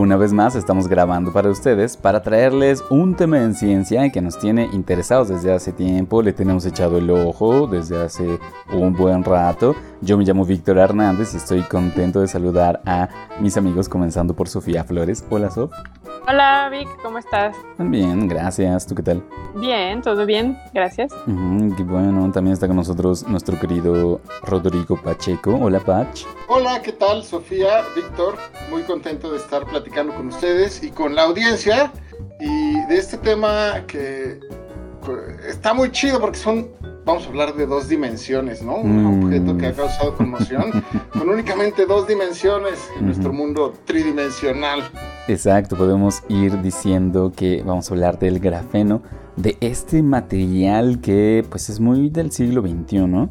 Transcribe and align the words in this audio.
Una 0.00 0.16
vez 0.16 0.32
más 0.32 0.54
estamos 0.54 0.88
grabando 0.88 1.30
para 1.30 1.50
ustedes 1.50 1.94
para 1.94 2.22
traerles 2.22 2.82
un 2.88 3.14
tema 3.16 3.36
en 3.42 3.54
ciencia 3.54 4.08
que 4.08 4.22
nos 4.22 4.38
tiene 4.38 4.70
interesados 4.72 5.28
desde 5.28 5.52
hace 5.52 5.72
tiempo, 5.72 6.22
le 6.22 6.32
tenemos 6.32 6.64
echado 6.64 6.96
el 6.96 7.10
ojo 7.10 7.66
desde 7.66 8.02
hace 8.02 8.38
un 8.72 8.94
buen 8.94 9.22
rato. 9.22 9.76
Yo 10.00 10.16
me 10.16 10.24
llamo 10.24 10.46
Víctor 10.46 10.78
Hernández 10.78 11.34
y 11.34 11.36
estoy 11.36 11.60
contento 11.60 12.22
de 12.22 12.28
saludar 12.28 12.80
a 12.86 13.10
mis 13.40 13.58
amigos 13.58 13.90
comenzando 13.90 14.34
por 14.34 14.48
Sofía 14.48 14.84
Flores. 14.84 15.22
Hola 15.28 15.50
Sof. 15.50 15.70
Hola 16.26 16.70
Vic, 16.70 16.88
¿cómo 17.02 17.18
estás? 17.18 17.54
Bien, 17.76 18.26
gracias. 18.26 18.86
¿Tú 18.86 18.94
qué 18.94 19.02
tal? 19.02 19.22
Bien, 19.56 20.00
todo 20.00 20.24
bien, 20.24 20.56
gracias. 20.72 21.12
qué 21.76 21.82
bueno, 21.82 22.30
también 22.32 22.54
está 22.54 22.66
con 22.66 22.76
nosotros 22.76 23.26
nuestro 23.28 23.58
querido 23.58 24.22
Rodrigo 24.44 24.96
Pacheco. 24.96 25.58
Hola 25.60 25.80
Pach. 25.80 26.24
Hola, 26.48 26.80
¿qué 26.82 26.92
tal 26.92 27.22
Sofía, 27.22 27.82
Víctor? 27.94 28.36
Muy 28.70 28.82
contento 28.82 29.30
de 29.30 29.38
estar 29.38 29.66
platicando 29.66 29.89
con 29.90 30.28
ustedes 30.28 30.82
y 30.82 30.90
con 30.90 31.14
la 31.14 31.24
audiencia 31.24 31.92
y 32.40 32.86
de 32.86 32.96
este 32.96 33.18
tema 33.18 33.84
que 33.86 34.40
está 35.48 35.74
muy 35.74 35.90
chido 35.90 36.20
porque 36.20 36.38
son 36.38 36.68
vamos 37.04 37.26
a 37.26 37.28
hablar 37.28 37.54
de 37.54 37.66
dos 37.66 37.88
dimensiones, 37.88 38.62
¿no? 38.62 38.76
Un 38.76 39.02
mm. 39.02 39.24
objeto 39.24 39.56
que 39.56 39.66
ha 39.66 39.72
causado 39.72 40.14
conmoción 40.14 40.84
con 41.12 41.28
únicamente 41.28 41.86
dos 41.86 42.06
dimensiones 42.06 42.78
en 42.98 43.06
nuestro 43.06 43.32
mundo 43.32 43.74
tridimensional. 43.84 44.82
Exacto, 45.26 45.76
podemos 45.76 46.22
ir 46.28 46.60
diciendo 46.62 47.32
que 47.34 47.62
vamos 47.64 47.90
a 47.90 47.94
hablar 47.94 48.18
del 48.18 48.38
grafeno, 48.38 49.02
de 49.36 49.56
este 49.60 50.02
material 50.02 51.00
que 51.00 51.44
pues 51.48 51.68
es 51.68 51.80
muy 51.80 52.10
del 52.10 52.30
siglo 52.30 52.62
XXI, 52.62 53.28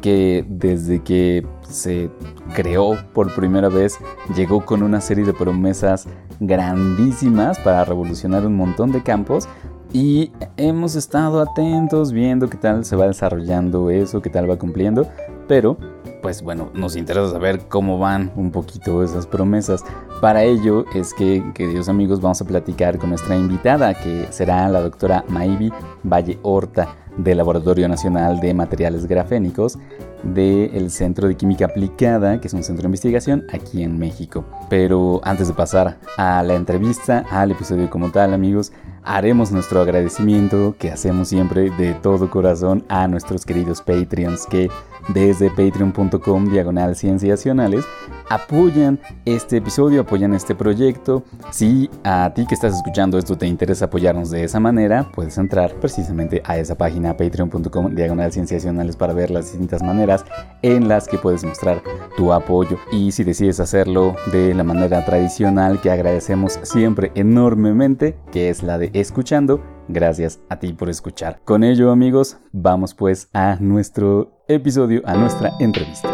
que 0.00 0.44
desde 0.48 1.02
que 1.02 1.46
se 1.68 2.10
creó 2.54 2.96
por 3.12 3.34
primera 3.34 3.68
vez 3.68 3.98
llegó 4.34 4.64
con 4.64 4.82
una 4.82 5.00
serie 5.00 5.24
de 5.24 5.32
promesas 5.32 6.06
grandísimas 6.40 7.58
para 7.58 7.84
revolucionar 7.84 8.46
un 8.46 8.56
montón 8.56 8.92
de 8.92 9.02
campos, 9.02 9.48
y 9.92 10.32
hemos 10.56 10.94
estado 10.94 11.40
atentos 11.40 12.12
viendo 12.12 12.50
qué 12.50 12.56
tal 12.56 12.84
se 12.84 12.96
va 12.96 13.06
desarrollando 13.06 13.88
eso, 13.90 14.20
qué 14.20 14.30
tal 14.30 14.50
va 14.50 14.58
cumpliendo. 14.58 15.08
Pero, 15.48 15.78
pues 16.22 16.42
bueno, 16.42 16.70
nos 16.74 16.96
interesa 16.96 17.30
saber 17.30 17.68
cómo 17.68 17.98
van 17.98 18.32
un 18.36 18.50
poquito 18.50 19.02
esas 19.02 19.26
promesas. 19.26 19.84
Para 20.20 20.42
ello 20.42 20.84
es 20.94 21.14
que, 21.14 21.42
queridos 21.54 21.88
amigos, 21.88 22.20
vamos 22.20 22.40
a 22.40 22.44
platicar 22.44 22.98
con 22.98 23.10
nuestra 23.10 23.36
invitada, 23.36 23.94
que 23.94 24.26
será 24.30 24.68
la 24.68 24.82
doctora 24.82 25.24
Maivi 25.28 25.72
Valle 26.02 26.38
Horta 26.42 26.88
del 27.16 27.38
Laboratorio 27.38 27.88
Nacional 27.88 28.40
de 28.40 28.54
Materiales 28.54 29.06
Grafénicos 29.06 29.78
del 30.22 30.90
Centro 30.90 31.28
de 31.28 31.36
Química 31.36 31.66
Aplicada, 31.66 32.40
que 32.40 32.48
es 32.48 32.54
un 32.54 32.62
centro 32.62 32.82
de 32.82 32.88
investigación 32.88 33.44
aquí 33.52 33.82
en 33.82 33.98
México. 33.98 34.44
Pero 34.68 35.20
antes 35.24 35.48
de 35.48 35.54
pasar 35.54 35.98
a 36.16 36.42
la 36.42 36.54
entrevista, 36.54 37.24
al 37.30 37.52
episodio 37.52 37.88
como 37.90 38.10
tal, 38.10 38.34
amigos, 38.34 38.72
haremos 39.04 39.52
nuestro 39.52 39.80
agradecimiento 39.80 40.74
que 40.78 40.90
hacemos 40.90 41.28
siempre 41.28 41.70
de 41.70 41.94
todo 41.94 42.30
corazón 42.30 42.84
a 42.88 43.06
nuestros 43.06 43.44
queridos 43.44 43.80
Patreons 43.82 44.46
que 44.46 44.68
desde 45.08 45.50
patreon.com 45.50 46.50
diagonal 46.50 46.96
cienciacionales 46.96 47.84
apoyan 48.28 48.98
este 49.24 49.58
episodio, 49.58 50.02
apoyan 50.02 50.34
este 50.34 50.54
proyecto. 50.54 51.24
Si 51.50 51.90
a 52.04 52.32
ti 52.34 52.46
que 52.46 52.54
estás 52.54 52.74
escuchando 52.74 53.18
esto 53.18 53.36
te 53.36 53.46
interesa 53.46 53.86
apoyarnos 53.86 54.30
de 54.30 54.44
esa 54.44 54.60
manera, 54.60 55.10
puedes 55.14 55.38
entrar 55.38 55.74
precisamente 55.74 56.42
a 56.44 56.58
esa 56.58 56.76
página 56.76 57.16
patreon.com 57.16 57.94
diagonal 57.94 58.32
cienciacionales 58.32 58.96
para 58.96 59.12
ver 59.12 59.30
las 59.30 59.46
distintas 59.46 59.82
maneras 59.82 60.24
en 60.62 60.88
las 60.88 61.08
que 61.08 61.18
puedes 61.18 61.44
mostrar 61.44 61.82
tu 62.16 62.32
apoyo. 62.32 62.78
Y 62.92 63.12
si 63.12 63.24
decides 63.24 63.60
hacerlo 63.60 64.16
de 64.32 64.54
la 64.54 64.64
manera 64.64 65.04
tradicional 65.04 65.80
que 65.80 65.90
agradecemos 65.90 66.58
siempre 66.62 67.12
enormemente, 67.14 68.16
que 68.32 68.50
es 68.50 68.62
la 68.62 68.78
de 68.78 68.90
escuchando, 68.94 69.60
gracias 69.88 70.40
a 70.48 70.58
ti 70.58 70.72
por 70.72 70.88
escuchar. 70.88 71.40
Con 71.44 71.64
ello 71.64 71.90
amigos, 71.90 72.38
vamos 72.52 72.94
pues 72.94 73.28
a 73.32 73.56
nuestro 73.60 74.44
episodio, 74.48 75.02
a 75.04 75.14
nuestra 75.14 75.52
entrevista. 75.60 76.08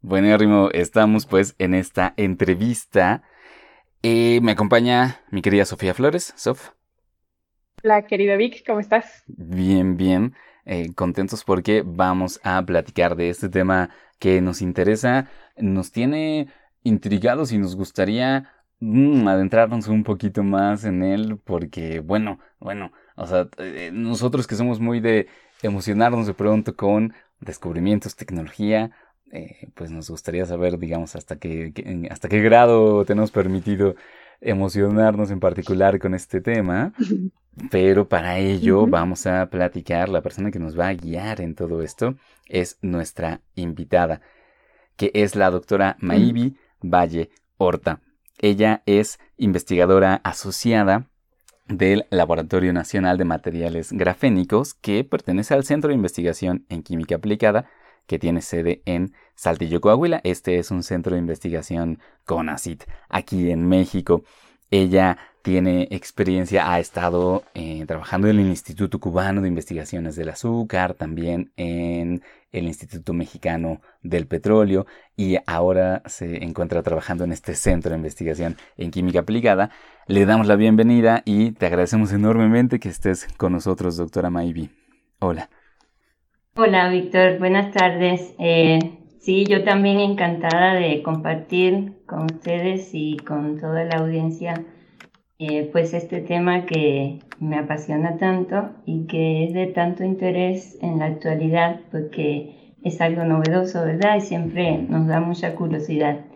Bueno, 0.00 0.36
Rimo, 0.36 0.68
estamos 0.72 1.26
pues 1.26 1.54
en 1.58 1.74
esta 1.74 2.14
entrevista. 2.16 3.22
Eh, 4.02 4.40
me 4.42 4.52
acompaña 4.52 5.20
mi 5.30 5.42
querida 5.42 5.64
Sofía 5.64 5.94
Flores. 5.94 6.34
Sof. 6.36 6.70
Hola, 7.84 8.02
querida 8.02 8.36
Vic, 8.36 8.62
¿cómo 8.66 8.80
estás? 8.80 9.24
Bien, 9.26 9.96
bien. 9.96 10.34
Eh, 10.64 10.92
contentos 10.94 11.44
porque 11.44 11.82
vamos 11.84 12.40
a 12.44 12.62
platicar 12.64 13.16
de 13.16 13.30
este 13.30 13.48
tema 13.48 13.90
que 14.18 14.40
nos 14.40 14.62
interesa, 14.62 15.28
nos 15.56 15.90
tiene 15.90 16.48
intrigados 16.84 17.50
y 17.52 17.58
nos 17.58 17.74
gustaría 17.74 18.50
mm, 18.82 19.28
adentrarnos 19.28 19.88
un 19.88 20.02
poquito 20.02 20.42
más 20.42 20.84
en 20.84 21.02
él 21.02 21.38
porque, 21.44 22.00
bueno, 22.00 22.40
bueno, 22.58 22.92
o 23.16 23.26
sea, 23.26 23.48
eh, 23.58 23.90
nosotros 23.92 24.46
que 24.46 24.56
somos 24.56 24.80
muy 24.80 25.00
de 25.00 25.28
emocionarnos 25.62 26.26
de 26.26 26.34
pronto 26.34 26.76
con 26.76 27.14
descubrimientos, 27.40 28.16
tecnología, 28.16 28.90
eh, 29.30 29.68
pues 29.74 29.90
nos 29.90 30.10
gustaría 30.10 30.44
saber, 30.46 30.78
digamos, 30.78 31.16
hasta 31.16 31.36
qué, 31.38 31.72
hasta 32.10 32.28
qué 32.28 32.40
grado 32.40 33.04
tenemos 33.04 33.30
permitido 33.30 33.94
emocionarnos 34.40 35.30
en 35.30 35.40
particular 35.40 35.98
con 35.98 36.14
este 36.14 36.40
tema. 36.40 36.92
Pero 37.70 38.08
para 38.08 38.38
ello 38.38 38.86
vamos 38.86 39.26
a 39.26 39.46
platicar, 39.50 40.08
la 40.08 40.22
persona 40.22 40.50
que 40.50 40.58
nos 40.58 40.78
va 40.78 40.88
a 40.88 40.94
guiar 40.94 41.40
en 41.40 41.54
todo 41.54 41.82
esto 41.82 42.16
es 42.48 42.78
nuestra 42.82 43.42
invitada, 43.54 44.22
que 44.96 45.10
es 45.14 45.36
la 45.36 45.50
doctora 45.50 45.96
Maibi 46.00 46.56
Valle 46.80 47.30
Horta. 47.58 48.00
Ella 48.42 48.82
es 48.86 49.20
investigadora 49.36 50.20
asociada 50.24 51.08
del 51.68 52.06
Laboratorio 52.10 52.72
Nacional 52.72 53.16
de 53.16 53.24
Materiales 53.24 53.92
Grafénicos, 53.92 54.74
que 54.74 55.04
pertenece 55.04 55.54
al 55.54 55.64
Centro 55.64 55.88
de 55.88 55.94
Investigación 55.94 56.66
en 56.68 56.82
Química 56.82 57.14
Aplicada, 57.14 57.70
que 58.08 58.18
tiene 58.18 58.42
sede 58.42 58.82
en 58.84 59.14
Saltillo, 59.36 59.80
Coahuila. 59.80 60.20
Este 60.24 60.58
es 60.58 60.72
un 60.72 60.82
centro 60.82 61.14
de 61.14 61.20
investigación 61.20 62.00
CONACIT 62.26 62.82
aquí 63.08 63.52
en 63.52 63.68
México. 63.68 64.24
Ella 64.72 65.18
tiene 65.42 65.88
experiencia, 65.90 66.72
ha 66.72 66.78
estado 66.78 67.42
eh, 67.54 67.84
trabajando 67.86 68.28
en 68.28 68.38
el 68.38 68.46
Instituto 68.46 69.00
Cubano 69.00 69.42
de 69.42 69.48
Investigaciones 69.48 70.14
del 70.14 70.28
Azúcar, 70.28 70.94
también 70.94 71.52
en 71.56 72.22
el 72.52 72.66
Instituto 72.66 73.12
Mexicano 73.12 73.80
del 74.02 74.26
Petróleo 74.26 74.86
y 75.16 75.38
ahora 75.46 76.02
se 76.06 76.44
encuentra 76.44 76.82
trabajando 76.82 77.24
en 77.24 77.32
este 77.32 77.54
centro 77.54 77.90
de 77.90 77.96
investigación 77.96 78.56
en 78.76 78.90
química 78.90 79.20
aplicada. 79.20 79.70
Le 80.06 80.26
damos 80.26 80.46
la 80.46 80.56
bienvenida 80.56 81.22
y 81.24 81.52
te 81.52 81.66
agradecemos 81.66 82.12
enormemente 82.12 82.78
que 82.78 82.88
estés 82.88 83.26
con 83.36 83.52
nosotros, 83.52 83.96
doctora 83.96 84.30
Maivi. 84.30 84.70
Hola. 85.18 85.48
Hola, 86.54 86.88
Víctor. 86.88 87.38
Buenas 87.38 87.72
tardes. 87.72 88.34
Eh, 88.38 88.78
sí, 89.20 89.44
yo 89.46 89.64
también 89.64 89.98
encantada 89.98 90.74
de 90.74 91.02
compartir 91.02 92.04
con 92.06 92.24
ustedes 92.24 92.90
y 92.92 93.16
con 93.16 93.58
toda 93.58 93.84
la 93.84 93.96
audiencia 93.96 94.62
eh, 95.44 95.68
pues 95.72 95.92
este 95.92 96.20
tema 96.20 96.66
que 96.66 97.18
me 97.40 97.58
apasiona 97.58 98.16
tanto 98.16 98.70
y 98.86 99.08
que 99.08 99.44
es 99.44 99.54
de 99.54 99.66
tanto 99.66 100.04
interés 100.04 100.78
en 100.80 101.00
la 101.00 101.06
actualidad 101.06 101.80
porque 101.90 102.76
es 102.84 103.00
algo 103.00 103.24
novedoso, 103.24 103.84
¿verdad? 103.84 104.18
Y 104.18 104.20
siempre 104.20 104.78
nos 104.78 105.08
da 105.08 105.18
mucha 105.18 105.56
curiosidad, 105.56 106.26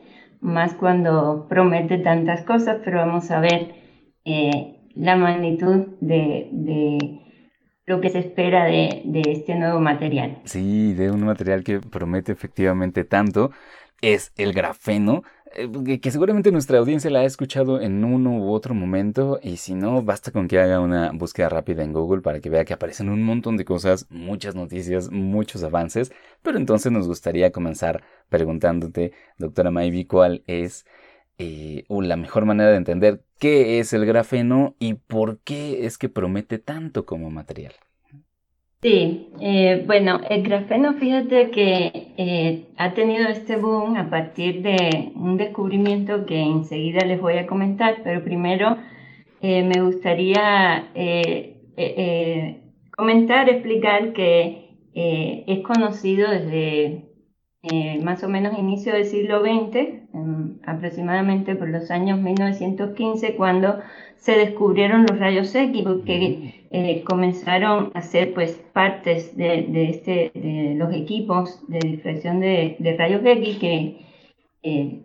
más 0.41 0.75
cuando 0.75 1.47
promete 1.49 1.99
tantas 1.99 2.43
cosas, 2.43 2.78
pero 2.84 2.99
vamos 2.99 3.31
a 3.31 3.39
ver 3.39 3.77
eh, 4.25 4.91
la 4.97 5.14
magnitud 5.14 5.87
de, 6.00 7.20
lo 7.87 8.00
que 8.00 8.11
se 8.11 8.19
espera 8.19 8.64
de, 8.64 9.05
este 9.29 9.55
nuevo 9.55 9.79
material. 9.79 10.38
Sí, 10.47 10.94
de 10.94 11.12
un 11.12 11.25
material 11.25 11.62
que 11.62 11.79
promete 11.79 12.32
efectivamente 12.32 13.05
tanto 13.05 13.52
es 14.02 14.32
el 14.37 14.52
grafeno 14.52 15.23
que 16.00 16.11
seguramente 16.11 16.53
nuestra 16.53 16.79
audiencia 16.79 17.11
la 17.11 17.20
ha 17.20 17.25
escuchado 17.25 17.81
en 17.81 18.05
uno 18.05 18.37
u 18.38 18.53
otro 18.53 18.75
momento 18.75 19.41
y 19.43 19.56
si 19.56 19.75
no, 19.75 20.03
basta 20.03 20.31
con 20.31 20.49
que 20.49 20.58
haga 20.58 20.81
una 20.81 21.12
búsqueda 21.12 21.49
rápida 21.49 21.82
en 21.82 21.93
Google 21.93 22.20
para 22.20 22.41
que 22.41 22.50
vea 22.50 22.64
que 22.64 22.75
aparecen 22.75 23.08
un 23.08 23.23
montón 23.23 23.56
de 23.56 23.64
cosas, 23.64 24.06
muchas 24.11 24.55
noticias, 24.55 25.11
muchos 25.11 25.62
avances, 25.62 26.12
pero 26.43 26.58
entonces 26.58 26.93
nos 26.93 27.08
gustaría 27.08 27.53
comenzar 27.53 28.03
preguntándote, 28.29 29.12
doctora 29.38 29.70
Maybe, 29.70 30.06
cuál 30.06 30.43
es 30.47 30.85
eh, 31.38 31.85
la 31.88 32.17
mejor 32.17 32.44
manera 32.44 32.70
de 32.70 32.76
entender 32.76 33.23
qué 33.38 33.79
es 33.79 33.93
el 33.93 34.05
grafeno 34.06 34.75
y 34.79 34.94
por 34.94 35.38
qué 35.38 35.87
es 35.87 35.97
que 35.99 36.09
promete 36.09 36.59
tanto 36.59 37.06
como 37.06 37.31
material. 37.31 37.73
Sí, 38.87 39.33
eh, 39.41 39.83
bueno, 39.85 40.21
el 40.31 40.44
grafeno, 40.44 40.94
fíjate 40.94 41.50
que 41.50 42.12
eh, 42.17 42.69
ha 42.77 42.94
tenido 42.94 43.27
este 43.29 43.56
boom 43.56 43.97
a 43.97 44.09
partir 44.09 44.62
de 44.62 45.11
un 45.17 45.37
descubrimiento 45.37 46.25
que 46.25 46.41
enseguida 46.41 47.05
les 47.05 47.21
voy 47.21 47.37
a 47.37 47.49
comentar, 47.49 47.97
pero 48.05 48.23
primero 48.23 48.77
me 49.43 49.83
gustaría 49.83 50.87
comentar, 52.97 53.49
explicar 53.49 54.12
que 54.12 54.71
es 54.94 55.61
conocido 55.65 56.31
desde 56.31 57.06
más 58.05 58.23
o 58.23 58.29
menos 58.29 58.56
inicio 58.56 58.93
del 58.93 59.06
siglo 59.06 59.41
XX, 59.41 60.06
aproximadamente 60.64 61.54
por 61.54 61.68
los 61.68 61.90
años 61.90 62.20
1915, 62.20 63.36
cuando 63.36 63.78
se 64.16 64.32
descubrieron 64.32 65.06
los 65.08 65.18
rayos 65.18 65.54
X, 65.54 65.82
porque 65.82 66.66
eh, 66.70 67.02
comenzaron 67.04 67.90
a 67.94 68.02
ser 68.02 68.34
pues 68.34 68.52
partes 68.72 69.36
de, 69.36 69.88
este, 69.90 70.30
de 70.34 70.74
los 70.76 70.92
equipos 70.94 71.62
de 71.68 71.78
difracción 71.78 72.40
de, 72.40 72.96
rayos 72.98 73.22
X 73.24 73.58
que 73.58 74.06
eh, 74.62 75.02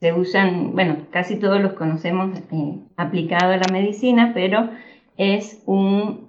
se 0.00 0.12
usan, 0.12 0.72
bueno, 0.74 0.98
casi 1.10 1.36
todos 1.36 1.60
los 1.60 1.72
conocemos 1.72 2.38
eh, 2.38 2.78
aplicado 2.96 3.52
a 3.52 3.56
la 3.56 3.72
medicina, 3.72 4.32
pero 4.34 4.70
es 5.16 5.62
un 5.66 6.28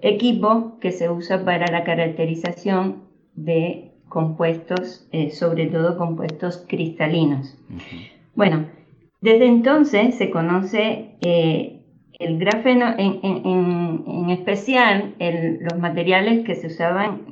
equipo 0.00 0.78
que 0.80 0.92
se 0.92 1.10
usa 1.10 1.44
para 1.44 1.66
la 1.66 1.82
caracterización 1.82 3.02
de 3.34 3.85
compuestos, 4.16 5.06
sobre 5.32 5.66
todo 5.66 5.98
compuestos 5.98 6.64
cristalinos. 6.66 7.54
Bueno, 8.34 8.64
desde 9.20 9.46
entonces 9.46 10.14
se 10.14 10.30
conoce 10.30 11.16
eh, 11.20 11.82
el 12.18 12.38
grafeno, 12.38 12.94
en, 12.96 14.30
especial 14.30 15.14
los 15.18 15.78
materiales 15.78 16.46
que 16.46 16.54
se 16.54 16.68
usaban 16.68 17.26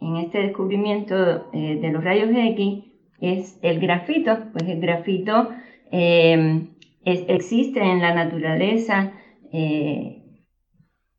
en, 0.00 0.16
este 0.16 0.38
descubrimiento 0.38 1.50
eh, 1.52 1.78
de 1.80 1.90
los 1.92 2.02
rayos 2.02 2.30
X, 2.34 2.84
es 3.20 3.58
el 3.62 3.78
grafito, 3.78 4.36
pues 4.52 4.68
el 4.68 4.80
grafito 4.80 5.50
eh, 5.92 6.66
existe 7.04 7.80
en 7.80 8.00
la 8.00 8.14
naturaleza, 8.14 9.12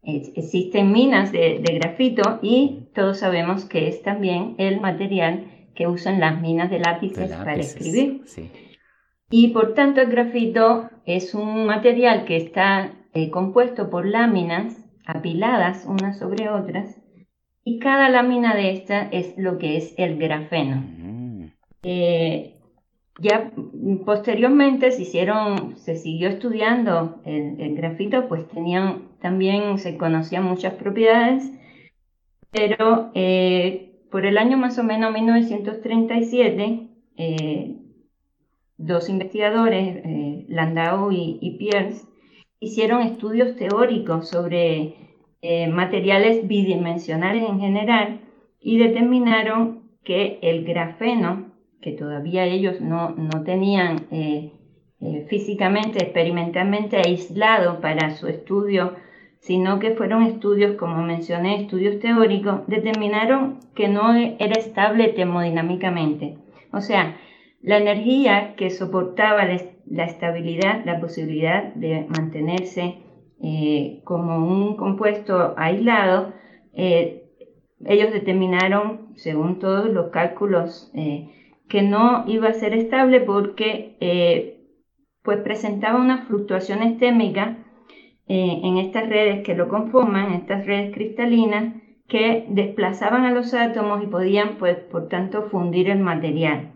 existen 0.03 0.91
minas 0.91 1.31
de, 1.31 1.61
grafito 1.79 2.39
y 2.41 2.84
todos 2.95 3.19
sabemos 3.19 3.65
que 3.65 3.87
es 3.87 4.01
también 4.01 4.55
el 4.57 4.81
material 4.81 5.45
que 5.75 5.87
usan 5.87 6.19
las 6.19 6.41
minas 6.41 6.69
de 6.71 6.79
lápices, 6.79 7.31
para 7.31 7.55
escribir. 7.55 8.21
Y 9.29 9.49
por 9.49 9.73
tanto 9.73 10.01
el 10.01 10.09
grafito 10.09 10.89
es 11.05 11.35
un 11.35 11.65
material 11.65 12.25
que 12.25 12.37
está 12.37 12.91
eh, 13.13 13.29
compuesto 13.29 13.89
por 13.89 14.05
láminas 14.07 14.77
apiladas 15.05 15.85
unas 15.87 16.17
sobre 16.17 16.49
otras 16.49 17.01
y 17.63 17.79
cada 17.79 18.09
lámina 18.09 18.55
de 18.55 18.71
esta 18.71 19.01
es 19.11 19.33
lo 19.37 19.57
que 19.57 19.77
es 19.77 19.93
el 19.97 20.17
grafeno. 20.17 20.83
Mm. 20.97 21.45
Eh, 21.83 22.55
ya 23.19 23.51
posteriormente 24.05 24.91
se 24.91 25.03
hicieron, 25.03 25.77
se 25.77 25.95
siguió 25.95 26.29
estudiando 26.29 27.21
el, 27.25 27.75
grafito, 27.75 28.27
pues 28.27 28.47
tenían 28.49 29.03
también, 29.21 29.77
se 29.79 29.97
conocían 29.97 30.43
muchas 30.43 30.73
propiedades, 30.73 31.49
pero 32.55 33.11
eh, 33.13 33.91
por 34.09 34.25
el 34.25 34.37
año 34.37 34.57
más 34.57 34.79
o 34.79 34.83
menos 34.83 35.11
1937, 35.13 36.89
dos 38.77 39.09
investigadores, 39.09 39.97
eh, 40.03 40.45
Landau 40.49 41.11
y, 41.11 41.55
Pierce, 41.57 42.05
hicieron 42.59 43.01
estudios 43.01 43.55
teóricos 43.55 44.29
sobre 44.29 44.95
eh, 45.41 45.67
materiales 45.67 46.47
bidimensionales 46.47 47.47
en 47.47 47.59
general 47.59 48.21
y 48.59 48.77
determinaron 48.77 49.91
que 50.03 50.39
el 50.41 50.65
grafeno, 50.65 51.51
que 51.81 51.91
todavía 51.91 52.45
ellos 52.45 52.81
no, 52.81 53.15
tenían 53.43 54.07
eh, 54.11 54.51
físicamente, 55.29 56.03
experimentalmente 56.03 56.97
aislado 56.97 57.79
para 57.81 58.11
su 58.11 58.27
estudio, 58.27 58.93
sino 59.45 59.77
que 59.77 59.91
fueron 59.91 60.23
estudios, 60.23 60.75
como 60.75 61.03
mencioné, 61.03 61.61
estudios 61.61 61.99
teóricos, 61.99 62.65
determinaron 62.65 63.59
que 63.75 63.87
no 63.87 64.15
era 64.15 64.55
estable 64.57 65.09
termodinámicamente. 65.09 66.39
O 66.73 66.81
sea, 66.81 67.15
la 67.61 67.77
energía 67.77 68.55
que 68.55 68.71
soportaba 68.71 69.45
la, 69.45 70.03
estabilidad, 70.03 70.83
la 70.83 70.99
posibilidad 70.99 71.75
de 71.75 72.07
mantenerse 72.09 73.03
eh, 73.39 74.01
como 74.03 74.37
un 74.37 74.77
compuesto 74.77 75.53
aislado, 75.57 76.33
eh, 76.73 77.29
ellos 77.85 78.11
determinaron, 78.11 79.13
según 79.15 79.59
todos 79.59 79.91
los 79.91 80.09
cálculos, 80.09 80.91
eh, 80.95 81.29
que 81.69 81.83
no 81.83 82.23
iba 82.27 82.49
a 82.49 82.53
ser 82.53 82.73
estable 82.73 83.19
porque 83.21 84.57
pues 85.21 85.39
presentaba 85.41 85.99
unas 85.99 86.27
fluctuaciones 86.27 86.97
térmicas 86.97 87.57
en 88.27 88.77
estas 88.77 89.07
redes 89.07 89.43
que 89.43 89.55
lo 89.55 89.69
conforman, 89.69 90.33
estas 90.33 90.65
redes 90.65 90.93
cristalinas, 90.93 91.75
que 92.07 92.45
desplazaban 92.49 93.25
a 93.25 93.31
los 93.31 93.53
átomos 93.53 94.03
y 94.03 94.07
podían, 94.07 94.57
pues, 94.57 94.77
por 94.77 95.07
tanto, 95.07 95.43
fundir 95.49 95.89
el 95.89 95.99
material. 95.99 96.71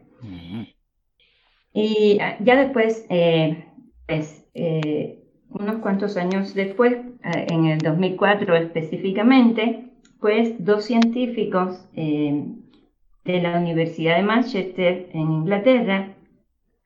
Y 1.74 2.20
ah, 2.20 2.38
ya 2.40 2.56
después, 2.56 3.06
eh, 3.10 3.66
pues, 4.08 4.50
eh, 4.54 5.24
unos 5.50 5.78
cuantos 5.78 6.18
años 6.18 6.54
después, 6.54 6.94
eh, 6.94 7.48
en 7.50 7.66
el 7.66 7.80
2004 7.80 8.56
específicamente, 8.56 9.86
pues 10.20 10.54
dos 10.66 10.84
científicos 10.84 11.88
de 11.94 13.42
la 13.42 13.58
Universidad 13.58 14.18
de 14.18 14.24
Manchester 14.24 15.10
en 15.14 15.32
Inglaterra, 15.32 16.14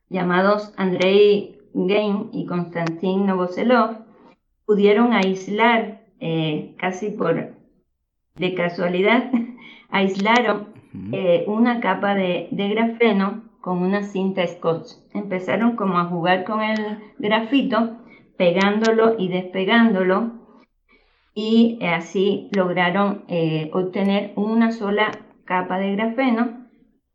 llamados 0.08 0.72
Andrei 0.76 1.58
Gain 1.72 2.28
y 2.32 2.46
Konstantin 2.46 3.26
Novoselov, 3.26 4.03
pudieron 4.66 5.12
aislar 5.12 6.02
casi 6.78 7.10
por 7.10 7.54
de 8.36 8.54
casualidad, 8.54 9.30
aislaron 9.90 10.68
una 11.46 11.80
capa 11.80 12.14
de 12.14 12.48
grafeno 12.50 13.44
con 13.64 13.78
una 13.78 14.02
cinta 14.02 14.46
scotch. 14.46 14.90
Empezaron 15.14 15.74
como 15.74 15.98
a 15.98 16.04
jugar 16.04 16.44
con 16.44 16.62
el 16.62 16.98
grafito, 17.18 17.96
pegándolo 18.36 19.14
y 19.18 19.28
despegándolo, 19.28 20.32
y 21.34 21.78
así 21.82 22.50
lograron 22.52 23.24
eh, 23.28 23.70
obtener 23.72 24.32
una 24.36 24.70
sola 24.70 25.10
capa 25.46 25.78
de 25.78 25.92
grafeno, 25.92 26.66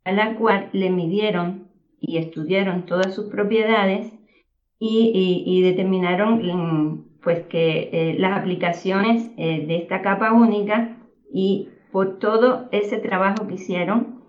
a 0.04 0.12
la 0.12 0.38
cual 0.38 0.70
le 0.74 0.90
midieron 0.90 1.68
y 2.02 2.18
estudiaron 2.18 2.88
todas 2.88 3.14
sus 3.14 3.30
propiedades 3.30 4.12
y, 4.80 5.62
determinaron 5.62 7.09
pues 7.24 7.46
que 7.48 7.90
eh, 7.92 8.16
las 8.18 8.38
aplicaciones 8.38 9.32
eh, 9.38 9.66
de 9.66 9.78
esta 9.78 10.02
capa 10.02 10.34
única 10.34 10.98
y 11.34 11.70
por 11.92 12.20
todo 12.20 12.70
ese 12.72 12.98
trabajo 12.98 13.48
que 13.48 13.56
hicieron 13.56 14.20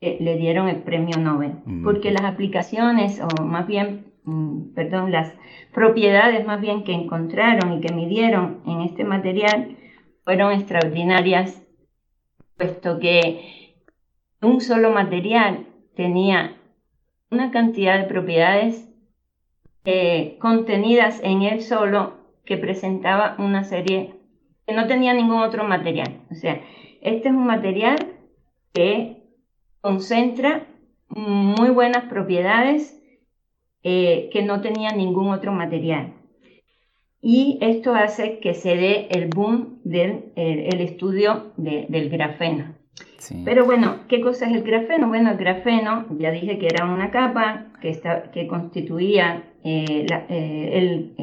le 0.00 0.36
dieron 0.38 0.68
el 0.68 0.82
premio 0.82 1.18
Nobel, 1.18 1.56
mm, 1.66 1.84
porque 1.84 2.10
las 2.10 2.22
aplicaciones, 2.22 3.20
o 3.20 3.44
más 3.44 3.66
bien, 3.66 4.06
mm, 4.24 4.72
perdón, 4.74 5.12
las 5.12 5.34
propiedades 5.74 6.46
más 6.46 6.60
bien 6.60 6.84
que 6.84 6.94
encontraron 6.94 7.74
y 7.74 7.80
que 7.80 7.92
midieron 7.92 8.62
en 8.66 8.80
este 8.80 9.04
material 9.04 9.76
fueron 10.24 10.52
extraordinarias, 10.52 11.62
puesto 12.56 12.98
que 12.98 13.74
un 14.40 14.60
solo 14.60 14.90
material 14.90 15.66
tenía 15.94 16.56
una 17.30 17.50
cantidad 17.50 17.98
de 17.98 18.04
propiedades 18.04 18.88
eh, 19.84 20.36
contenidas 20.40 21.20
en 21.22 21.42
él 21.42 21.62
solo 21.62 22.19
que 22.44 22.56
presentaba 22.56 23.36
una 23.38 23.64
serie 23.64 24.14
que 24.66 24.74
no 24.74 24.86
tenía 24.86 25.14
ningún 25.14 25.40
otro 25.40 25.64
material. 25.64 26.20
O 26.30 26.34
sea, 26.34 26.60
este 27.00 27.28
es 27.28 27.34
un 27.34 27.46
material 27.46 27.96
que 28.72 29.24
concentra 29.80 30.66
muy 31.08 31.70
buenas 31.70 32.04
propiedades 32.04 33.00
eh, 33.82 34.28
que 34.32 34.42
no 34.42 34.60
tenía 34.60 34.90
ningún 34.90 35.30
otro 35.30 35.52
material. 35.52 36.14
Y 37.22 37.58
esto 37.60 37.94
hace 37.94 38.38
que 38.38 38.54
se 38.54 38.76
dé 38.76 39.08
el 39.10 39.28
boom 39.28 39.80
del 39.84 40.32
el, 40.36 40.80
estudio 40.80 41.52
del 41.56 42.08
grafeno. 42.08 42.74
Pero 43.44 43.66
bueno, 43.66 44.00
¿qué 44.08 44.20
cosa 44.20 44.46
es 44.46 44.54
el 44.54 44.62
grafeno? 44.62 45.08
Bueno, 45.08 45.30
el 45.30 45.36
grafeno, 45.36 46.06
ya 46.18 46.30
dije 46.30 46.58
que 46.58 46.66
era 46.66 46.86
una 46.86 47.10
capa 47.10 47.66
que, 47.82 47.90
está, 47.90 48.30
que 48.30 48.46
constituía, 48.46 49.44
eh, 49.62 50.06
eh, 50.28 51.16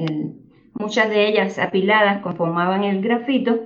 muchas 0.80 1.10
de 1.10 1.28
ellas 1.28 1.60
apiladas 1.60 2.22
conformaban 2.22 2.84
el 2.84 3.02
grafito, 3.02 3.60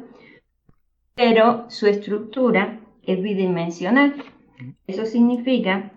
pero 1.15 1.69
su 1.69 1.87
estructura 1.87 2.79
es 3.03 3.21
bidimensional. 3.21 4.15
Eso 4.87 5.05
significa 5.05 5.91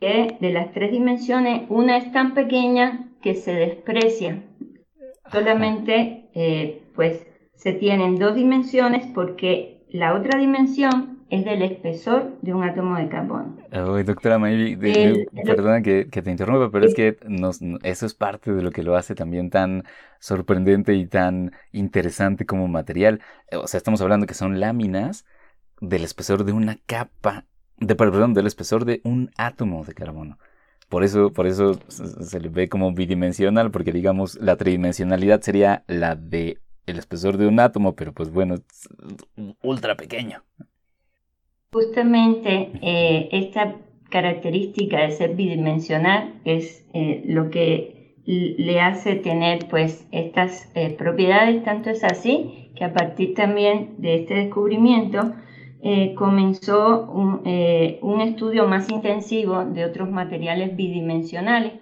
que 0.00 0.36
de 0.40 0.52
las 0.52 0.72
tres 0.72 0.92
dimensiones, 0.92 1.62
una 1.68 1.96
es 1.96 2.12
tan 2.12 2.34
pequeña 2.34 3.08
que 3.22 3.34
se 3.34 3.52
desprecia. 3.54 4.42
Solamente, 5.32 6.28
eh, 6.34 6.82
pues, 6.94 7.26
se 7.54 7.72
tienen 7.72 8.18
dos 8.18 8.34
dimensiones 8.34 9.06
porque 9.14 9.84
la 9.88 10.14
otra 10.14 10.38
dimensión 10.38 11.13
es 11.34 11.44
del 11.44 11.62
espesor 11.62 12.38
de 12.42 12.54
un 12.54 12.62
átomo 12.62 12.96
de 12.96 13.08
carbono. 13.08 13.56
doctora 14.04 14.38
Maybe, 14.38 15.26
perdona 15.44 15.82
que, 15.82 16.04
te 16.04 16.30
interrumpa, 16.30 16.70
pero 16.70 16.86
es 16.86 16.94
que 16.94 17.16
eso 17.82 18.06
es 18.06 18.14
parte 18.14 18.52
de 18.52 18.62
lo 18.62 18.70
que 18.70 18.82
lo 18.82 18.96
hace 18.96 19.14
también 19.14 19.50
tan 19.50 19.84
sorprendente 20.20 20.94
y 20.94 21.06
tan 21.06 21.52
interesante 21.72 22.46
como 22.46 22.68
material. 22.68 23.20
O 23.52 23.66
sea, 23.66 23.78
estamos 23.78 24.00
hablando 24.00 24.26
que 24.26 24.34
son 24.34 24.60
láminas 24.60 25.26
del 25.80 26.04
espesor 26.04 26.44
de 26.44 26.52
una 26.52 26.78
capa, 26.86 27.44
de, 27.78 27.96
perdón, 27.96 28.34
del 28.34 28.46
espesor 28.46 28.84
de 28.84 29.00
un 29.04 29.30
átomo 29.36 29.84
de 29.84 29.94
carbono. 29.94 30.38
Por 30.88 31.02
eso, 31.02 31.32
por 31.32 31.48
eso 31.48 31.80
se 31.88 32.38
le 32.38 32.48
ve 32.48 32.68
como 32.68 32.92
bidimensional, 32.92 33.72
porque 33.72 33.90
digamos 33.90 34.36
la 34.36 34.56
tridimensionalidad 34.56 35.40
sería 35.40 35.82
la 35.88 36.14
de 36.14 36.60
el 36.86 36.98
espesor 36.98 37.38
de 37.38 37.46
un 37.46 37.58
átomo, 37.58 37.94
pero 37.96 38.12
pues 38.12 38.30
bueno, 38.30 38.54
es 38.54 38.88
ultra 39.62 39.96
pequeño. 39.96 40.44
Justamente 41.74 42.70
eh, 42.82 43.28
esta 43.32 43.74
característica 44.08 45.00
de 45.00 45.10
ser 45.10 45.34
bidimensional 45.34 46.34
es 46.44 46.88
eh, 46.94 47.24
lo 47.26 47.50
que 47.50 48.14
le 48.26 48.80
hace 48.80 49.16
tener 49.16 49.66
pues 49.68 50.06
estas 50.12 50.70
eh, 50.76 50.94
propiedades, 50.96 51.64
tanto 51.64 51.90
es 51.90 52.04
así 52.04 52.70
que 52.76 52.84
a 52.84 52.92
partir 52.92 53.34
también 53.34 53.96
de 53.98 54.20
este 54.20 54.34
descubrimiento 54.34 55.34
comenzó 56.14 57.10
un, 57.10 57.42
un, 58.00 58.20
estudio 58.22 58.66
más 58.66 58.88
intensivo 58.88 59.66
de 59.66 59.84
otros 59.84 60.08
materiales 60.10 60.74
bidimensionales, 60.76 61.74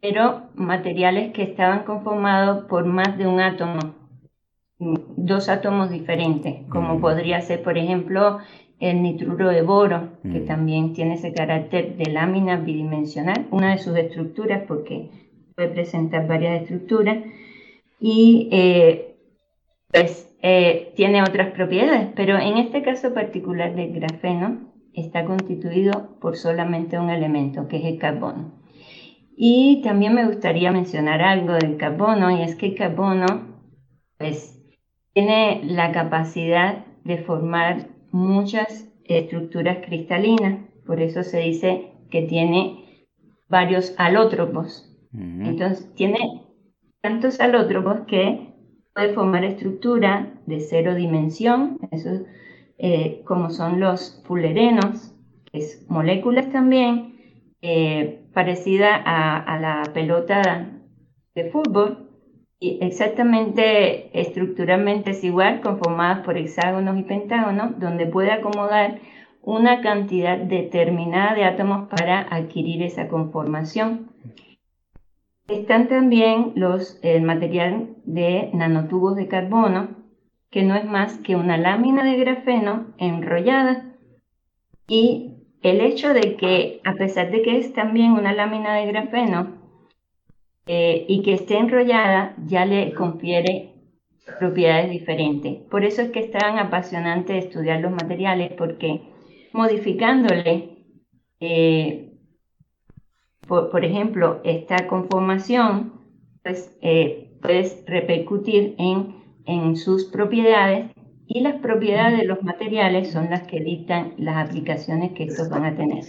pero 0.00 0.48
materiales 0.56 1.32
que 1.32 1.44
estaban 1.44 1.84
conformados 1.84 2.64
por 2.64 2.86
más 2.86 3.16
de 3.16 3.28
un 3.28 3.38
átomo 3.38 3.78
dos 4.78 5.48
átomos 5.48 5.90
diferentes, 5.90 6.66
como 6.68 7.00
podría 7.00 7.40
ser, 7.40 7.62
por 7.62 7.78
ejemplo, 7.78 8.38
el 8.78 9.02
nitruro 9.02 9.48
de 9.48 9.62
boro, 9.62 10.10
que 10.22 10.40
también 10.40 10.92
tiene 10.92 11.14
ese 11.14 11.32
carácter 11.32 11.96
de 11.96 12.10
lámina 12.10 12.56
bidimensional, 12.56 13.46
una 13.50 13.70
de 13.70 13.78
sus 13.78 13.96
estructuras, 13.96 14.62
porque 14.68 15.10
puede 15.54 15.68
presentar 15.68 16.26
varias 16.26 16.62
estructuras, 16.62 17.18
y 17.98 18.48
eh, 18.52 19.16
pues 19.90 20.36
eh, 20.42 20.92
tiene 20.94 21.22
otras 21.22 21.52
propiedades, 21.52 22.08
pero 22.14 22.38
en 22.38 22.58
este 22.58 22.82
caso 22.82 23.14
particular 23.14 23.74
del 23.74 23.94
grafeno 23.94 24.72
está 24.92 25.24
constituido 25.24 26.18
por 26.20 26.36
solamente 26.36 26.98
un 26.98 27.08
elemento, 27.08 27.68
que 27.68 27.78
es 27.78 27.84
el 27.86 27.98
carbono. 27.98 28.52
Y 29.38 29.80
también 29.82 30.14
me 30.14 30.26
gustaría 30.26 30.70
mencionar 30.70 31.22
algo 31.22 31.54
del 31.54 31.78
carbono, 31.78 32.30
y 32.30 32.42
es 32.42 32.56
que 32.56 32.66
el 32.66 32.74
carbono, 32.74 33.26
pues 34.18 34.52
tiene 35.14 35.62
la 35.64 35.92
capacidad 35.92 36.84
de 37.04 37.18
formar 37.18 37.95
muchas 38.16 38.88
estructuras 39.04 39.78
cristalinas, 39.86 40.64
por 40.86 41.00
eso 41.00 41.22
se 41.22 41.40
dice 41.40 41.92
que 42.10 42.22
tiene 42.22 43.06
varios 43.48 43.94
alótropos. 43.98 44.92
Entonces, 45.12 45.94
tiene 45.94 46.42
tantos 47.00 47.40
alótropos 47.40 48.00
que 48.06 48.52
puede 48.94 49.14
formar 49.14 49.44
estructura 49.44 50.34
de 50.44 50.60
cero 50.60 50.94
dimensión, 50.94 51.78
eso, 51.90 52.26
eh, 52.76 53.22
como 53.24 53.48
son 53.50 53.80
los 53.80 54.22
fullerenos, 54.26 55.14
que 55.50 55.58
es 55.58 55.86
moléculas 55.88 56.50
también, 56.50 57.14
eh, 57.62 58.26
parecida 58.34 58.96
a 58.96 59.58
la 59.58 59.90
pelota 59.94 60.70
de 61.34 61.50
fútbol, 61.50 62.05
exactamente, 62.60 64.18
estructuralmente 64.18 65.10
es 65.10 65.24
igual, 65.24 65.60
conformadas 65.60 66.20
por 66.24 66.38
hexágonos 66.38 66.98
y 66.98 67.02
pentágonos, 67.02 67.78
donde 67.78 68.06
puede 68.06 68.32
acomodar 68.32 69.00
una 69.42 69.80
cantidad 69.80 70.38
determinada 70.38 71.34
de 71.34 71.44
átomos 71.44 71.88
para 71.88 72.20
adquirir 72.20 72.82
esa 72.82 73.08
conformación. 73.08 74.10
Están 75.48 75.88
también 75.88 76.52
los, 76.56 76.98
el 77.02 77.22
material 77.22 77.90
de 78.04 78.50
nanotubos 78.52 79.14
de 79.14 79.28
carbono, 79.28 79.90
que 80.50 80.64
no 80.64 80.74
es 80.74 80.84
más 80.84 81.18
que 81.18 81.36
una 81.36 81.56
lámina 81.56 82.02
de 82.02 82.16
grafeno 82.16 82.86
enrollada. 82.98 83.94
Y 84.88 85.34
el 85.62 85.80
hecho 85.80 86.12
de 86.14 86.36
que, 86.36 86.80
a 86.84 86.94
pesar 86.94 87.30
de 87.30 87.42
que 87.42 87.58
es 87.58 87.72
también 87.72 88.12
una 88.12 88.32
lámina 88.32 88.74
de 88.74 88.86
grafeno, 88.86 89.55
eh, 90.66 91.04
y 91.08 91.22
que 91.22 91.34
esté 91.34 91.58
enrollada 91.58 92.34
ya 92.46 92.66
le 92.66 92.92
confiere 92.92 93.72
propiedades 94.38 94.90
diferentes. 94.90 95.58
Por 95.70 95.84
eso 95.84 96.02
es 96.02 96.10
que 96.10 96.20
es 96.20 96.30
tan 96.30 96.58
apasionante 96.58 97.38
estudiar 97.38 97.80
los 97.80 97.92
materiales, 97.92 98.52
porque 98.52 99.00
modificándole, 99.52 100.76
eh, 101.40 102.12
por, 103.46 103.84
ejemplo, 103.84 104.40
esta 104.42 104.88
conformación, 104.88 105.92
pues 106.42 106.76
eh, 106.82 107.38
puedes 107.40 107.84
repercutir 107.86 108.74
en, 108.78 109.14
en 109.46 109.76
sus 109.76 110.06
propiedades 110.06 110.90
y 111.28 111.40
las 111.40 111.60
propiedades 111.60 112.18
de 112.18 112.26
los 112.26 112.42
materiales 112.42 113.12
son 113.12 113.30
las 113.30 113.46
que 113.46 113.60
dictan 113.60 114.14
las 114.18 114.48
aplicaciones 114.48 115.12
que 115.12 115.24
estos 115.24 115.48
van 115.48 115.64
a 115.64 115.76
tener. 115.76 116.04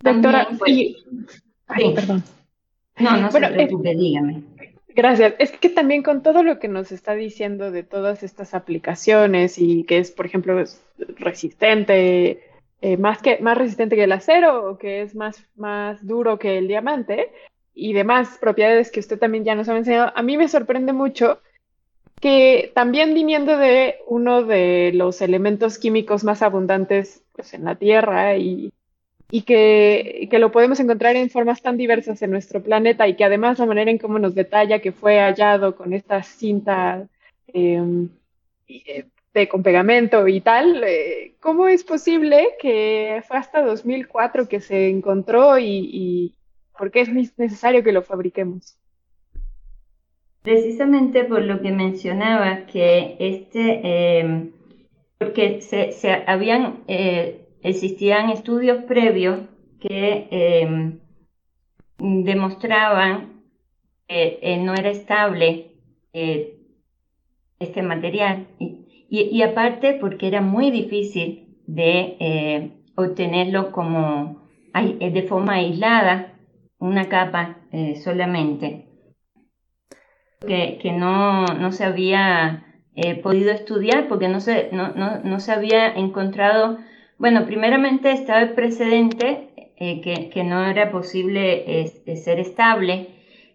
Doctora, 0.00 0.48
pues, 0.58 0.72
sí. 0.74 0.96
perdón. 1.94 2.22
No, 3.02 3.16
no 3.16 3.30
se 3.30 3.40
preocupe, 3.40 3.94
dígame. 3.94 4.42
Gracias. 4.94 5.34
Es 5.38 5.52
que 5.52 5.68
también 5.68 6.02
con 6.02 6.22
todo 6.22 6.42
lo 6.42 6.58
que 6.58 6.68
nos 6.68 6.92
está 6.92 7.14
diciendo 7.14 7.70
de 7.70 7.82
todas 7.82 8.22
estas 8.22 8.54
aplicaciones 8.54 9.58
y 9.58 9.84
que 9.84 9.98
es, 9.98 10.10
por 10.10 10.26
ejemplo, 10.26 10.62
resistente, 11.16 12.42
eh, 12.80 12.96
más, 12.96 13.22
que, 13.22 13.38
más 13.38 13.56
resistente 13.56 13.96
que 13.96 14.04
el 14.04 14.12
acero 14.12 14.70
o 14.70 14.78
que 14.78 15.02
es 15.02 15.14
más, 15.14 15.44
más 15.56 16.06
duro 16.06 16.38
que 16.38 16.58
el 16.58 16.68
diamante 16.68 17.30
y 17.74 17.92
demás 17.94 18.38
propiedades 18.40 18.90
que 18.90 19.00
usted 19.00 19.18
también 19.18 19.44
ya 19.44 19.54
nos 19.54 19.68
ha 19.68 19.76
enseñado, 19.76 20.12
a 20.14 20.22
mí 20.22 20.36
me 20.36 20.48
sorprende 20.48 20.92
mucho 20.92 21.40
que 22.20 22.70
también 22.74 23.14
viniendo 23.14 23.56
de 23.56 23.96
uno 24.06 24.44
de 24.44 24.92
los 24.94 25.22
elementos 25.22 25.78
químicos 25.78 26.22
más 26.22 26.42
abundantes 26.42 27.24
pues, 27.32 27.54
en 27.54 27.64
la 27.64 27.76
Tierra 27.76 28.36
y 28.36 28.72
y 29.34 29.42
que, 29.44 30.28
que, 30.30 30.38
lo 30.38 30.52
podemos 30.52 30.78
encontrar 30.78 31.16
en 31.16 31.30
formas 31.30 31.62
tan 31.62 31.78
diversas 31.78 32.20
en 32.20 32.30
nuestro 32.30 32.62
planeta 32.62 33.08
y 33.08 33.16
que 33.16 33.24
además 33.24 33.58
la 33.58 33.64
manera 33.64 33.90
en 33.90 33.96
cómo 33.96 34.18
nos 34.18 34.34
detalla 34.34 34.80
que 34.80 34.92
fue 34.92 35.20
hallado 35.20 35.74
con 35.74 35.94
esta 35.94 36.22
cinta 36.22 37.08
em, 37.46 38.10
eh, 38.68 39.06
de, 39.32 39.48
con 39.48 39.62
pegamento 39.62 40.28
y 40.28 40.42
tal, 40.42 40.84
eh, 40.84 41.32
¿cómo 41.40 41.66
es 41.66 41.82
posible 41.82 42.50
que 42.60 43.22
fue 43.26 43.38
hasta 43.38 43.62
2004 43.62 44.48
que 44.48 44.60
se 44.60 44.90
encontró 44.90 45.58
y, 45.58 45.88
y 45.90 46.34
por 46.76 46.90
qué 46.90 47.00
es 47.00 47.38
necesario 47.38 47.82
que 47.82 47.92
lo 47.92 48.02
fabriquemos? 48.02 48.76
Precisamente 50.42 51.24
por 51.24 51.40
lo 51.40 51.62
que 51.62 51.70
mencionaba, 51.70 52.66
que 52.66 53.16
este, 53.18 54.18
em, 54.18 54.52
porque 55.16 55.62
se, 55.62 55.92
se 55.92 56.12
habían 56.26 56.80
eh, 56.86 57.41
existían 57.62 58.30
estudios 58.30 58.84
previos 58.84 59.40
que 59.80 60.28
em, 60.30 60.98
demostraban 61.98 63.42
que 64.08 64.38
eh, 64.42 64.58
no 64.58 64.74
era 64.74 64.90
estable 64.90 65.72
eh, 66.12 66.58
este 67.58 67.82
material. 67.82 68.48
Y, 68.58 69.42
aparte 69.42 69.98
porque 70.00 70.26
era 70.26 70.40
muy 70.40 70.70
difícil 70.70 71.58
de 71.66 72.16
eh, 72.18 72.70
obtenerlo 72.96 73.70
como 73.70 74.42
de 74.72 75.22
forma 75.28 75.54
aislada, 75.56 76.32
una 76.78 77.10
capa 77.10 77.58
solamente, 78.02 78.86
que, 80.40 80.78
que 80.80 80.92
no, 80.92 81.44
no, 81.44 81.72
se 81.72 81.84
había 81.84 82.64
podido 83.22 83.50
estudiar 83.52 84.08
porque 84.08 84.28
no 84.28 84.40
se, 84.40 84.70
no, 84.72 84.94
no, 84.94 85.20
no 85.20 85.40
se 85.40 85.52
había 85.52 85.94
encontrado 85.94 86.78
bueno, 87.22 87.46
primeramente 87.46 88.10
estaba 88.10 88.40
el 88.40 88.52
precedente 88.54 89.70
eh, 89.76 90.00
que, 90.00 90.42
no 90.42 90.66
era 90.66 90.90
posible 90.90 91.86
ser 92.16 92.40
estable 92.40 93.10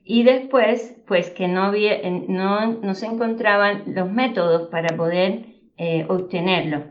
y 0.05 0.23
después, 0.23 0.95
pues 1.05 1.29
que 1.31 1.49
no, 1.49 1.63
había, 1.63 1.99
no, 2.09 2.79
no 2.79 2.95
se 2.95 3.07
encontraban 3.07 3.83
los 3.87 4.09
métodos 4.09 4.69
para 4.69 4.95
poder 4.95 5.47
eh, 5.75 6.05
obtenerlo. 6.07 6.85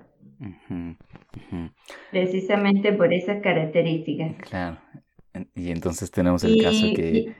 Precisamente 2.11 2.92
por 2.92 3.11
esas 3.14 3.42
características. 3.42 4.37
Claro. 4.47 4.76
Y 5.54 5.71
entonces 5.71 6.11
tenemos 6.11 6.45
el 6.45 6.62
caso 6.62 6.88
que, 6.95 7.33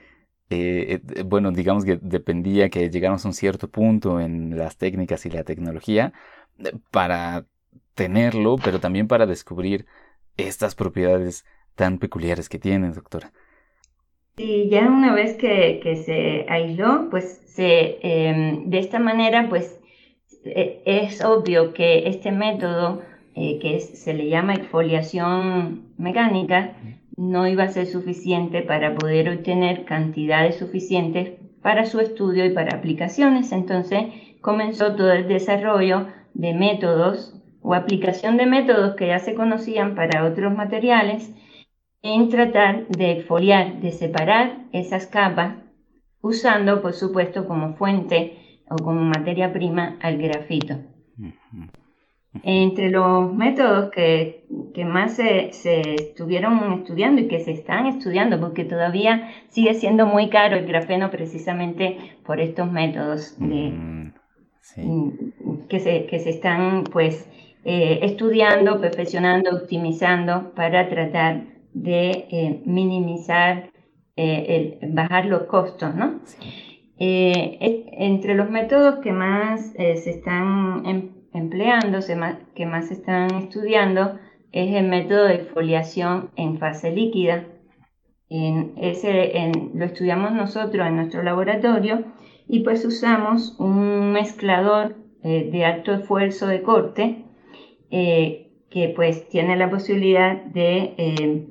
eh, 0.49 1.01
bueno, 1.27 1.53
digamos 1.53 1.85
que 1.85 1.99
dependía 2.01 2.71
que 2.71 2.89
llegáramos 2.89 3.27
a 3.27 3.29
un 3.29 3.35
cierto 3.35 3.69
punto 3.69 4.19
en 4.19 4.57
las 4.57 4.79
técnicas 4.79 5.27
y 5.27 5.31
la 5.31 5.45
tecnología 5.45 6.15
para 6.91 7.45
tenerlo, 7.97 8.57
pero 8.63 8.79
también 8.79 9.09
para 9.09 9.27
descubrir 9.27 9.87
estas 10.37 10.77
propiedades 10.77 11.45
tan 11.75 11.99
peculiares 11.99 12.49
que 12.49 12.61
tiene, 12.61 12.91
doctora. 12.91 13.33
Sí, 14.37 14.69
ya 14.71 14.87
una 14.87 15.15
vez 15.15 15.37
que, 15.37 15.81
se 16.05 16.47
aisló, 16.49 17.09
pues 17.11 17.43
se, 17.47 17.99
em, 18.03 18.69
de 18.69 18.79
esta 18.79 18.99
manera, 18.99 19.49
pues 19.49 19.81
e, 20.45 20.83
es 20.85 21.25
obvio 21.25 21.73
que 21.73 22.07
este 22.07 22.31
método 22.31 23.03
eh, 23.35 23.59
que 23.61 23.81
se 23.81 24.15
le 24.15 24.29
llama 24.29 24.55
exfoliación 24.55 25.93
mecánica, 25.97 26.77
no 27.17 27.47
iba 27.47 27.65
a 27.65 27.69
ser 27.69 27.87
suficiente 27.87 28.63
para 28.63 28.95
poder 28.95 29.31
obtener 29.31 29.85
cantidades 29.85 30.57
suficientes 30.57 31.33
para 31.63 31.87
su 31.87 32.01
estudio 32.01 32.45
y 32.45 32.51
para 32.51 32.77
aplicaciones. 32.77 33.53
Entonces 33.53 34.05
comenzó 34.43 34.97
todo 34.97 35.13
el 35.13 35.29
desarrollo 35.29 36.07
de 36.35 36.53
métodos 36.53 37.37
o 37.67 37.75
aplicación 37.75 38.37
de 38.37 38.47
métodos 38.47 38.95
que 38.95 39.09
ya 39.09 39.19
se 39.19 39.35
conocían 39.35 39.97
para 39.97 40.25
otros 40.25 40.55
materiales 40.55 41.35
en 42.01 42.29
tratar 42.29 42.87
de 42.87 43.11
exfoliar, 43.11 43.81
de 43.81 43.91
separar 43.91 44.59
esas 44.73 45.09
capas, 45.09 45.57
usando 46.21 46.81
por 46.81 46.93
supuesto 46.93 47.49
como 47.49 47.75
fuente 47.75 48.61
o 48.71 48.77
como 48.77 49.01
materia 49.01 49.53
prima 49.53 49.97
al 50.01 50.17
grafito. 50.17 50.77
Entre 52.45 52.91
los 52.91 53.35
métodos 53.35 53.91
que, 53.91 54.45
más 54.87 55.17
se, 55.17 55.51
estuvieron 55.95 56.73
estudiando 56.75 57.23
y 57.23 57.27
que 57.27 57.41
se 57.41 57.51
están 57.51 57.87
estudiando, 57.87 58.39
porque 58.39 58.65
todavía 58.65 59.33
sigue 59.49 59.75
siendo 59.75 60.07
muy 60.07 60.29
caro 60.29 60.55
el 60.55 60.67
grafeno 60.67 61.11
precisamente 61.11 62.17
por 62.25 62.39
estos 62.39 62.71
métodos 62.71 63.35
mm, 63.41 64.11
mm, 64.77 65.11
que, 65.69 65.81
se, 65.81 66.07
que 66.07 66.21
se 66.21 66.31
están 66.31 66.85
pues 66.85 67.29
eh, 67.69 67.99
estudiando, 68.07 68.81
perfeccionando, 68.81 69.51
optimizando 69.51 70.53
para 70.55 70.89
tratar 70.89 71.47
de 71.75 72.29
eh, 72.31 72.63
minimizar, 72.65 73.73
eh, 74.15 74.79
bajar 74.93 75.27
los 75.27 75.43
costos, 75.47 75.93
¿no? 75.93 76.21
entre 76.99 78.37
los 78.37 78.49
métodos 78.51 79.01
que 79.03 79.11
más 79.11 79.73
se 79.73 80.11
están 80.11 80.87
em, 80.87 81.11
empleándose, 81.35 82.17
que 82.55 82.67
más 82.67 82.87
se 82.87 82.95
están 82.95 83.35
estudiando, 83.35 84.17
es 84.53 84.73
el 84.73 84.87
método 84.87 85.25
de 85.25 85.35
exfoliación 85.35 86.31
en 86.37 86.59
fase 86.59 86.93
líquida. 86.93 87.47
En 88.29 88.75
ese, 88.77 89.51
lo 89.75 89.85
estudiamos 89.87 90.33
nosotros 90.33 90.87
en 90.87 90.97
nuestro 90.97 91.25
laboratorio 91.25 92.05
y 92.47 92.61
pues 92.61 92.85
usamos 92.85 93.57
un 93.59 94.13
mezclador 94.13 94.95
de 95.25 95.65
alto 95.65 95.93
esfuerzo 95.93 96.47
de 96.47 96.63
corte 96.63 97.26
eh, 97.91 98.53
que 98.71 98.93
pues 98.95 99.29
tiene 99.29 99.57
la 99.57 99.71
posibilidad 99.71 100.37
de 100.37 100.95
eh, 100.99 101.47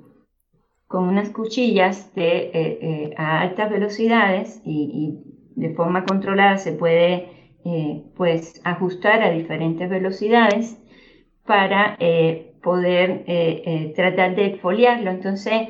con 0.87 1.07
unas 1.07 1.29
cuchillas 1.29 2.13
de, 2.15 3.13
a 3.17 3.41
altas 3.41 3.71
velocidades 3.71 4.61
y, 4.65 5.19
de 5.55 5.73
forma 5.73 6.05
controlada 6.05 6.57
se 6.57 6.73
puede 6.73 7.29
eh, 7.63 8.03
pues 8.15 8.61
ajustar 8.63 9.23
a 9.23 9.31
diferentes 9.31 9.89
velocidades 9.89 10.77
para 11.45 11.95
eh, 11.99 12.53
poder 12.61 13.23
eh, 13.27 13.93
tratar 13.95 14.35
de 14.35 14.45
exfoliarlo. 14.47 15.11
Entonces, 15.11 15.69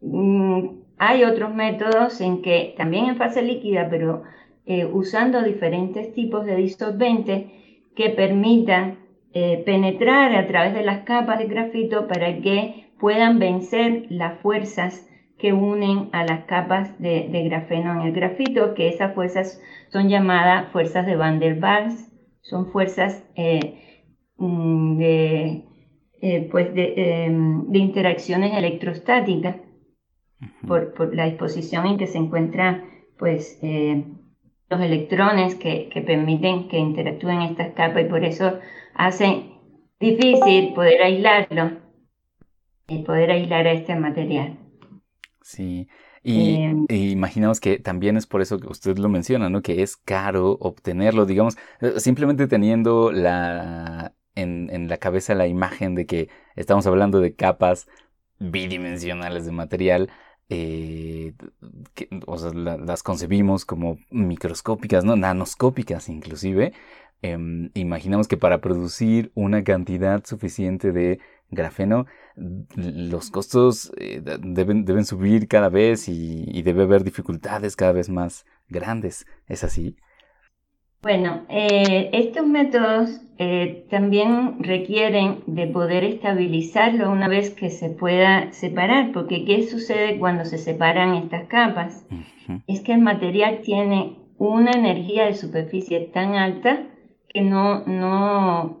mm, 0.00 0.68
hay 0.98 1.24
otros 1.24 1.54
métodos 1.54 2.20
en 2.20 2.42
que 2.42 2.74
también 2.76 3.06
en 3.06 3.16
fase 3.16 3.42
líquida, 3.42 3.88
pero 3.88 4.22
usando 4.92 5.42
diferentes 5.42 6.14
tipos 6.14 6.46
de 6.46 6.54
disolventes 6.54 7.50
que 7.96 8.10
permitan 8.10 8.99
penetrar 9.32 10.34
a 10.34 10.46
través 10.48 10.74
de 10.74 10.82
las 10.82 11.04
capas 11.04 11.38
de 11.38 11.46
grafito 11.46 12.08
para 12.08 12.40
que 12.40 12.90
puedan 12.98 13.38
vencer 13.38 14.06
las 14.10 14.40
fuerzas 14.40 15.08
que 15.40 15.52
unen 15.52 16.10
a 16.12 16.24
las 16.24 16.44
capas 16.44 16.98
de, 17.00 17.28
grafeno 17.44 17.92
en 17.92 18.06
el 18.06 18.12
grafito, 18.12 18.74
que 18.74 18.88
esas 18.88 19.14
fuerzas 19.14 19.60
son 19.88 20.08
llamadas 20.08 20.70
fuerzas 20.70 21.06
de 21.06 21.16
Van 21.16 21.40
der 21.40 21.58
Waals, 21.60 22.12
son 22.42 22.70
fuerzas 22.70 23.24
eh, 23.36 24.04
mm, 24.36 24.98
de, 24.98 25.64
eh, 26.20 26.48
pues 26.50 26.74
de, 26.74 27.26
interacciones 27.72 28.56
electrostáticas 28.56 29.56
por, 30.66 31.14
la 31.14 31.24
disposición 31.24 31.86
en 31.86 31.96
que 31.96 32.06
se 32.06 32.18
encuentran 32.18 32.84
pues, 33.18 33.58
eh, 33.62 34.04
los 34.68 34.80
electrones 34.80 35.54
que, 35.54 35.88
que 35.88 36.02
permiten 36.02 36.68
que 36.68 36.78
interactúen 36.78 37.42
estas 37.42 37.72
capas 37.72 38.02
y 38.02 38.08
por 38.08 38.24
eso 38.24 38.58
hace 39.06 39.50
difícil 39.98 40.74
poder 40.74 41.02
aislarlo 41.02 41.78
y 42.88 43.02
poder 43.02 43.30
aislar 43.30 43.66
a 43.66 43.72
este 43.72 43.94
material. 43.94 44.58
Sí, 45.42 45.88
y 46.22 46.62
em. 46.62 46.86
imaginamos 46.88 47.60
que 47.60 47.78
también 47.78 48.16
es 48.16 48.26
por 48.26 48.42
eso 48.42 48.58
que 48.58 48.68
usted 48.68 48.98
lo 48.98 49.08
menciona, 49.08 49.48
¿no? 49.48 49.62
Que 49.62 49.82
es 49.82 49.96
caro 49.96 50.58
obtenerlo, 50.60 51.24
digamos, 51.24 51.56
eh, 51.80 51.98
simplemente 51.98 52.46
teniendo 52.46 53.10
la 53.10 54.14
en, 54.34 54.68
en 54.70 54.88
la 54.88 54.98
cabeza 54.98 55.34
la 55.34 55.46
imagen 55.46 55.94
de 55.94 56.06
que 56.06 56.28
estamos 56.56 56.86
hablando 56.86 57.20
de 57.20 57.34
capas 57.34 57.88
bidimensionales 58.38 59.44
de 59.44 59.52
material, 59.52 60.10
eh, 60.48 61.34
que, 61.94 62.08
o 62.26 62.36
sea, 62.38 62.52
las 62.52 63.02
concebimos 63.02 63.64
como 63.64 63.98
microscópicas, 64.10 65.04
¿no? 65.04 65.16
Nanoscópicas 65.16 66.08
inclusive. 66.08 66.72
Em, 67.22 67.70
imaginamos 67.74 68.28
que 68.28 68.38
para 68.38 68.62
producir 68.62 69.30
una 69.34 69.62
cantidad 69.62 70.24
suficiente 70.24 70.90
de 70.90 71.18
grafeno, 71.50 72.06
los 72.76 73.30
costos 73.30 73.92
eh, 73.98 74.22
deben, 74.22 74.84
deben, 74.86 75.04
subir 75.04 75.46
cada 75.46 75.68
vez 75.68 76.08
y, 76.08 76.62
debe 76.62 76.84
haber 76.84 77.04
dificultades 77.04 77.76
cada 77.76 77.92
vez 77.92 78.08
más 78.08 78.46
grandes. 78.68 79.26
¿Es 79.48 79.64
así? 79.64 79.96
Bueno, 81.02 81.44
eh, 81.48 82.10
estos 82.12 82.46
métodos 82.46 83.20
eh, 83.38 83.86
también 83.90 84.62
requieren 84.62 85.42
de 85.46 85.66
poder 85.66 86.04
estabilizarlo 86.04 87.10
una 87.10 87.28
vez 87.28 87.50
que 87.50 87.70
se 87.70 87.90
pueda 87.90 88.52
separar, 88.52 89.12
porque 89.12 89.44
¿qué 89.44 89.62
sucede 89.62 90.18
cuando 90.18 90.44
se 90.44 90.58
separan 90.58 91.14
estas 91.14 91.48
capas? 91.48 92.06
Es 92.66 92.80
que 92.80 92.92
el 92.92 93.00
material 93.00 93.60
tiene 93.62 94.18
una 94.38 94.72
energía 94.72 95.26
de 95.26 95.34
superficie 95.34 96.00
tan 96.12 96.34
alta 96.34 96.86
que 97.32 97.42
no, 97.42 97.84
no, 97.86 98.80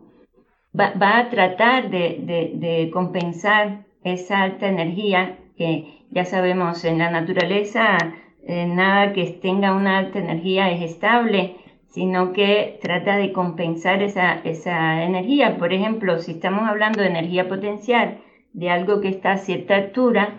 va, 0.78 1.18
a 1.18 1.30
tratar 1.30 1.90
de, 1.90 2.90
compensar 2.92 3.86
esa 4.04 4.42
alta 4.42 4.68
energía 4.68 5.38
que 5.56 6.04
ya 6.10 6.24
sabemos 6.24 6.84
en 6.84 6.98
la 6.98 7.10
naturaleza 7.10 7.98
eh, 8.46 8.66
nada 8.66 9.12
que 9.12 9.26
tenga 9.42 9.74
una 9.74 9.98
alta 9.98 10.18
energía 10.18 10.70
es 10.70 10.82
estable, 10.82 11.56
sino 11.88 12.32
que 12.32 12.78
trata 12.82 13.16
de 13.16 13.32
compensar 13.32 14.02
esa, 14.02 14.40
esa 14.44 15.04
energía. 15.04 15.58
Por 15.58 15.72
ejemplo, 15.72 16.18
si 16.18 16.32
estamos 16.32 16.68
hablando 16.68 17.02
de 17.02 17.08
energía 17.08 17.48
potencial 17.48 18.18
de 18.52 18.70
algo 18.70 19.00
que 19.00 19.08
está 19.08 19.32
a 19.32 19.38
cierta 19.38 19.76
altura, 19.76 20.34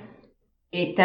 eh, 0.71 0.95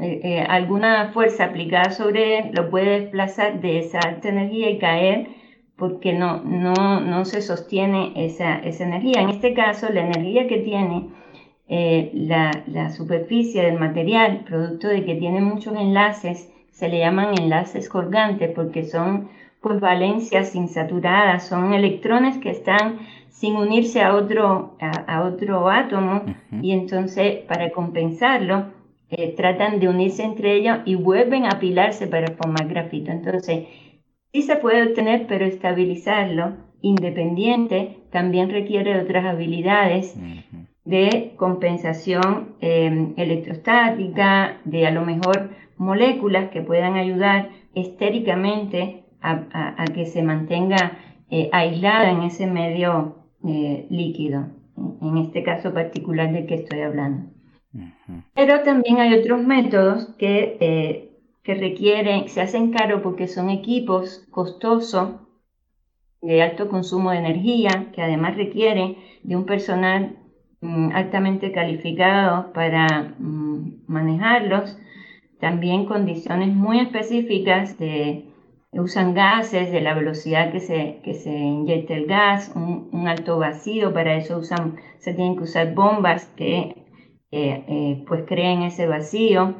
eh, 0.00 0.44
alguna 0.48 1.12
fuerza 1.12 1.44
aplicada 1.44 1.90
sobre 1.90 2.38
él 2.38 2.50
lo 2.52 2.70
puede 2.70 3.00
desplazar 3.00 3.60
de 3.60 3.78
esa 3.78 3.98
alta 4.00 4.30
energía 4.30 4.70
y 4.70 4.78
caer 4.78 5.39
porque 5.80 6.12
no, 6.12 6.42
no, 6.44 7.00
no 7.00 7.24
se 7.24 7.42
sostiene 7.42 8.12
esa, 8.14 8.58
esa, 8.58 8.84
energía. 8.84 9.22
En 9.22 9.30
este 9.30 9.54
caso, 9.54 9.88
la 9.92 10.02
energía 10.06 10.46
que 10.46 10.58
tiene 10.58 11.08
eh, 11.68 12.10
la, 12.14 12.62
la, 12.66 12.90
superficie 12.90 13.62
del 13.62 13.78
material, 13.80 14.44
producto 14.46 14.86
de 14.88 15.04
que 15.04 15.16
tiene 15.16 15.40
muchos 15.40 15.74
enlaces, 15.74 16.52
se 16.70 16.88
le 16.88 16.98
llaman 16.98 17.34
enlaces 17.38 17.88
colgantes 17.88 18.50
porque 18.54 18.84
son 18.84 19.30
pues 19.60 19.80
valencias 19.80 20.54
insaturadas, 20.54 21.46
son 21.46 21.72
electrones 21.74 22.38
que 22.38 22.50
están 22.50 22.98
sin 23.28 23.56
unirse 23.56 24.02
a 24.02 24.14
otro, 24.14 24.76
a, 24.80 25.22
otro 25.22 25.70
átomo 25.70 26.24
y 26.62 26.72
entonces 26.72 27.38
para 27.46 27.70
compensarlo 27.70 28.66
eh, 29.10 29.34
tratan 29.36 29.80
de 29.80 29.88
unirse 29.88 30.22
entre 30.22 30.54
ellos 30.54 30.78
y 30.84 30.94
vuelven 30.94 31.44
a 31.44 31.50
apilarse 31.50 32.06
para 32.06 32.32
formar 32.32 32.68
grafito. 32.68 33.10
Entonces, 33.10 33.66
Sí 34.32 34.42
se 34.42 34.56
puede 34.56 34.82
obtener, 34.82 35.26
pero 35.26 35.44
estabilizarlo 35.44 36.56
independiente 36.82 37.98
también 38.10 38.50
requiere 38.50 39.00
otras 39.00 39.24
habilidades 39.26 40.16
de 40.84 41.34
compensación 41.36 42.56
em, 42.60 43.14
electrostática, 43.16 44.60
de 44.64 44.86
a 44.86 44.90
lo 44.90 45.04
mejor 45.04 45.50
moléculas 45.76 46.50
que 46.50 46.62
puedan 46.62 46.94
ayudar 46.94 47.50
estéricamente 47.74 49.04
a, 49.22 49.84
que 49.94 50.06
se 50.06 50.22
mantenga 50.22 50.98
eh, 51.30 51.50
aislada 51.52 52.10
en 52.10 52.22
ese 52.22 52.46
medio 52.46 53.26
eh, 53.46 53.86
líquido, 53.90 54.48
en 55.02 55.18
este 55.18 55.42
caso 55.42 55.74
particular 55.74 56.32
del 56.32 56.46
que 56.46 56.54
estoy 56.54 56.80
hablando. 56.80 57.30
Pero 58.34 58.62
también 58.62 58.98
hay 58.98 59.14
otros 59.14 59.42
métodos 59.42 60.14
que 60.18 60.56
eh, 60.60 61.09
requieren, 61.54 62.28
se 62.28 62.40
hacen 62.40 62.72
caro 62.72 63.02
porque 63.02 63.28
son 63.28 63.50
equipos 63.50 64.26
costosos 64.30 65.10
de 66.22 66.42
alto 66.42 66.68
consumo 66.68 67.10
de 67.10 67.18
energía, 67.18 67.90
que 67.94 68.02
además 68.02 68.36
requieren 68.36 68.96
de 69.22 69.36
un 69.36 69.46
personal 69.46 70.16
mm, 70.60 70.90
altamente 70.94 71.52
calificado 71.52 72.52
para 72.52 73.14
mm, 73.18 73.84
manejarlos, 73.86 74.78
también 75.40 75.86
condiciones 75.86 76.54
muy 76.54 76.80
específicas 76.80 77.78
de, 77.78 78.26
usan 78.72 79.14
gases 79.14 79.72
de 79.72 79.80
la 79.80 79.94
velocidad 79.94 80.52
que 80.52 80.60
se, 80.60 81.00
que 81.02 81.14
se 81.14 81.30
inyecta 81.30 81.94
el 81.94 82.06
gas, 82.06 82.52
un, 82.54 83.08
alto 83.08 83.38
vacío, 83.38 83.92
para 83.92 84.14
eso 84.16 84.38
usan, 84.38 84.76
se 84.98 85.14
tienen 85.14 85.36
que 85.36 85.44
usar 85.44 85.74
bombas 85.74 86.26
que 86.36 86.76
eh, 87.32 87.64
eh, 87.68 88.04
pues 88.06 88.24
creen 88.26 88.62
ese 88.62 88.86
vacío, 88.86 89.54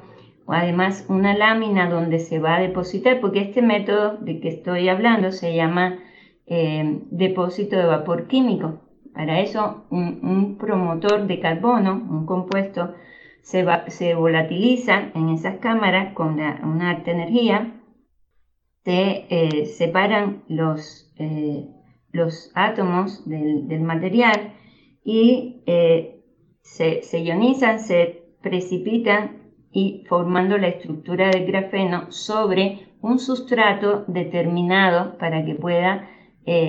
además 0.52 1.06
una 1.08 1.34
lámina 1.34 1.88
donde 1.88 2.18
se 2.18 2.38
va 2.38 2.56
a 2.56 2.60
depositar, 2.60 3.20
porque 3.20 3.40
este 3.40 3.62
método 3.62 4.16
de 4.18 4.40
que 4.40 4.48
estoy 4.48 4.88
hablando 4.88 5.32
se 5.32 5.54
llama 5.54 5.98
eh, 6.46 7.00
depósito 7.10 7.76
de 7.76 7.84
vapor 7.84 8.26
químico. 8.26 8.80
Para 9.14 9.40
eso 9.40 9.84
un, 9.90 10.56
promotor 10.58 11.26
de 11.26 11.40
carbono, 11.40 11.92
un 11.92 12.26
compuesto, 12.26 12.94
se, 13.42 13.66
se 13.88 14.14
volatiliza 14.14 15.10
en 15.14 15.30
esas 15.30 15.58
cámaras 15.58 16.14
con 16.14 16.34
una 16.34 16.90
alta 16.90 17.10
energía 17.10 17.76
se 18.84 19.26
eh, 19.28 19.66
separan 19.66 20.42
los, 20.48 21.12
eh, 21.18 21.66
los 22.12 22.50
átomos 22.54 23.28
del, 23.28 23.80
material 23.80 24.54
y 25.04 25.62
se, 26.62 27.02
ionizan, 27.22 27.78
se 27.80 28.22
precipitan 28.42 29.39
y 29.72 30.04
formando 30.08 30.58
la 30.58 30.68
estructura 30.68 31.30
del 31.30 31.46
grafeno 31.46 32.10
sobre 32.10 32.88
un 33.00 33.18
sustrato 33.18 34.04
determinado 34.08 35.16
para 35.18 35.44
que 35.44 35.54
pueda 35.54 36.08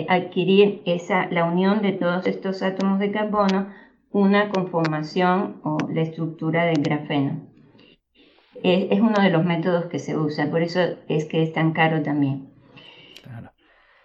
adquirir 0.09 0.83
esa, 0.85 1.25
la 1.31 1.45
unión 1.45 1.81
de 1.81 1.93
todos 1.93 2.27
estos 2.27 2.61
átomos 2.61 2.99
de 2.99 3.11
carbono 3.11 3.69
una 4.11 4.49
conformación 4.49 5.59
o 5.63 5.77
la 5.91 6.01
estructura 6.01 6.65
del 6.65 6.83
grafeno 6.83 7.51
es, 8.63 8.99
uno 8.99 9.21
de 9.21 9.29
los 9.29 9.43
métodos 9.43 9.85
que 9.85 9.99
se 9.99 10.17
usa, 10.17 10.49
por 10.49 10.61
eso 10.61 10.79
es 11.07 11.25
que 11.25 11.43
es 11.43 11.53
tan 11.53 11.73
caro 11.73 12.01
también. 12.01 12.49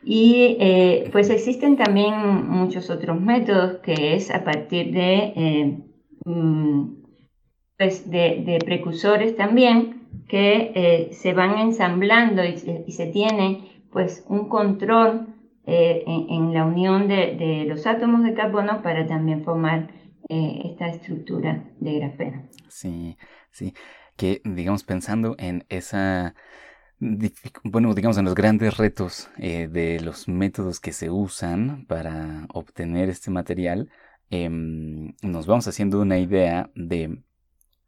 Y 0.02 0.56
eh, 0.60 1.08
pues 1.10 1.30
existen 1.30 1.76
también 1.76 2.14
muchos 2.48 2.90
otros 2.90 3.20
métodos 3.20 3.78
que 3.78 4.14
es 4.14 4.30
a 4.30 4.44
partir 4.44 4.92
de, 4.92 5.32
eh, 5.34 5.78
mm, 6.24 7.05
pues 7.78 8.10
de, 8.10 8.58
precursores 8.64 9.36
también 9.36 10.08
que 10.28 10.72
eh, 10.74 11.12
se 11.12 11.32
van 11.32 11.58
ensamblando 11.58 12.42
y 12.44 12.56
se, 12.56 13.06
tiene 13.06 13.82
pues 13.92 14.24
un 14.28 14.48
control 14.48 15.28
en, 15.64 16.30
en, 16.30 16.54
la 16.54 16.64
unión 16.64 17.08
de, 17.08 17.36
de, 17.36 17.64
los 17.66 17.86
átomos 17.86 18.22
de 18.22 18.34
carbono 18.34 18.82
para 18.82 19.06
también 19.06 19.44
formar 19.44 19.90
esta 20.28 20.88
estructura 20.88 21.64
de 21.80 21.98
grafeno. 21.98 22.48
Sí, 22.68 23.16
sí 23.50 23.72
que, 24.16 24.40
digamos, 24.44 24.82
pensando 24.84 25.36
en 25.38 25.64
esa, 25.68 26.34
bueno, 27.64 27.94
digamos, 27.94 28.18
en 28.18 28.24
los 28.24 28.34
grandes 28.34 28.76
retos 28.76 29.28
eh, 29.38 29.68
de 29.68 30.00
los 30.00 30.28
métodos 30.28 30.80
que 30.80 30.92
se 30.92 31.10
usan 31.10 31.86
para 31.86 32.46
obtener 32.52 33.10
este 33.10 33.30
material, 33.30 33.90
em, 34.30 35.14
nos 35.22 35.46
vamos 35.46 35.68
haciendo 35.68 36.00
una 36.00 36.18
idea 36.18 36.70
de 36.74 37.22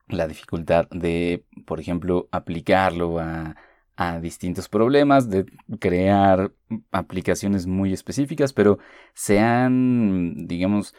la 0.09 0.27
dificultad 0.27 0.88
de, 0.90 1.44
por 1.66 1.81
ejemplo, 1.81 2.29
aplicarlo 2.33 3.18
a, 3.18 3.57
a 3.97 4.21
distintos 4.21 4.68
problemas, 4.68 5.29
de 5.31 5.47
crear 5.81 6.53
aplicaciones 6.92 7.66
muy 7.66 7.92
específicas, 7.92 8.53
pero 8.53 8.79
se 9.14 9.40
han, 9.40 10.47
digamos, 10.47 10.94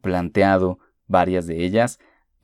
planteado 0.00 0.78
varias 1.08 1.46
de 1.46 1.64
ellas 1.64 1.98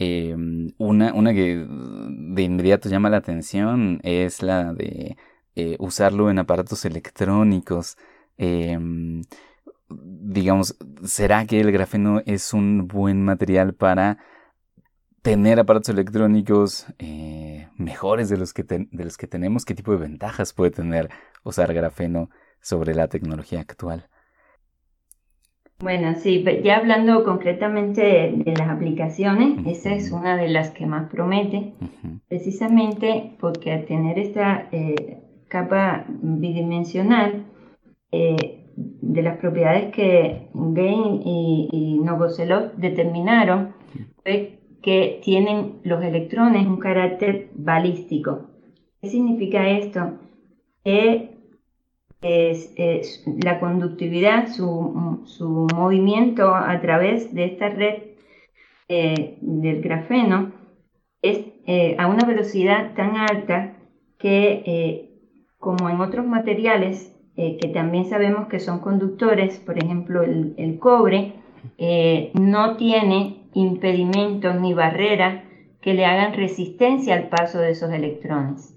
Em, 0.04 0.72
una, 0.78 1.14
una 1.14 1.32
que 1.32 1.64
de 1.68 2.42
inmediato 2.42 2.88
llama 2.88 3.08
la 3.10 3.18
atención 3.18 4.00
es 4.02 4.42
la 4.42 4.72
de 4.74 5.16
eh, 5.54 5.76
usarlo 5.78 6.28
en 6.30 6.38
aparatos 6.40 6.84
electrónicos. 6.84 7.96
Em, 8.36 9.22
digamos, 9.88 10.76
¿será 11.04 11.46
que 11.46 11.60
el 11.60 11.70
grafeno 11.72 12.20
es 12.26 12.52
un 12.52 12.88
buen 12.88 13.24
material 13.24 13.74
para 13.74 14.18
tener 15.22 15.60
aparatos 15.60 15.88
electrónicos 15.88 16.86
eh, 16.98 17.68
mejores 17.76 18.28
de 18.28 18.36
los, 18.36 18.52
que 18.52 18.64
de 18.64 19.04
los 19.04 19.16
que 19.16 19.26
tenemos? 19.26 19.64
¿Qué 19.64 19.74
tipo 19.74 19.92
de 19.92 19.98
ventajas 19.98 20.52
puede 20.52 20.72
tener 20.72 21.08
usar 21.44 21.72
grafeno 21.72 22.28
sobre 22.60 22.94
la 22.94 23.08
tecnología 23.08 23.60
actual? 23.60 24.08
Bueno, 25.78 26.14
sí, 26.14 26.44
ya 26.62 26.76
hablando 26.76 27.24
concretamente 27.24 28.02
de, 28.36 28.54
las 28.56 28.68
aplicaciones, 28.68 29.66
esa 29.66 29.92
es 29.92 30.12
una 30.12 30.36
de 30.36 30.48
las 30.48 30.70
que 30.70 30.86
más 30.86 31.10
promete, 31.10 31.74
precisamente 32.28 33.36
porque 33.40 33.72
al 33.72 33.86
tener 33.86 34.16
esta 34.16 34.68
eh, 34.70 35.18
capa 35.48 36.04
bidimensional 36.08 37.46
eh, 38.12 38.68
de 38.76 39.22
las 39.22 39.38
propiedades 39.38 39.92
que 39.92 40.50
Gain 40.54 41.20
y, 41.24 41.68
y 41.72 41.98
Novoselov 41.98 42.76
determinaron, 42.76 43.74
fue 44.22 44.61
que 44.82 45.20
tienen 45.22 45.80
los 45.84 46.02
electrones 46.02 46.66
un 46.66 46.78
carácter 46.78 47.50
balístico. 47.54 48.50
¿Qué 49.00 49.08
significa 49.08 49.68
esto? 49.68 50.18
Que 50.84 51.32
es, 52.22 53.24
la 53.42 53.58
conductividad, 53.60 54.48
su, 54.48 55.66
movimiento 55.74 56.54
a 56.54 56.80
través 56.80 57.34
de 57.34 57.44
esta 57.46 57.68
red 57.68 58.02
eh, 58.88 59.38
del 59.40 59.80
grafeno 59.82 60.52
es 61.20 61.46
eh, 61.66 61.96
a 61.98 62.08
una 62.08 62.26
velocidad 62.26 62.94
tan 62.94 63.16
alta 63.16 63.76
que, 64.18 64.62
eh, 64.66 65.10
como 65.58 65.88
en 65.88 66.00
otros 66.00 66.26
materiales 66.26 67.08
que 67.34 67.70
también 67.72 68.04
sabemos 68.04 68.46
que 68.48 68.60
son 68.60 68.80
conductores, 68.80 69.58
por 69.58 69.82
ejemplo 69.82 70.22
el, 70.22 70.78
cobre, 70.78 71.32
no 72.34 72.76
tiene 72.76 73.41
impedimentos 73.54 74.60
ni 74.60 74.74
barreras 74.74 75.44
que 75.80 75.94
le 75.94 76.06
hagan 76.06 76.34
resistencia 76.34 77.14
al 77.14 77.28
paso 77.28 77.58
de 77.58 77.70
esos 77.70 77.92
electrones. 77.92 78.76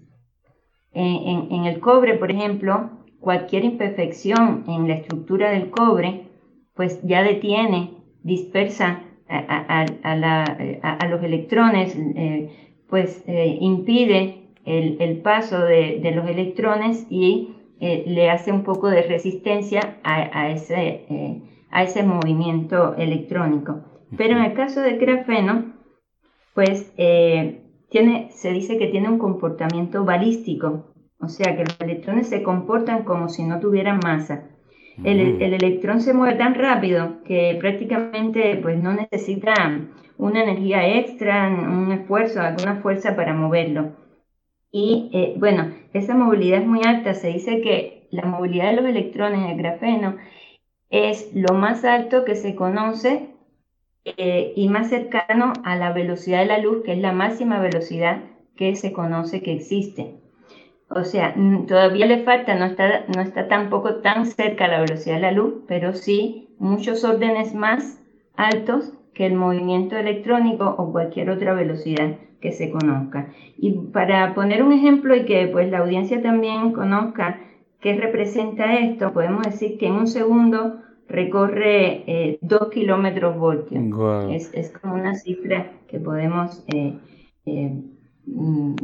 en 0.94 1.66
el 1.66 1.80
cobre, 1.80 2.14
por 2.16 2.32
ejemplo, 2.32 2.90
cualquier 3.20 3.66
imperfección 3.66 4.64
en 4.68 4.88
la 4.88 4.94
estructura 4.94 5.50
del 5.50 5.72
cobre, 5.72 6.28
pues 6.76 7.02
ya 7.02 7.24
detiene, 7.24 7.92
dispersa 8.22 9.02
a, 9.28 11.08
los 11.10 11.24
electrones, 11.24 11.98
eh, 11.98 12.50
pues 12.88 13.24
eh, 13.28 13.58
impide 13.60 14.44
el, 14.66 15.18
paso 15.24 15.60
de, 15.60 16.12
los 16.14 16.28
electrones 16.30 17.08
y 17.10 17.56
eh, 17.80 18.04
le 18.08 18.30
hace 18.30 18.52
un 18.52 18.64
poco 18.64 18.90
de 18.90 19.02
resistencia 19.02 19.98
a, 20.04 20.52
ese, 20.52 21.42
a 21.72 21.84
ese 21.84 22.04
movimiento 22.04 22.96
electrónico. 22.96 23.82
Pero 24.18 24.38
en 24.38 24.46
el 24.46 24.54
caso 24.54 24.82
del 24.82 24.98
grafeno, 24.98 25.74
pues 26.54 26.94
tiene, 26.96 28.30
se 28.32 28.52
dice 28.52 28.78
que 28.78 28.88
tiene 28.88 29.10
un 29.10 29.20
comportamiento 29.20 30.06
balístico, 30.06 30.94
o 31.20 31.28
sea 31.28 31.56
que 31.56 31.64
los 31.64 31.80
electrones 31.80 32.28
se 32.28 32.44
comportan 32.44 33.04
como 33.04 33.30
si 33.30 33.44
no 33.44 33.60
tuvieran 33.60 34.00
masa. 34.04 34.50
El, 35.04 35.42
electrón 35.42 36.00
se 36.00 36.14
mueve 36.14 36.38
tan 36.38 36.56
rápido 36.56 37.24
que 37.26 37.58
prácticamente 37.60 38.58
pues, 38.62 38.82
no 38.82 38.94
necesita 38.94 39.54
una 40.18 40.44
energía 40.44 40.98
extra, 40.98 41.50
un 41.50 41.92
esfuerzo, 41.92 42.42
alguna 42.42 42.78
fuerza 42.78 43.16
para 43.16 43.34
moverlo. 43.34 43.92
Y 44.72 45.10
eh, 45.14 45.36
bueno, 45.38 45.74
esa 45.94 46.16
movilidad 46.16 46.62
es 46.62 46.68
muy 46.68 46.82
alta. 46.86 47.14
Se 47.14 47.28
dice 47.28 47.62
que 47.62 48.08
la 48.12 48.26
movilidad 48.26 48.72
de 48.72 48.82
los 48.82 48.86
electrones 48.86 49.42
en 49.42 49.50
el 49.52 49.58
grafeno 49.58 50.16
es 50.90 51.32
lo 51.34 51.54
más 51.56 51.84
alto 51.84 52.24
que 52.24 52.36
se 52.36 52.56
conoce 52.56 53.35
eh, 54.06 54.54
y 54.56 54.70
más 54.70 54.90
cercano 54.90 55.54
a 55.64 55.76
la 55.76 55.92
velocidad 55.92 56.40
de 56.40 56.46
la 56.46 56.60
luz, 56.60 56.84
que 56.84 56.94
es 56.94 57.00
la 57.00 57.12
máxima 57.12 57.60
velocidad 57.60 58.22
que 58.56 58.76
se 58.76 58.94
conoce 58.94 59.42
que 59.42 59.54
existe. 59.54 60.16
O 60.90 61.04
sea, 61.04 61.34
todavía 61.68 62.06
le 62.06 62.24
falta, 62.24 62.54
no 62.54 62.66
está, 62.66 63.06
no 63.16 63.22
está 63.22 63.48
tampoco 63.48 63.96
tan 63.96 64.28
cerca 64.28 64.66
a 64.66 64.68
la 64.68 64.82
velocidad 64.82 65.16
de 65.16 65.22
la 65.22 65.32
luz, 65.32 65.56
pero 65.68 65.94
sí 65.94 66.50
muchos 66.60 67.04
órdenes 67.04 67.56
más 67.56 68.00
altos 68.36 68.94
que 69.16 69.26
el 69.26 69.34
movimiento 69.34 69.98
electrónico 69.98 70.76
o 70.78 70.92
cualquier 70.92 71.32
otra 71.32 71.54
velocidad 71.54 72.18
que 72.42 72.52
se 72.52 72.70
conozca. 72.70 73.34
Y 73.58 73.72
para 73.72 74.36
poner 74.36 74.62
un 74.62 74.74
ejemplo 74.74 75.16
y 75.16 75.26
que 75.26 75.48
pues 75.48 75.72
la 75.72 75.80
audiencia 75.80 76.22
también 76.22 76.74
conozca 76.74 77.40
qué 77.80 77.96
representa 77.96 78.76
esto, 78.76 79.14
podemos 79.14 79.44
decir 79.44 79.80
que 79.80 79.88
en 79.88 79.94
un 79.94 80.08
segundo 80.08 80.82
recorre 81.08 82.04
eh, 82.08 82.40
2 82.42 82.70
kilómetros 82.70 83.38
voltios. 83.38 83.84
Es, 84.54 84.72
como 84.72 84.96
una 84.96 85.16
cifra 85.16 85.72
que 85.88 86.00
podemos 86.00 86.64
eh, 86.68 86.98
eh, 87.46 87.82
mm, 88.26 88.76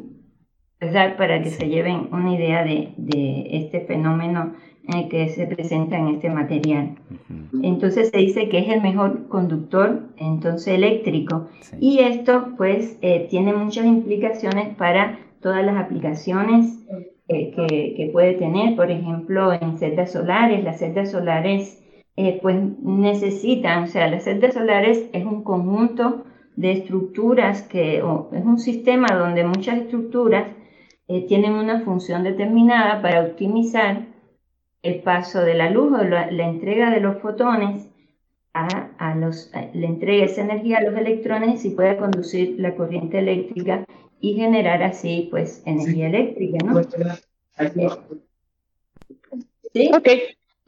para 1.17 1.41
que 1.43 1.49
se 1.51 1.69
lleven 1.69 2.09
una 2.11 2.33
idea 2.33 2.63
de, 2.63 2.93
este 3.51 3.81
fenómeno 3.81 4.53
que 5.09 5.29
se 5.29 5.45
presenta 5.45 5.97
en 5.97 6.07
este 6.09 6.29
material. 6.29 6.95
Entonces 7.61 8.09
se 8.09 8.17
dice 8.17 8.49
que 8.49 8.59
es 8.59 8.69
el 8.69 8.81
mejor 8.81 9.27
conductor 9.27 10.01
entonces 10.17 10.73
eléctrico 10.73 11.47
y 11.79 11.99
esto 11.99 12.53
pues 12.57 12.97
eh, 13.01 13.27
tiene 13.29 13.53
muchas 13.53 13.85
implicaciones 13.85 14.75
para 14.75 15.19
todas 15.39 15.63
las 15.63 15.77
aplicaciones 15.77 16.79
eh, 17.27 17.51
que, 17.95 18.09
puede 18.11 18.33
tener, 18.33 18.75
por 18.75 18.91
ejemplo, 18.91 19.53
en 19.53 19.77
celdas 19.77 20.11
solares. 20.11 20.63
Las 20.63 20.79
celdas 20.79 21.11
solares 21.11 21.80
eh, 22.17 22.39
pues 22.41 22.57
necesitan, 22.81 23.83
o 23.83 23.87
sea, 23.87 24.07
las 24.09 24.25
celdas 24.25 24.53
solares 24.53 25.09
es 25.13 25.25
un 25.25 25.43
conjunto 25.43 26.25
de 26.55 26.73
estructuras 26.73 27.61
que, 27.63 27.97
es 27.97 28.03
un 28.45 28.59
sistema 28.59 29.07
donde 29.15 29.43
muchas 29.43 29.79
estructuras 29.79 30.47
eh, 31.07 31.25
tienen 31.27 31.53
una 31.53 31.81
función 31.81 32.23
determinada 32.23 33.01
para 33.01 33.21
optimizar 33.21 34.07
el 34.83 35.01
paso 35.01 35.41
de 35.41 35.53
la 35.53 35.69
luz 35.69 35.93
o 35.93 36.03
la, 36.03 36.27
entrega 36.29 36.89
de 36.91 36.99
los 36.99 37.21
fotones 37.21 37.87
a, 38.53 39.15
los, 39.15 39.51
le 39.73 39.87
entrega 39.87 40.25
esa 40.25 40.41
energía 40.41 40.79
a 40.79 40.81
los 40.81 40.97
electrones 40.97 41.63
y 41.63 41.69
puede 41.69 41.95
conducir 41.95 42.55
la 42.59 42.75
corriente 42.75 43.19
eléctrica 43.19 43.85
y 44.19 44.33
generar 44.33 44.83
así 44.83 45.27
pues 45.31 45.63
energía 45.65 46.07
eléctrica, 46.07 46.57
¿no? 46.65 46.81
¿Sí? 49.73 49.91
Ok. 49.93 50.07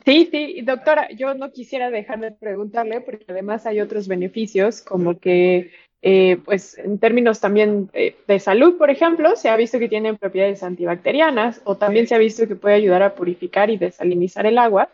Sí, 0.05 0.27
sí, 0.29 0.61
doctora, 0.63 1.09
yo 1.11 1.33
no 1.33 1.51
quisiera 1.51 1.89
dejar 1.89 2.19
de 2.19 2.31
preguntarle 2.31 2.99
porque 3.01 3.25
además 3.29 3.65
hay 3.65 3.79
otros 3.79 4.07
beneficios 4.07 4.81
como 4.81 5.17
que 5.17 5.71
eh, 6.05 6.37
pues 6.43 6.77
en 6.77 6.99
términos 6.99 7.39
también 7.39 7.89
eh, 7.93 8.17
de 8.27 8.37
salud, 8.39 8.77
por 8.77 8.89
ejemplo, 8.89 9.37
se 9.37 9.47
ha 9.47 9.55
visto 9.55 9.79
que 9.79 9.87
tienen 9.87 10.17
propiedades 10.17 10.61
antibacterianas 10.61 11.61
o 11.63 11.77
también 11.77 12.07
se 12.07 12.15
ha 12.15 12.17
visto 12.17 12.45
que 12.45 12.57
puede 12.57 12.75
ayudar 12.75 13.01
a 13.03 13.15
purificar 13.15 13.69
y 13.69 13.77
desalinizar 13.77 14.45
el 14.45 14.57
agua. 14.57 14.89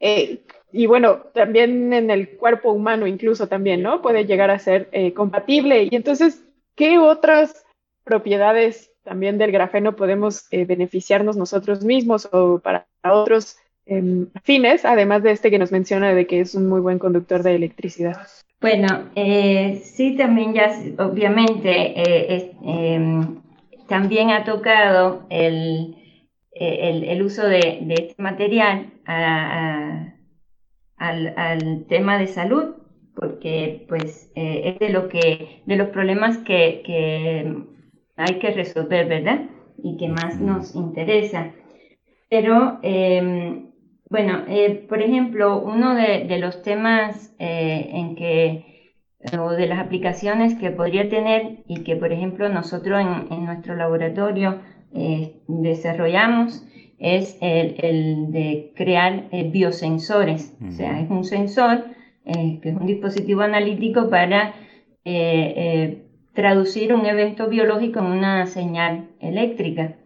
Eh, 0.00 0.40
y 0.72 0.86
bueno, 0.86 1.18
también 1.34 1.92
en 1.92 2.10
el 2.10 2.36
cuerpo 2.36 2.72
humano 2.72 3.06
incluso 3.06 3.46
también, 3.46 3.82
¿no? 3.82 4.02
Puede 4.02 4.24
llegar 4.24 4.50
a 4.50 4.58
ser 4.58 4.88
compatible. 5.14 5.88
Y 5.88 5.94
entonces, 5.94 6.44
¿qué 6.74 6.98
otras 6.98 7.64
propiedades 8.02 8.90
también 9.04 9.38
del 9.38 9.52
grafeno 9.52 9.94
podemos 9.94 10.48
beneficiarnos 10.50 11.36
nosotros 11.36 11.84
mismos 11.84 12.28
o 12.32 12.58
para 12.58 12.88
otros 13.04 13.56
em, 13.90 14.28
fines, 14.44 14.84
además 14.84 15.22
de 15.22 15.32
este 15.32 15.50
que 15.50 15.58
nos 15.58 15.72
menciona 15.72 16.14
de 16.14 16.26
que 16.26 16.40
es 16.40 16.54
un 16.54 16.68
muy 16.68 16.80
buen 16.80 16.98
conductor 16.98 17.42
de 17.42 17.56
electricidad? 17.56 18.16
Bueno, 18.60 19.10
eh, 19.16 19.80
sí, 19.82 20.16
también 20.16 20.54
ya, 20.54 20.70
obviamente, 20.98 22.00
eh, 22.00 22.52
em, 22.62 23.40
también 23.88 24.30
ha 24.30 24.44
tocado 24.44 25.26
el, 25.30 25.96
el, 26.52 27.22
uso 27.22 27.46
de, 27.46 27.84
este 27.88 28.22
material 28.22 28.92
al, 30.96 31.86
tema 31.88 32.18
de 32.18 32.26
salud, 32.26 32.76
porque 33.14 33.86
pues 33.88 34.30
eh, 34.36 34.62
es 34.66 34.78
de 34.78 34.90
lo 34.90 35.08
que, 35.08 35.62
de 35.66 35.76
los 35.76 35.88
problemas 35.88 36.38
que, 36.38 36.82
que 36.84 37.52
hay 38.16 38.38
que 38.38 38.50
resolver, 38.50 39.08
¿verdad? 39.08 39.46
Y 39.82 39.96
que 39.96 40.08
más 40.08 40.38
nos 40.38 40.74
interesa. 40.74 41.50
Pero 42.28 42.78
em, 42.82 43.69
bueno, 44.10 44.42
eh, 44.48 44.84
por 44.88 45.00
ejemplo, 45.00 45.62
uno 45.62 45.94
de, 45.94 46.38
los 46.38 46.62
temas 46.62 47.32
eh, 47.38 47.90
en 47.92 48.16
que, 48.16 48.92
o 49.38 49.50
de 49.52 49.68
las 49.68 49.78
aplicaciones 49.78 50.56
que 50.56 50.72
podría 50.72 51.08
tener 51.08 51.62
y 51.68 51.84
que, 51.84 51.94
por 51.94 52.12
ejemplo, 52.12 52.48
nosotros 52.48 53.00
en, 53.30 53.44
nuestro 53.44 53.76
laboratorio 53.76 54.58
eh, 54.92 55.36
desarrollamos 55.46 56.66
es 56.98 57.38
el, 57.40 58.32
de 58.32 58.72
crear 58.74 59.28
biosensores. 59.52 60.56
O 60.68 60.72
sea, 60.72 61.00
es 61.00 61.08
un 61.08 61.24
sensor 61.24 61.84
que 62.24 62.68
es 62.68 62.76
un 62.76 62.86
dispositivo 62.86 63.42
analítico 63.42 64.10
para 64.10 64.54
traducir 66.34 66.92
un 66.92 67.06
evento 67.06 67.48
biológico 67.48 68.00
en 68.00 68.06
una 68.06 68.46
señal 68.46 69.08
eléctrica 69.20 69.96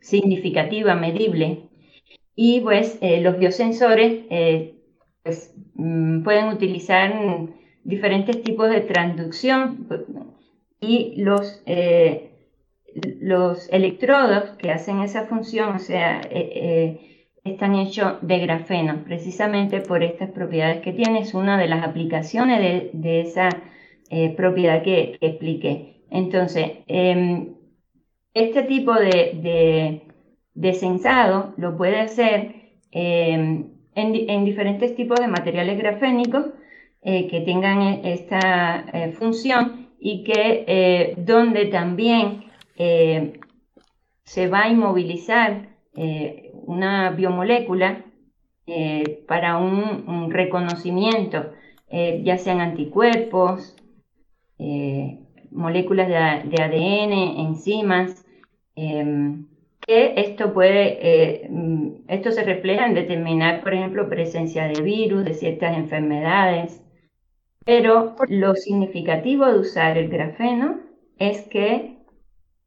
significativa, 0.00 0.94
medible. 0.94 1.67
Y 2.40 2.60
pues 2.60 2.98
eh, 3.00 3.20
los 3.20 3.36
biosensores 3.36 4.22
eh, 4.30 4.76
pues, 5.24 5.52
mm, 5.74 6.22
pueden 6.22 6.50
utilizar 6.50 7.12
diferentes 7.82 8.44
tipos 8.44 8.70
de 8.70 8.82
transducción 8.82 9.88
y 10.80 11.20
los, 11.20 11.60
eh, 11.66 12.30
los 13.18 13.68
electrodos 13.72 14.50
que 14.50 14.70
hacen 14.70 15.00
esa 15.00 15.26
función, 15.26 15.74
o 15.74 15.78
sea, 15.80 16.20
están 17.42 17.74
hechos 17.74 18.18
de 18.22 18.38
grafeno, 18.38 19.02
precisamente 19.04 19.80
por 19.80 20.04
estas 20.04 20.30
propiedades 20.30 20.80
que 20.80 20.92
tiene. 20.92 21.22
Es 21.22 21.34
una 21.34 21.58
de 21.58 21.66
las 21.66 21.84
aplicaciones 21.84 22.92
de, 22.92 23.20
esa 23.20 23.48
propiedad 24.36 24.84
que, 24.84 25.18
expliqué. 25.20 26.04
Entonces, 26.08 26.70
em, 26.86 27.56
este 28.32 28.62
tipo 28.62 28.94
de 28.94 30.07
desensado 30.58 31.54
lo 31.56 31.76
puede 31.76 32.00
hacer 32.00 32.72
em, 32.90 33.66
en, 33.94 34.44
diferentes 34.44 34.96
tipos 34.96 35.20
de 35.20 35.28
materiales 35.28 35.78
grafénicos 35.78 36.46
eh, 37.02 37.28
que 37.28 37.40
tengan 37.42 37.80
e, 37.82 38.12
esta 38.12 38.84
eh, 38.92 39.12
función 39.12 39.88
y 40.00 40.24
que 40.24 40.64
eh, 40.66 41.14
donde 41.16 41.66
también 41.66 42.44
se 44.22 44.46
va 44.48 44.62
a 44.62 44.68
inmovilizar 44.68 45.66
una 46.52 47.10
biomolécula 47.10 48.04
para 49.26 49.56
un, 49.56 50.30
reconocimiento, 50.30 51.50
ya 51.90 52.38
sean 52.38 52.60
anticuerpos, 52.60 53.74
moléculas 55.50 56.06
de, 56.06 56.50
de 56.50 56.62
ADN, 56.62 57.12
enzimas, 57.48 58.24
em, 59.88 60.12
esto 60.16 60.52
puede, 60.52 60.98
eh, 61.00 61.48
mm, 61.50 62.04
esto 62.08 62.30
se 62.30 62.44
refleja 62.44 62.86
en 62.86 62.94
determinar, 62.94 63.62
por 63.62 63.74
ejemplo, 63.74 64.08
presencia 64.08 64.68
de 64.68 64.82
virus, 64.82 65.24
de 65.24 65.34
ciertas 65.34 65.76
enfermedades, 65.76 66.84
pero 67.64 68.14
lo 68.28 68.54
significativo 68.54 69.46
de 69.46 69.58
usar 69.58 69.98
el 69.98 70.08
grafeno 70.08 70.80
es 71.18 71.42
que 71.48 71.98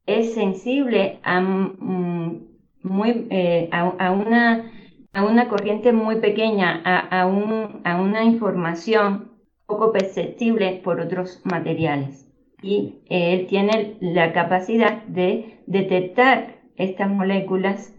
es 0.06 0.34
sensible 0.34 1.18
a, 1.22 1.40
mm, 1.40 2.46
muy, 2.82 3.26
eh, 3.30 3.68
a, 3.72 4.10
una, 4.10 4.72
a, 5.12 5.24
una, 5.24 5.48
corriente 5.48 5.92
muy 5.92 6.16
pequeña, 6.16 6.82
a, 6.84 7.26
una 7.26 8.24
información 8.24 9.32
poco 9.66 9.92
perceptible 9.92 10.80
por 10.84 11.00
otros 11.00 11.40
materiales. 11.44 12.28
Y 12.62 13.02
él 13.08 13.46
tiene 13.46 13.96
la 14.00 14.32
capacidad 14.32 15.02
de 15.04 15.60
detectar 15.66 16.61
estas 16.76 17.08
moléculas 17.10 17.94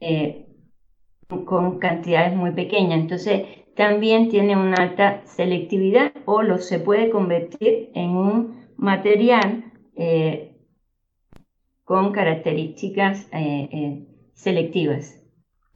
eh, 0.00 0.46
con 1.26 1.78
cantidades 1.78 2.36
muy 2.36 2.52
pequeñas. 2.52 3.00
Entonces, 3.00 3.42
también 3.74 4.28
tiene 4.28 4.56
una 4.56 4.76
alta 4.76 5.22
selectividad 5.24 6.12
o 6.24 6.42
lo 6.42 6.58
se 6.58 6.78
puede 6.78 7.10
convertir 7.10 7.90
en 7.94 8.10
un 8.10 8.66
material 8.76 9.64
eh, 9.96 10.56
con 11.84 12.12
características 12.12 13.28
eh, 13.32 14.06
selectivas. 14.34 15.22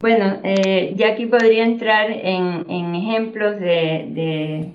Bueno, 0.01 0.41
ya 0.43 1.09
aquí 1.09 1.27
podría 1.27 1.63
entrar 1.63 2.11
en, 2.11 2.95
ejemplos 2.95 3.61
de, 3.61 4.73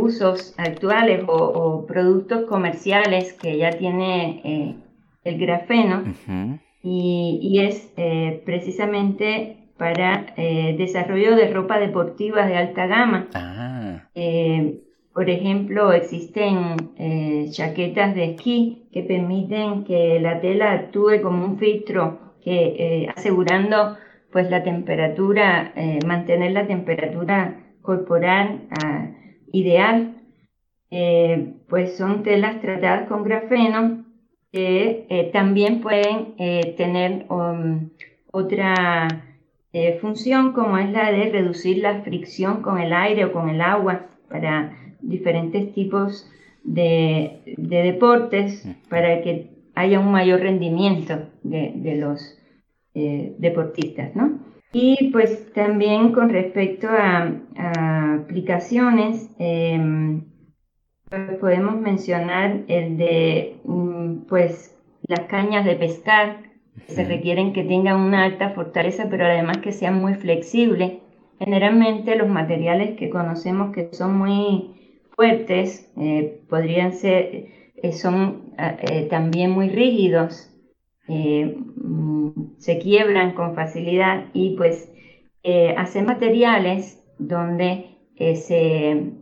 usos 0.00 0.54
actuales 0.58 1.22
o, 1.28 1.86
productos 1.86 2.46
comerciales 2.46 3.32
que 3.34 3.58
ya 3.58 3.70
tiene 3.70 4.82
el 5.24 5.38
grafeno, 5.38 6.04
y, 6.82 7.60
es 7.60 7.92
eh, 7.96 8.42
precisamente 8.44 9.56
para 9.76 10.26
eh, 10.36 10.74
desarrollo 10.78 11.36
de 11.36 11.52
ropa 11.52 11.78
deportiva 11.78 12.46
de 12.46 12.56
alta 12.56 12.86
gama. 12.86 13.28
Ah. 13.34 14.08
Eh, 14.14 14.80
por 15.12 15.28
ejemplo, 15.30 15.92
existen 15.92 16.76
chaquetas 17.50 18.14
de 18.14 18.32
esquí 18.32 18.88
que 18.92 19.02
permiten 19.02 19.82
que 19.82 20.20
la 20.20 20.40
tela 20.40 20.72
actúe 20.72 21.20
como 21.22 21.44
un 21.44 21.58
filtro 21.58 22.36
que 22.44 23.08
asegurando 23.16 23.96
pues 24.30 24.48
la 24.48 24.62
temperatura, 24.62 25.72
mantener 26.06 26.52
la 26.52 26.68
temperatura 26.68 27.64
corporal 27.82 28.68
ah, 28.80 29.08
ideal. 29.52 30.14
pues 31.68 31.96
son 31.96 32.22
telas 32.22 32.60
tratadas 32.60 33.08
con 33.08 33.24
grafeno 33.24 34.04
que 34.52 35.06
eh, 35.08 35.30
también 35.32 35.80
pueden 35.80 36.34
eh, 36.38 36.74
tener 36.76 37.26
um, 37.28 37.90
otra 38.32 39.08
eh, 39.72 39.98
función 40.00 40.52
como 40.52 40.78
es 40.78 40.90
la 40.90 41.12
de 41.12 41.30
reducir 41.30 41.78
la 41.78 42.00
fricción 42.02 42.62
con 42.62 42.78
el 42.78 42.92
aire 42.92 43.26
o 43.26 43.32
con 43.32 43.50
el 43.50 43.60
agua 43.60 44.06
para 44.28 44.76
diferentes 45.00 45.72
tipos 45.74 46.30
de, 46.64 47.40
deportes 47.56 48.66
para 48.88 49.22
que 49.22 49.50
haya 49.74 50.00
un 50.00 50.10
mayor 50.10 50.40
rendimiento 50.40 51.28
de, 51.42 51.96
los 51.96 52.34
deportistas, 52.94 54.16
¿no? 54.16 54.40
Y 54.72 55.10
pues 55.12 55.52
también 55.52 56.10
con 56.10 56.30
respecto 56.30 56.88
a, 56.88 57.32
a 57.56 58.14
aplicaciones, 58.14 59.30
em, 61.10 61.38
podemos 61.38 61.76
mencionar 61.76 62.64
el 62.68 62.96
de 62.96 63.56
mm, 63.64 64.26
pues 64.28 64.76
las 65.06 65.20
cañas 65.26 65.64
de 65.64 65.76
pescar 65.76 66.48
Se 66.86 67.04
requieren 67.04 67.52
que 67.52 67.64
tengan 67.64 68.00
una 68.00 68.24
alta 68.24 68.50
fortaleza, 68.50 69.08
pero 69.10 69.24
además 69.24 69.58
que 69.58 69.72
sean 69.72 70.00
muy 70.00 70.14
flexibles. 70.14 70.92
Generalmente 71.38 72.16
los 72.16 72.28
materiales 72.28 72.96
que 72.96 73.10
conocemos 73.10 73.74
que 73.74 73.92
son 73.92 74.16
muy 74.16 74.78
fuertes 75.18 75.92
eh, 75.96 76.40
podrían 76.48 76.92
ser, 76.92 77.48
eh, 77.76 77.92
son 77.92 78.54
eh, 78.56 79.08
también 79.10 79.50
muy 79.50 79.68
rígidos, 79.68 80.54
mm, 81.08 82.28
se 82.58 82.78
quiebran 82.78 83.32
con 83.34 83.54
facilidad 83.56 84.26
y 84.32 84.56
pues 84.56 84.92
hacer 85.76 86.04
materiales 86.04 87.02
donde 87.18 87.86
se, 88.18 89.12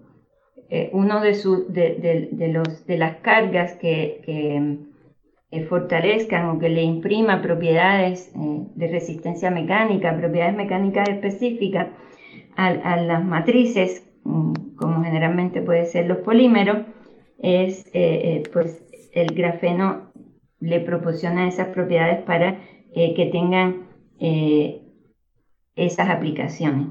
uno 0.92 1.20
de, 1.20 1.34
su, 1.34 1.66
de, 1.68 2.50
los, 2.52 2.86
de 2.86 2.98
las 2.98 3.16
cargas 3.16 3.74
que, 3.74 4.20
que 5.50 5.64
fortalezcan 5.64 6.50
o 6.50 6.58
que 6.58 6.68
le 6.68 6.82
imprima 6.82 7.42
propiedades 7.42 8.32
eh, 8.34 8.66
de 8.74 8.88
resistencia 8.88 9.50
mecánica, 9.50 10.16
propiedades 10.16 10.56
mecánicas 10.56 11.08
específicas 11.08 11.88
a, 12.56 12.96
las 12.96 13.24
matrices, 13.24 14.06
mm, 14.24 14.76
como 14.76 15.04
generalmente 15.04 15.60
puede 15.60 15.86
ser 15.86 16.06
los 16.06 16.18
polímeros, 16.18 16.78
es 17.38 17.86
eh, 17.88 17.92
eh, 17.92 18.42
pues 18.52 18.82
el 19.12 19.34
grafeno 19.34 20.10
le 20.60 20.80
proporciona 20.80 21.48
esas 21.48 21.68
propiedades 21.68 22.22
para 22.24 22.58
que 22.94 23.28
tengan 23.30 23.88
esas 25.76 26.08
aplicaciones. 26.08 26.86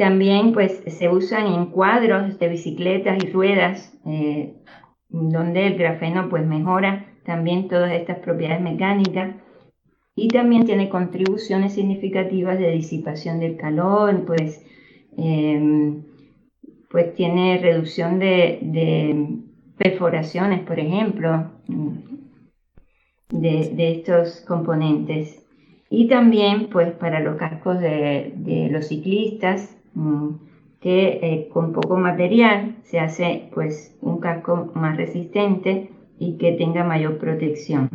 También 0.00 0.54
pues 0.54 0.82
se 0.86 1.10
usan 1.10 1.46
en 1.46 1.66
cuadros 1.66 2.38
de 2.38 2.48
bicicletas 2.48 3.22
y 3.22 3.30
ruedas 3.30 3.92
donde 5.10 5.66
el 5.66 5.76
grafeno 5.76 6.30
pues 6.30 6.46
mejora 6.46 7.04
también 7.26 7.68
todas 7.68 7.92
estas 7.92 8.16
propiedades 8.20 8.62
mecánicas 8.62 9.34
y 10.16 10.28
también 10.28 10.64
tiene 10.64 10.88
contribuciones 10.88 11.74
significativas 11.74 12.58
de 12.58 12.70
disipación 12.70 13.40
del 13.40 13.58
calor, 13.58 14.24
pues, 14.24 14.64
em, 15.18 16.02
pues 16.90 17.12
tiene 17.12 17.58
reducción 17.58 18.18
de, 18.18 19.36
perforaciones, 19.76 20.60
por 20.60 20.80
ejemplo, 20.80 21.50
de, 23.28 23.92
estos 23.92 24.40
componentes. 24.48 25.46
Y 25.90 26.08
también, 26.08 26.70
pues, 26.70 26.92
para 26.92 27.20
los 27.20 27.36
cascos 27.36 27.78
de, 27.80 28.68
los 28.70 28.88
ciclistas, 28.88 29.76
que 30.80 31.20
eh, 31.22 31.48
con 31.52 31.72
poco 31.72 31.96
material 31.96 32.76
se 32.84 33.00
hace, 33.00 33.50
pues, 33.54 33.96
un 34.00 34.18
casco 34.18 34.70
más 34.74 34.96
resistente 34.96 35.90
y 36.18 36.36
que 36.38 36.52
tenga 36.52 36.84
mayor 36.84 37.18
protección. 37.18 37.90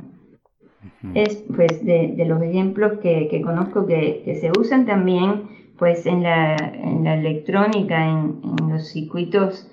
Es 1.13 1.43
pues 1.55 1.86
de, 1.86 2.15
los 2.27 2.41
ejemplos 2.41 2.99
que, 2.99 3.41
conozco 3.43 3.86
que, 3.86 4.38
se 4.39 4.51
usan 4.60 4.86
también 4.86 5.43
pues 5.77 6.05
en 6.05 6.23
la, 6.23 6.55
electrónica, 6.55 8.08
en, 8.08 8.41
los 8.69 8.88
circuitos 8.88 9.69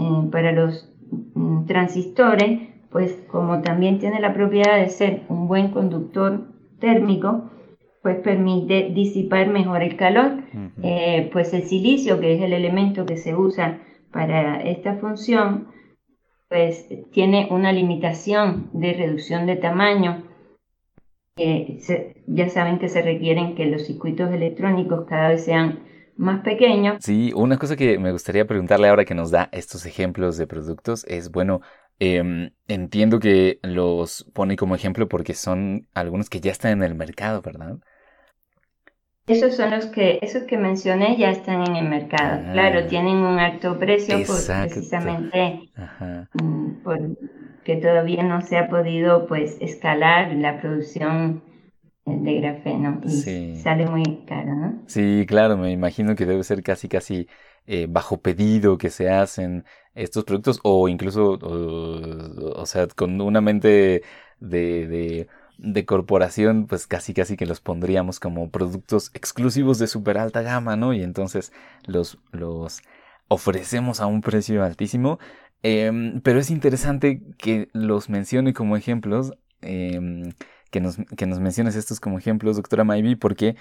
eh, 0.00 0.28
para 0.30 0.52
los 0.52 0.92
mm, 1.34 1.66
transistores, 1.66 2.60
pues 2.90 3.12
como 3.28 3.62
también 3.62 3.98
tiene 3.98 4.20
la 4.20 4.32
propiedad 4.32 4.76
de 4.76 4.88
ser 4.88 5.22
un 5.28 5.48
buen 5.48 5.70
conductor 5.70 6.46
térmico, 6.78 7.50
pues 8.06 8.20
permite 8.20 8.90
disipar 8.94 9.48
mejor 9.48 9.82
el 9.82 9.96
calor. 9.96 10.44
Eh, 10.80 11.28
pues 11.32 11.52
el 11.52 11.64
silicio, 11.64 12.20
que 12.20 12.36
es 12.36 12.40
el 12.40 12.52
elemento 12.52 13.04
que 13.04 13.16
se 13.16 13.34
usa 13.34 13.80
para 14.12 14.62
esta 14.62 14.94
función, 14.98 15.66
pues 16.48 16.86
tiene 17.10 17.48
una 17.50 17.72
limitación 17.72 18.70
de 18.72 18.92
reducción 18.92 19.46
de 19.46 19.56
tamaño. 19.56 20.22
ya 22.28 22.48
saben 22.48 22.78
que 22.78 22.88
se 22.88 23.02
requieren 23.02 23.56
que 23.56 23.66
los 23.66 23.84
circuitos 23.88 24.32
electrónicos 24.32 25.04
cada 25.08 25.30
vez 25.30 25.44
sean 25.44 25.80
más 26.16 26.44
pequeños. 26.44 26.98
Sí, 27.00 27.32
una 27.34 27.58
cosa 27.58 27.74
que 27.74 27.98
me 27.98 28.12
gustaría 28.12 28.46
preguntarle 28.46 28.86
ahora 28.86 29.04
que 29.04 29.16
nos 29.16 29.32
da 29.32 29.48
estos 29.50 29.84
ejemplos 29.84 30.36
de 30.36 30.46
productos 30.46 31.04
es, 31.08 31.32
bueno, 31.32 31.60
em, 31.98 32.50
entiendo 32.68 33.18
que 33.18 33.58
los 33.64 34.30
pone 34.32 34.54
como 34.54 34.76
ejemplo 34.76 35.08
porque 35.08 35.34
son 35.34 35.88
algunos 35.92 36.30
que 36.30 36.40
ya 36.40 36.52
están 36.52 36.70
en 36.70 36.84
el 36.84 36.94
mercado, 36.94 37.42
¿verdad? 37.42 37.78
Esos 39.26 39.56
son 39.56 39.72
los 39.72 39.86
que, 39.86 40.20
esos 40.22 40.44
que 40.44 40.56
mencioné 40.56 41.16
ya 41.16 41.30
están 41.30 41.66
en 41.66 41.76
el 41.76 41.88
mercado. 41.88 42.42
Ah. 42.46 42.52
claro, 42.52 42.86
tienen 42.86 43.16
un 43.16 43.38
alto 43.40 43.76
precio 43.76 44.18
precisamente 44.18 45.68
mm, 46.34 46.82
porque 46.84 47.76
todavía 47.82 48.22
no 48.22 48.40
se 48.42 48.56
ha 48.56 48.68
podido 48.68 49.26
pues 49.26 49.56
escalar 49.60 50.32
la 50.34 50.60
producción 50.60 51.42
eh, 52.06 52.18
de 52.20 52.40
grafeno 52.40 53.00
y 53.04 53.56
sale 53.56 53.86
muy 53.86 54.24
caro, 54.26 54.54
¿no? 54.54 54.82
Sí, 54.86 55.24
claro, 55.26 55.56
me 55.56 55.72
imagino 55.72 56.14
que 56.14 56.24
debe 56.24 56.44
ser 56.44 56.62
casi 56.62 56.88
casi 56.88 57.26
eh, 57.66 57.86
bajo 57.88 58.20
pedido 58.20 58.78
que 58.78 58.90
se 58.90 59.10
hacen 59.10 59.64
estos 59.96 60.22
productos 60.22 60.60
o 60.62 60.88
incluso, 60.88 61.36
o, 61.40 62.66
sea, 62.66 62.86
con 62.86 63.20
una 63.20 63.40
mente 63.40 64.02
de 64.38 64.86
de 64.86 65.28
corporación, 65.86 66.66
pues 66.66 66.86
casi 66.86 67.14
casi 67.14 67.36
que 67.36 67.46
los 67.46 67.60
pondríamos 67.60 68.20
como 68.20 68.50
productos 68.50 69.10
exclusivos 69.14 69.78
de 69.78 69.86
super 69.86 70.18
alta 70.18 70.42
gama, 70.42 70.76
¿no? 70.76 70.92
Y 70.92 71.02
entonces 71.02 71.52
los, 71.86 72.18
los 72.32 72.82
ofrecemos 73.28 74.00
a 74.00 74.06
un 74.06 74.20
precio 74.20 74.64
altísimo. 74.64 75.18
Em, 75.62 76.20
pero 76.20 76.38
es 76.38 76.50
interesante 76.50 77.22
que 77.38 77.68
los 77.72 78.08
mencione 78.08 78.52
como 78.52 78.76
ejemplos, 78.76 79.32
em, 79.62 80.32
que, 80.70 80.80
nos, 80.80 80.96
que 81.16 81.26
nos 81.26 81.40
menciones 81.40 81.76
estos 81.76 82.00
como 82.00 82.18
ejemplos, 82.18 82.56
doctora 82.56 82.84
Maybe, 82.84 83.16
porque 83.16 83.56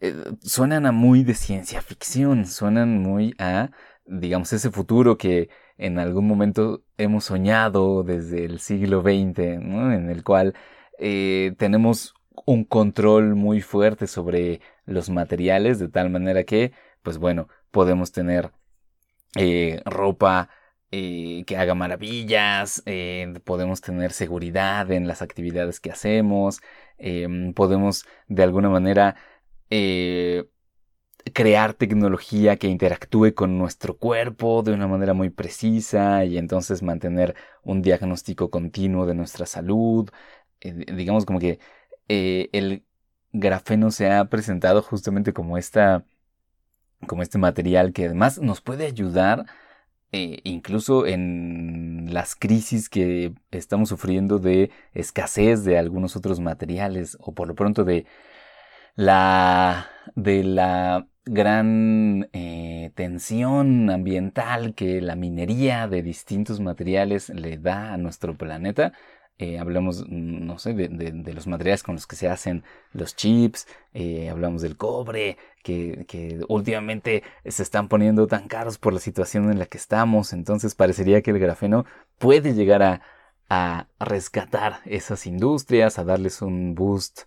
eh, 0.00 0.14
suenan 0.42 0.86
a 0.86 0.92
muy 0.92 1.24
de 1.24 1.34
ciencia 1.34 1.82
ficción, 1.82 2.46
suenan 2.46 2.98
muy 3.02 3.34
a, 3.38 3.70
digamos, 4.06 4.52
ese 4.52 4.70
futuro 4.70 5.18
que 5.18 5.48
en 5.78 5.98
algún 5.98 6.26
momento 6.26 6.84
hemos 6.96 7.24
soñado 7.24 8.04
desde 8.04 8.44
el 8.44 8.60
siglo 8.60 9.02
XX, 9.02 9.60
¿no? 9.60 9.92
En 9.92 10.10
el 10.10 10.22
cual 10.24 10.54
eh, 10.98 11.54
tenemos 11.58 12.14
un 12.46 12.64
control 12.64 13.34
muy 13.34 13.60
fuerte 13.60 14.06
sobre 14.06 14.60
los 14.86 15.10
materiales, 15.10 15.78
de 15.78 15.88
tal 15.88 16.10
manera 16.10 16.44
que, 16.44 16.72
pues 17.02 17.18
bueno, 17.18 17.48
podemos 17.70 18.12
tener 18.12 18.52
eh, 19.36 19.82
ropa 19.84 20.50
eh, 20.90 21.44
que 21.46 21.56
haga 21.56 21.74
maravillas, 21.74 22.82
podemos 23.44 23.80
tener 23.80 24.12
seguridad 24.12 24.90
en 24.90 25.06
las 25.06 25.22
actividades 25.22 25.80
que 25.80 25.90
hacemos, 25.90 26.60
em, 26.98 27.52
podemos 27.52 28.06
de 28.28 28.42
alguna 28.42 28.70
manera 28.70 29.16
crear 31.32 31.74
tecnología 31.74 32.56
que 32.56 32.68
interactúe 32.68 33.34
con 33.34 33.58
nuestro 33.58 33.96
cuerpo 33.98 34.62
de 34.62 34.72
una 34.72 34.86
manera 34.88 35.14
muy 35.14 35.30
precisa 35.30 36.24
y 36.24 36.38
entonces 36.38 36.82
mantener 36.82 37.34
un 37.62 37.82
diagnóstico 37.82 38.50
continuo 38.50 39.06
de 39.06 39.14
nuestra 39.14 39.46
salud, 39.46 40.10
eh, 40.60 40.72
digamos 40.94 41.24
como 41.26 41.38
que 41.38 41.58
eh, 42.08 42.48
el 42.52 42.84
grafeno 43.32 43.90
se 43.90 44.10
ha 44.10 44.24
presentado 44.26 44.82
justamente 44.82 45.32
como 45.32 45.58
esta 45.58 46.04
como 47.06 47.22
este 47.22 47.38
material 47.38 47.92
que 47.92 48.06
además 48.06 48.40
nos 48.40 48.60
puede 48.60 48.86
ayudar 48.86 49.46
eh, 50.12 50.40
incluso 50.44 51.06
en 51.06 52.12
las 52.12 52.34
crisis 52.34 52.88
que 52.88 53.34
estamos 53.50 53.90
sufriendo 53.90 54.38
de 54.38 54.70
escasez 54.94 55.64
de 55.64 55.78
algunos 55.78 56.16
otros 56.16 56.40
materiales 56.40 57.16
o 57.20 57.32
por 57.34 57.48
lo 57.48 57.54
pronto 57.54 57.84
de 57.84 58.06
la 58.96 59.88
de 60.16 60.44
la 60.44 61.06
gran 61.24 62.28
tensión 62.94 63.90
ambiental 63.90 64.74
que 64.74 65.00
la 65.02 65.14
minería 65.14 65.86
de 65.86 66.02
distintos 66.02 66.58
materiales 66.60 67.28
le 67.28 67.58
da 67.58 67.92
a 67.92 67.98
nuestro 67.98 68.36
planeta 68.36 68.92
eh, 69.38 69.58
hablamos, 69.60 70.04
mm, 70.08 70.46
no 70.46 70.58
sé, 70.58 70.74
de, 70.74 71.32
los 71.32 71.46
materiales 71.46 71.84
con 71.84 71.94
los 71.94 72.06
que 72.08 72.16
se 72.16 72.28
hacen 72.28 72.64
los 72.92 73.14
chips, 73.14 73.68
eh, 73.94 74.28
hablamos 74.30 74.62
del 74.62 74.76
cobre, 74.76 75.38
que, 75.62 76.40
últimamente 76.48 77.22
se 77.44 77.62
están 77.62 77.88
poniendo 77.88 78.26
tan 78.26 78.48
caros 78.48 78.78
por 78.78 78.92
la 78.92 79.00
situación 79.00 79.50
en 79.50 79.58
la 79.58 79.66
que 79.66 79.78
estamos, 79.78 80.32
entonces 80.32 80.74
parecería 80.74 81.22
que 81.22 81.30
el 81.30 81.38
grafeno 81.38 81.84
puede 82.18 82.54
llegar 82.54 82.82
a, 82.82 83.00
rescatar 83.98 84.80
esas 84.84 85.26
industrias, 85.26 85.98
a 85.98 86.04
darles 86.04 86.42
un 86.42 86.74
boost 86.74 87.22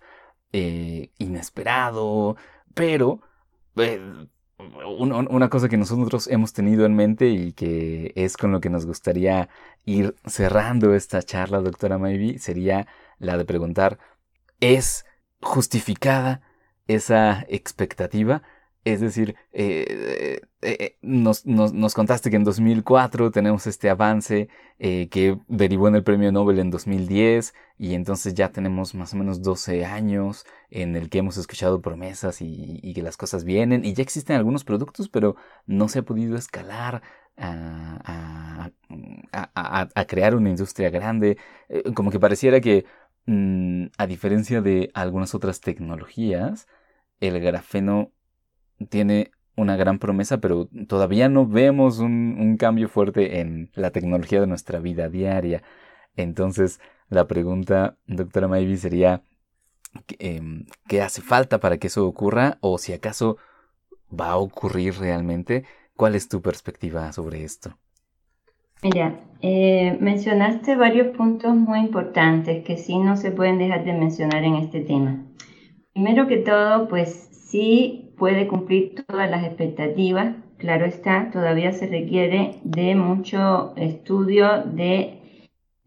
eh, 0.53 1.11
inesperado, 1.17 2.35
pero 2.75 3.21
una 4.97 5.49
cosa 5.49 5.69
que 5.69 5.77
nosotros 5.77 6.27
hemos 6.27 6.53
tenido 6.53 6.85
en 6.85 6.95
mente 6.95 7.27
y 7.29 7.53
que 7.53 8.11
es 8.15 8.37
con 8.37 8.51
lo 8.51 8.61
que 8.61 8.69
nos 8.69 8.85
gustaría 8.85 9.49
ir 9.85 10.15
cerrando 10.25 10.93
esta 10.93 11.21
charla, 11.23 11.61
doctora 11.61 11.97
Maybe, 11.97 12.39
sería 12.39 12.87
la 13.19 13.37
de 13.37 13.45
preguntar, 13.45 13.99
¿es 14.59 15.05
justificada 15.41 16.41
esa 16.87 17.45
expectativa 17.49 18.43
Es 18.83 18.99
decir, 18.99 19.35
eh, 19.51 20.41
eh, 20.61 20.77
eh, 20.79 20.97
nos, 21.03 21.43
contaste 21.93 22.31
que 22.31 22.35
en 22.35 22.43
2004 22.43 23.29
tenemos 23.29 23.67
este 23.67 23.91
avance 23.91 24.49
que 24.79 25.37
derivó 25.47 25.87
en 25.87 25.95
el 25.95 26.03
premio 26.03 26.31
Nobel 26.31 26.57
en 26.57 26.71
2010 26.71 27.53
y 27.77 27.93
entonces 27.93 28.33
ya 28.33 28.51
tenemos 28.51 28.95
más 28.95 29.13
o 29.13 29.17
menos 29.17 29.43
12 29.43 29.85
años 29.85 30.45
en 30.71 30.95
el 30.95 31.09
que 31.09 31.19
hemos 31.19 31.37
escuchado 31.37 31.81
promesas 31.81 32.41
y, 32.41 32.93
que 32.95 33.03
las 33.03 33.17
cosas 33.17 33.43
vienen 33.43 33.85
y 33.85 33.93
ya 33.93 34.01
existen 34.01 34.35
algunos 34.35 34.63
productos, 34.63 35.09
pero 35.09 35.35
no 35.67 35.87
se 35.87 35.99
ha 35.99 36.03
podido 36.03 36.35
escalar 36.35 37.03
a, 37.37 38.71
crear 40.07 40.35
una 40.35 40.49
industria 40.49 40.89
grande. 40.89 41.37
como 41.93 42.09
que 42.11 42.19
pareciera 42.19 42.59
que, 42.61 42.85
mm, 43.27 43.87
a 43.97 44.07
diferencia 44.07 44.61
de 44.61 44.89
algunas 44.93 45.35
otras 45.35 45.61
tecnologías, 45.61 46.67
el 47.19 47.39
grafeno 47.39 48.11
tiene 48.89 49.31
una 49.55 49.75
gran 49.75 49.99
promesa, 49.99 50.39
pero 50.39 50.67
todavía 50.87 51.29
no 51.29 51.45
vemos 51.45 51.99
un, 51.99 52.57
cambio 52.57 52.89
fuerte 52.89 53.39
en 53.39 53.69
la 53.73 53.91
tecnología 53.91 54.41
de 54.41 54.47
nuestra 54.47 54.79
vida 54.79 55.09
diaria. 55.09 55.63
Entonces, 56.15 56.79
la 57.09 57.27
pregunta, 57.27 57.97
doctora 58.07 58.47
Maybe, 58.47 58.77
sería, 58.77 59.23
em, 60.19 60.65
¿qué 60.87 61.01
hace 61.01 61.21
falta 61.21 61.59
para 61.59 61.77
que 61.77 61.87
eso 61.87 62.07
ocurra? 62.07 62.57
¿O 62.61 62.77
si 62.77 62.93
acaso 62.93 63.37
va 64.09 64.31
a 64.31 64.37
ocurrir 64.37 64.95
realmente? 64.99 65.65
¿Cuál 65.95 66.15
es 66.15 66.27
tu 66.27 66.41
perspectiva 66.41 67.11
sobre 67.11 67.43
esto? 67.43 67.77
Mira, 68.83 69.19
eh, 69.41 69.95
mencionaste 69.99 70.75
varios 70.75 71.15
puntos 71.15 71.55
muy 71.55 71.79
importantes 71.79 72.63
que 72.65 72.77
sí 72.77 72.97
no 72.97 73.15
se 73.15 73.29
pueden 73.31 73.59
dejar 73.59 73.85
de 73.85 73.93
mencionar 73.93 74.43
en 74.43 74.55
este 74.55 74.81
tema. 74.81 75.23
Primero 75.93 76.27
que 76.27 76.37
todo, 76.37 76.87
pues 76.87 77.29
sí 77.31 78.10
puede 78.21 78.47
cumplir 78.47 79.03
todas 79.07 79.31
las 79.31 79.43
expectativas. 79.43 80.35
Claro 80.57 80.85
está, 80.85 81.31
todavía 81.31 81.71
se 81.71 81.87
requiere 81.87 82.59
de 82.63 82.93
mucho 82.93 83.73
estudio 83.75 84.61
de 84.63 85.17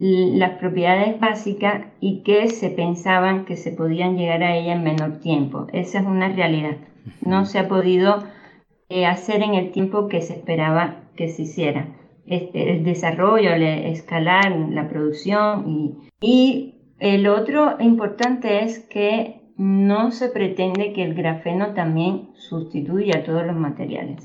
las 0.01 0.59
propiedades 0.59 1.21
básicas 1.21 1.87
y 2.01 2.25
que 2.25 2.49
se 2.49 2.71
pensaban 2.71 3.45
que 3.45 3.57
se 3.57 3.71
podían 3.71 4.19
llegar 4.19 4.43
a 4.43 4.57
ella 4.57 4.73
en 4.73 4.83
menor 4.83 5.21
tiempo. 5.21 5.69
Esa 5.73 6.01
es 6.01 6.07
una 6.07 6.29
realidad. 6.29 6.77
No 7.25 7.47
se 7.47 7.61
ha 7.61 7.69
podido 7.69 8.25
eh, 8.89 9.07
hacer 9.07 9.41
en 9.41 9.55
el 9.55 9.71
tiempo 9.71 10.09
que 10.09 10.21
se 10.21 10.33
esperaba 10.33 11.05
que 11.15 11.29
se 11.29 11.43
hiciera. 11.43 11.87
Este, 12.27 12.73
el 12.73 12.83
desarrollo, 12.83 13.53
el 13.53 13.63
escalar 13.63 14.51
la 14.71 14.89
producción 14.89 15.69
y, 15.69 16.11
y 16.21 16.75
el 16.99 17.29
otro 17.29 17.77
importante 17.79 18.65
es 18.65 18.81
que 18.81 19.44
no 19.57 20.11
se 20.11 20.29
pretende 20.29 20.93
que 20.93 21.05
el 21.05 21.15
grafeno 21.15 21.75
también 21.75 22.31
sustituya 22.35 23.25
todos 23.25 23.47
los 23.47 23.57
materiales, 23.57 24.23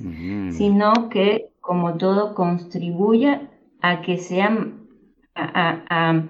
sino 0.56 1.10
que 1.10 1.50
como 1.62 1.98
todo 1.98 2.34
contribuya 2.34 3.50
a 3.82 4.02
que 4.02 4.18
sean 4.18 4.88
a, 5.36 6.26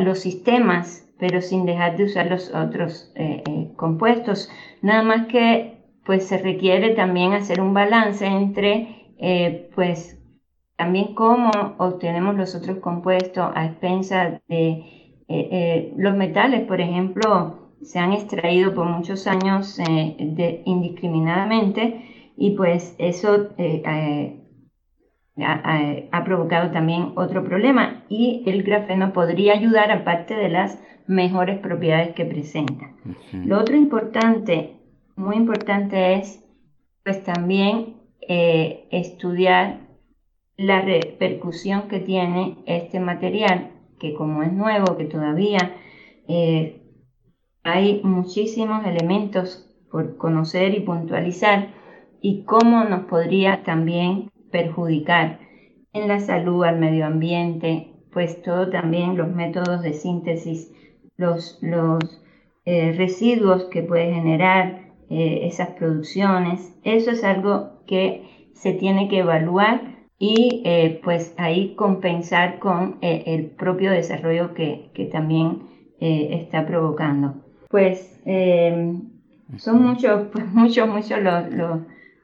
los 0.00 0.20
sistemas, 0.20 1.08
pero 1.18 1.40
sin 1.42 1.66
dejar 1.66 1.96
de 1.96 2.04
usar 2.04 2.30
los 2.30 2.54
otros 2.54 3.12
eh, 3.16 3.42
eh, 3.46 3.72
compuestos. 3.76 4.50
Nada 4.80 5.02
más 5.02 5.26
que 5.26 5.78
pues 6.04 6.26
se 6.26 6.38
requiere 6.38 6.94
también 6.94 7.32
hacer 7.32 7.60
un 7.60 7.74
balance 7.74 8.26
entre 8.26 9.14
eh, 9.18 9.70
pues 9.74 10.18
también 10.76 11.14
cómo 11.14 11.50
obtenemos 11.78 12.34
los 12.34 12.54
otros 12.54 12.78
compuestos 12.78 13.52
a 13.54 13.66
expensas 13.66 14.40
de 14.48 15.01
eh, 15.28 15.48
eh, 15.50 15.94
los 15.96 16.16
metales, 16.16 16.62
por 16.66 16.80
ejemplo, 16.80 17.72
se 17.82 17.98
han 17.98 18.12
extraído 18.12 18.74
por 18.74 18.86
muchos 18.86 19.26
años 19.26 19.78
eh, 19.78 20.62
indiscriminadamente 20.64 22.32
y 22.36 22.50
pues 22.52 22.94
eso 22.98 23.48
ha, 25.38 26.24
provocado 26.24 26.70
también 26.70 27.12
otro 27.16 27.44
problema 27.44 28.04
y 28.08 28.42
el 28.46 28.62
grafeno 28.62 29.12
podría 29.12 29.54
ayudar 29.54 29.90
aparte 29.90 30.34
de 30.34 30.48
las 30.48 30.78
mejores 31.06 31.58
propiedades 31.58 32.14
que 32.14 32.24
presenta. 32.24 32.92
Lo 33.32 33.58
otro 33.58 33.76
importante, 33.76 34.76
muy 35.16 35.36
importante 35.36 36.14
es 36.14 36.44
pues 37.02 37.24
también 37.24 37.96
estudiar 38.28 39.80
la 40.56 40.80
repercusión 40.80 41.88
que 41.88 41.98
tiene 41.98 42.58
este 42.66 43.00
material 43.00 43.72
que 44.02 44.14
como 44.14 44.42
es 44.42 44.52
nuevo, 44.52 44.96
que 44.96 45.04
todavía 45.04 45.76
eh, 46.26 46.82
hay 47.62 48.00
muchísimos 48.02 48.84
elementos 48.84 49.72
por 49.92 50.16
conocer 50.16 50.74
y 50.74 50.80
puntualizar 50.80 51.68
y 52.20 52.42
cómo 52.42 52.82
nos 52.84 53.04
podría 53.04 53.62
también 53.62 54.30
perjudicar 54.50 55.38
en 55.92 56.08
la 56.08 56.18
salud, 56.18 56.64
al 56.64 56.80
medio 56.80 57.06
ambiente, 57.06 57.92
pues 58.12 58.42
todo 58.42 58.70
también 58.70 59.16
los 59.16 59.28
métodos 59.28 59.82
de 59.82 59.92
síntesis, 59.92 60.72
los, 61.16 61.58
los 61.62 62.00
eh, 62.64 62.94
residuos 62.96 63.66
que 63.66 63.82
puede 63.82 64.12
generar 64.12 64.90
eh, 65.10 65.46
esas 65.46 65.70
producciones, 65.70 66.76
eso 66.82 67.12
es 67.12 67.22
algo 67.22 67.84
que 67.86 68.50
se 68.54 68.72
tiene 68.72 69.08
que 69.08 69.20
evaluar 69.20 69.91
y 70.22 70.62
eh, 70.64 71.00
pues 71.02 71.34
ahí 71.36 71.74
compensar 71.74 72.60
con 72.60 72.98
eh, 73.00 73.24
el 73.26 73.46
propio 73.46 73.90
desarrollo 73.90 74.54
que, 74.54 74.92
también 75.10 75.64
eh, 75.98 76.38
está 76.40 76.64
provocando. 76.64 77.42
Pues 77.68 78.22
em, 78.24 79.00
son 79.56 79.82
muchos, 79.82 80.28
pues 80.32 80.46
muchos, 80.46 80.88
muchos 80.88 81.18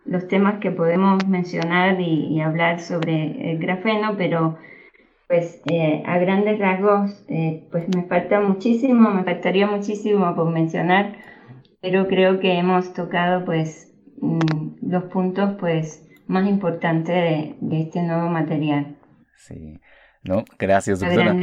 los, 0.06 0.28
temas 0.28 0.60
que 0.60 0.70
podemos 0.70 1.26
mencionar 1.26 2.00
y, 2.00 2.40
hablar 2.40 2.78
sobre 2.78 3.50
el 3.50 3.58
grafeno, 3.58 4.14
pero 4.16 4.58
pues 5.26 5.60
a 6.06 6.18
grandes 6.18 6.60
rasgos 6.60 7.26
pues 7.72 7.88
me 7.96 8.04
falta 8.04 8.40
muchísimo, 8.40 9.10
me 9.10 9.24
faltaría 9.24 9.66
muchísimo 9.66 10.36
por 10.36 10.48
mencionar, 10.52 11.16
pero 11.82 12.06
creo 12.06 12.38
que 12.38 12.58
hemos 12.58 12.94
tocado 12.94 13.44
pues 13.44 13.92
mm, 14.20 14.88
los 14.88 15.02
puntos 15.04 15.56
pues 15.58 16.07
más 16.28 16.46
importante 16.46 17.56
de, 17.60 17.82
este 17.82 18.02
nuevo 18.02 18.28
material. 18.28 18.96
Sí, 19.36 19.80
no, 20.22 20.44
gracias, 20.58 21.00
doctora. 21.00 21.34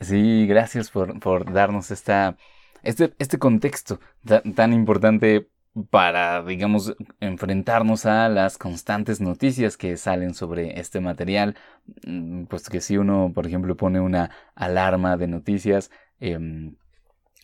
Sí, 0.00 0.46
gracias 0.46 0.90
por, 0.90 1.52
darnos 1.52 1.90
esta, 1.90 2.36
este, 2.82 3.14
este 3.18 3.38
contexto 3.38 4.00
tan, 4.54 4.72
importante 4.72 5.48
para, 5.90 6.42
digamos, 6.44 6.94
enfrentarnos 7.20 8.04
a 8.04 8.28
las 8.28 8.58
constantes 8.58 9.20
noticias 9.20 9.76
que 9.76 9.96
salen 9.96 10.34
sobre 10.34 10.78
este 10.78 11.00
material, 11.00 11.56
mm, 12.06 12.44
pues 12.44 12.68
que 12.68 12.80
si 12.80 12.96
uno, 12.96 13.32
por 13.34 13.46
ejemplo, 13.46 13.76
pone 13.76 14.00
una 14.00 14.30
alarma 14.54 15.16
de 15.16 15.28
noticias, 15.28 15.90
em, 16.20 16.76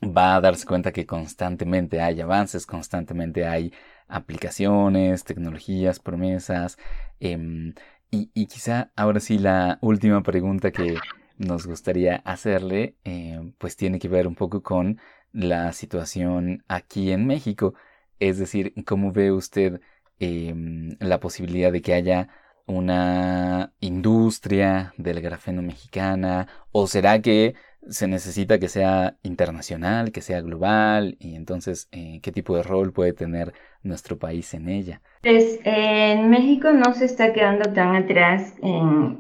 va 0.03 0.37
a 0.37 0.41
darse 0.41 0.67
cuenta 0.67 0.93
que 0.93 1.07
constantemente 1.07 2.01
hay 2.01 2.21
avances, 2.21 2.67
constantemente 2.67 3.47
hay 3.47 3.73
aplicaciones, 4.11 5.25
tecnologías, 5.25 6.01
promesas. 6.01 6.79
Em, 7.21 7.75
y, 8.11 8.47
quizá 8.47 8.93
ahora 8.97 9.21
sí 9.21 9.39
la 9.39 9.79
última 9.83 10.23
pregunta 10.23 10.73
que 10.73 10.97
nos 11.39 11.67
gustaría 11.67 12.17
hacerle, 12.17 12.97
em, 13.05 13.53
pues 13.59 13.77
tiene 13.77 13.99
que 13.99 14.09
ver 14.09 14.27
un 14.27 14.35
poco 14.35 14.63
con 14.63 14.99
la 15.33 15.73
situación 15.73 16.65
aquí 16.69 17.13
en 17.13 17.27
México. 17.27 17.75
Es 18.19 18.39
decir, 18.39 18.75
¿cómo 18.87 19.13
ve 19.13 19.33
usted 19.33 19.81
em, 20.19 20.97
la 21.01 21.19
posibilidad 21.21 21.73
de 21.73 21.83
que 21.83 21.95
haya 21.95 22.29
una 22.67 23.73
industria 23.81 24.95
del 24.97 25.21
grafeno 25.21 25.63
mexicana? 25.63 26.49
¿O 26.73 26.87
será 26.87 27.21
que 27.21 27.55
se 27.89 28.07
necesita 28.07 28.59
que 28.59 28.69
sea 28.69 29.17
internacional, 29.23 30.13
que 30.13 30.21
sea 30.21 30.41
global? 30.41 31.17
Y 31.19 31.35
entonces, 31.35 31.89
eh, 31.93 32.21
¿qué 32.23 32.33
tipo 32.33 32.57
de 32.57 32.63
rol 32.63 32.93
puede 32.93 33.13
tener 33.13 33.53
nuestro 33.83 34.19
país 34.19 34.53
en 34.55 34.69
ella? 34.69 35.01
Pues 35.23 35.61
en 35.65 36.31
México 36.31 36.73
no 36.73 36.93
se 36.95 37.07
está 37.07 37.33
quedando 37.33 37.73
tan 37.73 37.97
atrás 37.97 38.55
en, 38.63 39.19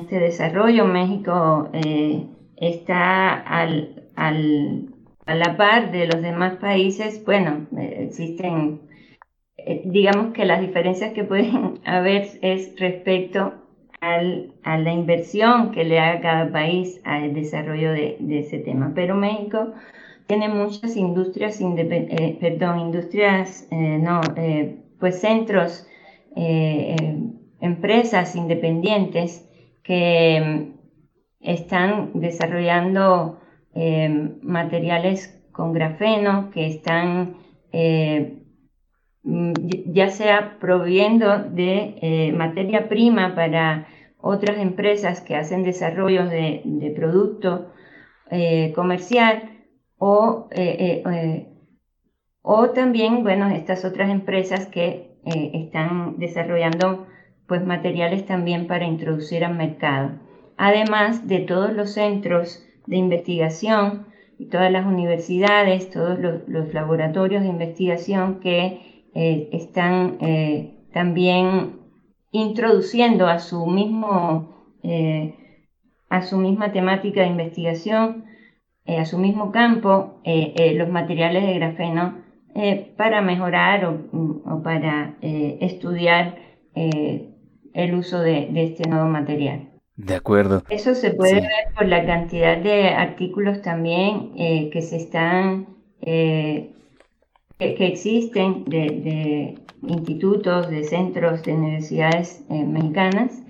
este 0.00 0.18
desarrollo. 0.18 0.84
México 0.84 1.70
eh, 1.72 2.26
está 2.56 3.34
al, 3.34 4.08
al, 4.16 4.94
a 5.26 5.34
la 5.34 5.56
par 5.56 5.90
de 5.92 6.06
los 6.06 6.22
demás 6.22 6.56
países. 6.56 7.24
Bueno, 7.24 7.66
eh, 7.76 8.04
existen, 8.06 8.80
eh, 8.90 8.91
digamos 9.84 10.32
que 10.32 10.44
las 10.44 10.60
diferencias 10.60 11.12
que 11.12 11.24
pueden 11.24 11.80
haber 11.84 12.28
es 12.42 12.78
respecto 12.78 13.52
al, 14.02 14.52
a 14.64 14.78
la 14.78 14.92
inversión 14.92 15.70
que 15.70 15.84
le 15.84 16.00
haga 16.00 16.20
cada 16.20 16.52
país 16.52 17.00
al 17.04 17.34
desarrollo 17.34 17.92
de, 17.92 18.16
ese 18.30 18.58
tema. 18.58 18.92
Pero 18.94 19.14
México 19.14 19.72
tiene 20.26 20.48
muchas 20.48 20.96
industrias, 20.96 21.60
eh, 21.60 22.36
perdón, 22.40 22.80
industrias, 22.80 23.68
eh, 23.70 23.98
no, 24.00 24.20
eh, 24.36 24.76
pues 24.98 25.20
centros, 25.20 25.86
empresas 27.60 28.34
independientes 28.34 29.48
que 29.84 30.40
mm, 30.40 30.72
están 31.40 32.10
desarrollando 32.14 33.38
materiales 34.42 35.40
con 35.52 35.72
grafeno, 35.72 36.50
que 36.50 36.66
están 36.66 37.36
ya 39.24 40.08
sea 40.08 40.58
proviendo 40.58 41.38
de 41.38 41.96
eh, 42.02 42.32
materia 42.32 42.88
prima 42.88 43.34
para 43.34 43.86
otras 44.18 44.58
empresas 44.58 45.20
que 45.20 45.36
hacen 45.36 45.62
desarrollos 45.62 46.28
de, 46.30 46.92
producto 46.96 47.72
eh, 48.30 48.72
comercial 48.74 49.64
o, 49.98 50.48
o 52.42 52.70
también, 52.70 53.22
bueno, 53.22 53.48
estas 53.48 53.84
otras 53.84 54.10
empresas 54.10 54.66
que 54.66 55.12
están 55.24 56.18
desarrollando 56.18 57.06
pues 57.46 57.64
materiales 57.64 58.26
también 58.26 58.66
para 58.66 58.86
introducir 58.86 59.44
al 59.44 59.54
mercado. 59.54 60.12
Además 60.56 61.28
de 61.28 61.40
todos 61.40 61.72
los 61.72 61.92
centros 61.92 62.64
de 62.86 62.96
investigación 62.96 64.06
y 64.38 64.46
todas 64.46 64.72
las 64.72 64.86
universidades, 64.86 65.90
todos 65.90 66.18
los, 66.18 66.72
laboratorios 66.74 67.42
de 67.42 67.48
investigación 67.48 68.40
que 68.40 68.91
eh, 69.14 69.50
están 69.52 70.18
eh, 70.20 70.86
también 70.92 71.80
introduciendo 72.30 73.26
a 73.26 73.38
su 73.38 73.66
mismo 73.66 74.78
eh, 74.82 75.34
a 76.08 76.22
su 76.22 76.38
misma 76.38 76.72
temática 76.72 77.22
de 77.22 77.28
investigación, 77.28 78.26
a 78.86 79.04
su 79.06 79.16
mismo 79.16 79.50
campo, 79.50 80.20
los 80.24 80.88
materiales 80.90 81.46
de 81.46 81.54
grafeno 81.54 82.18
para 82.98 83.22
mejorar 83.22 83.86
o, 83.86 84.62
para 84.62 85.16
estudiar 85.22 86.36
el 86.74 87.94
uso 87.94 88.20
de, 88.20 88.50
este 88.62 88.86
nuevo 88.90 89.08
material. 89.08 89.70
De 89.96 90.14
acuerdo. 90.14 90.62
Eso 90.68 90.94
se 90.94 91.12
puede 91.12 91.40
ver 91.40 91.72
por 91.74 91.86
la 91.86 92.04
cantidad 92.04 92.58
de 92.58 92.88
artículos 92.88 93.62
también 93.62 94.34
que 94.34 94.82
se 94.82 94.96
están, 94.96 95.66
eh, 96.02 96.74
que, 97.76 97.86
existen 97.86 98.64
de, 98.64 99.58
institutos, 99.82 100.70
de 100.70 100.84
centros, 100.84 101.42
de 101.42 101.54
universidades 101.54 102.44
eh, 102.50 102.64
mexicanas 102.64 103.42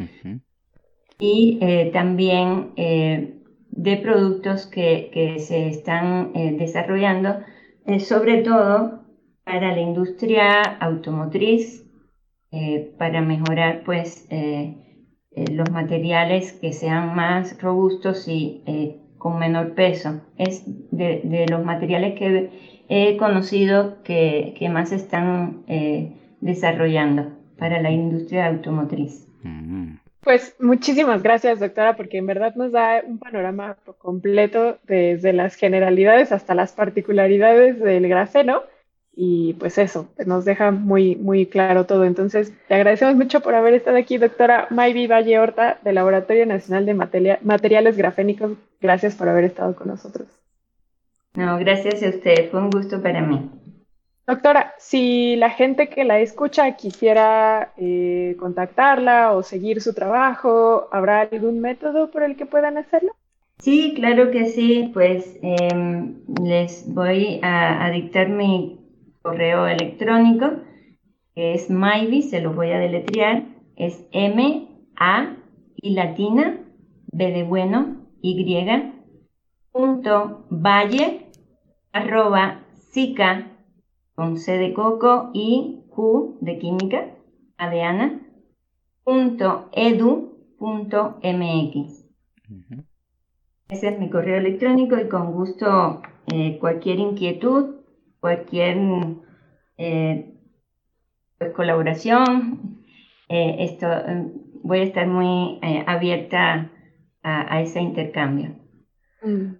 y 1.18 1.60
también 1.92 2.72
de 2.74 3.96
productos 3.98 4.66
que, 4.66 5.10
que 5.12 5.38
se 5.38 5.68
están 5.68 6.32
desarrollando, 6.58 7.36
sobre 8.00 8.38
todo 8.38 9.02
para 9.44 9.74
la 9.74 9.80
industria 9.80 10.62
automotriz, 10.80 11.82
eh, 12.54 12.94
para 12.98 13.22
mejorar 13.22 13.82
pues 13.82 14.26
eh, 14.28 14.76
eh, 15.30 15.44
los 15.52 15.70
materiales 15.70 16.52
que 16.52 16.74
sean 16.74 17.14
más 17.16 17.60
robustos 17.62 18.28
y 18.28 18.62
con 19.23 19.39
menor 19.39 19.75
peso. 19.75 20.20
Es 20.37 20.64
de, 20.91 21.47
los 21.49 21.64
materiales 21.64 22.18
que 22.18 22.51
he 22.89 23.16
conocido 23.16 24.03
que, 24.03 24.57
más 24.68 24.91
están 24.91 25.62
desarrollando 26.41 27.31
para 27.57 27.81
la 27.81 27.93
industria 27.93 28.49
automotriz. 28.49 29.29
Mm. 29.45 29.99
Pues 30.23 30.57
muchísimas 30.59 31.23
gracias, 31.23 31.61
doctora, 31.61 31.95
porque 31.95 32.18
en 32.18 32.27
verdad 32.27 32.57
nos 32.57 32.73
da 32.73 33.03
un 33.07 33.20
panorama 33.20 33.77
completo 33.99 34.79
desde 34.83 35.33
las 35.33 35.55
generalidades 35.55 36.33
hasta 36.33 36.57
las 36.57 36.73
particularidades 36.73 37.79
del 37.79 38.09
grafeno 38.09 38.62
y 39.14 39.55
pues 39.55 39.79
eso, 39.79 40.09
nos 40.27 40.45
deja 40.45 40.70
muy, 40.70 41.14
muy 41.16 41.47
claro 41.47 41.87
todo. 41.87 42.05
Entonces, 42.05 42.53
te 42.66 42.75
agradecemos 42.75 43.14
mucho 43.14 43.41
por 43.41 43.55
haber 43.55 43.75
estado 43.75 43.97
aquí, 43.99 44.18
doctora 44.18 44.66
Mayvi 44.70 45.07
Valle 45.07 45.39
Horta, 45.39 45.79
del 45.85 45.97
Laboratorio 45.97 46.47
Nacional 46.47 46.87
de 46.87 46.95
Materiales 46.95 47.97
Grafénicos. 47.97 48.53
Gracias 48.83 49.14
por 49.14 49.28
haber 49.28 49.45
estado 49.45 49.76
con 49.76 49.87
nosotros. 49.87 50.26
No, 51.35 51.57
gracias 51.59 52.03
a 52.03 52.09
usted, 52.09 52.51
fue 52.51 52.61
un 52.61 52.70
gusto 52.70 53.01
para 53.01 53.22
mí. 53.22 53.49
Doctora, 54.26 54.74
si 54.78 55.37
la 55.37 55.51
gente 55.51 55.89
que 55.89 56.05
la 56.05 56.18
escucha 56.20 56.76
quisiera 56.76 57.72
eh, 57.76 58.37
contactarla 58.39 59.33
o 59.33 59.43
seguir 59.43 59.80
su 59.80 59.95
trabajo, 59.95 60.89
¿habrá 60.93 61.20
algún 61.20 61.61
método 61.61 62.11
por 62.11 62.22
el 62.22 62.37
que 62.37 62.45
puedan 62.45 62.76
hacerlo? 62.76 63.12
Sí, 63.59 63.95
claro 63.95 64.30
que 64.30 64.47
sí, 64.47 64.91
pues 64.93 65.39
em, 65.43 66.16
les 66.43 66.93
voy 66.93 67.39
a, 67.43 67.85
a 67.85 67.91
dictar 67.91 68.28
mi 68.28 68.80
correo 69.22 69.66
electrónico, 69.68 70.51
que 71.35 71.55
es 71.55 71.70
Mayvi, 71.70 72.22
se 72.22 72.41
lo 72.41 72.53
voy 72.53 72.72
a 72.72 72.78
deletrear, 72.78 73.45
es 73.76 74.05
M, 74.11 74.68
A 74.97 75.37
y 75.76 75.95
latina, 75.95 76.59
B 77.12 77.33
de 77.33 77.45
bueno, 77.45 78.01
Y, 78.25 78.57
punto 79.73 80.47
valle, 80.49 81.27
arroba, 81.93 82.61
sica, 82.93 83.51
con 84.14 84.37
C 84.37 84.59
de 84.59 84.73
coco 84.73 85.31
y 85.35 85.83
Q 85.89 86.39
de 86.41 86.59
química, 86.59 87.16
A 87.57 87.68
de 87.68 87.83
Ana, 87.83 88.20
punto 89.03 89.68
edu, 89.73 90.55
punto 90.59 91.18
mx. 91.23 92.07
Ese 93.68 93.89
es 93.89 93.99
mi 93.99 94.09
correo 94.09 94.37
electrónico 94.37 94.97
y 94.99 95.09
con 95.09 95.33
gusto 95.33 96.03
eh, 96.33 96.59
cualquier 96.61 97.01
inquietud 97.01 97.83
cualquier 98.20 98.79
eh, 99.79 100.33
pues, 101.39 101.53
colaboración. 101.53 102.79
Eh, 103.29 103.57
esto, 103.64 103.89
voy 104.62 104.79
a 104.79 104.85
estar 104.85 105.09
muy 105.09 105.59
abierta 105.87 106.70
a, 107.23 107.61
ese 107.61 107.81
intercambio. 107.81 108.57
Mm. 109.23 109.55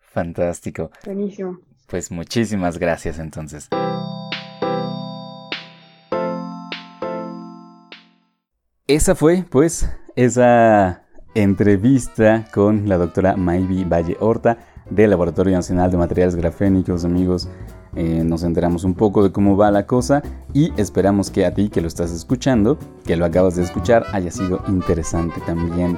Fantástico. 0.00 0.90
Buenísimo. 1.04 1.58
Pues 1.86 2.10
muchísimas 2.10 2.78
gracias 2.78 3.18
entonces. 3.18 3.68
Esa 8.86 9.14
fue, 9.14 9.44
pues, 9.48 9.88
esa 10.16 11.06
entrevista 11.34 12.46
con 12.52 12.88
la 12.88 12.98
doctora 12.98 13.36
Maybi 13.36 13.84
Valle 13.84 14.16
Horta 14.18 14.58
del 14.90 15.10
Laboratorio 15.10 15.52
Nacional 15.54 15.90
de 15.90 15.96
Materiales 15.96 16.34
Grafénicos, 16.34 17.04
amigos. 17.04 17.48
Eh, 17.94 18.22
nos 18.24 18.42
enteramos 18.42 18.84
un 18.84 18.94
poco 18.94 19.22
de 19.22 19.32
cómo 19.32 19.56
va 19.56 19.70
la 19.70 19.86
cosa 19.86 20.22
y 20.52 20.72
esperamos 20.76 21.30
que 21.30 21.44
a 21.44 21.54
ti 21.54 21.68
que 21.70 21.80
lo 21.80 21.88
estás 21.88 22.12
escuchando, 22.12 22.78
que 23.04 23.16
lo 23.16 23.24
acabas 23.24 23.56
de 23.56 23.62
escuchar, 23.62 24.06
haya 24.12 24.30
sido 24.30 24.62
interesante 24.68 25.40
también. 25.46 25.96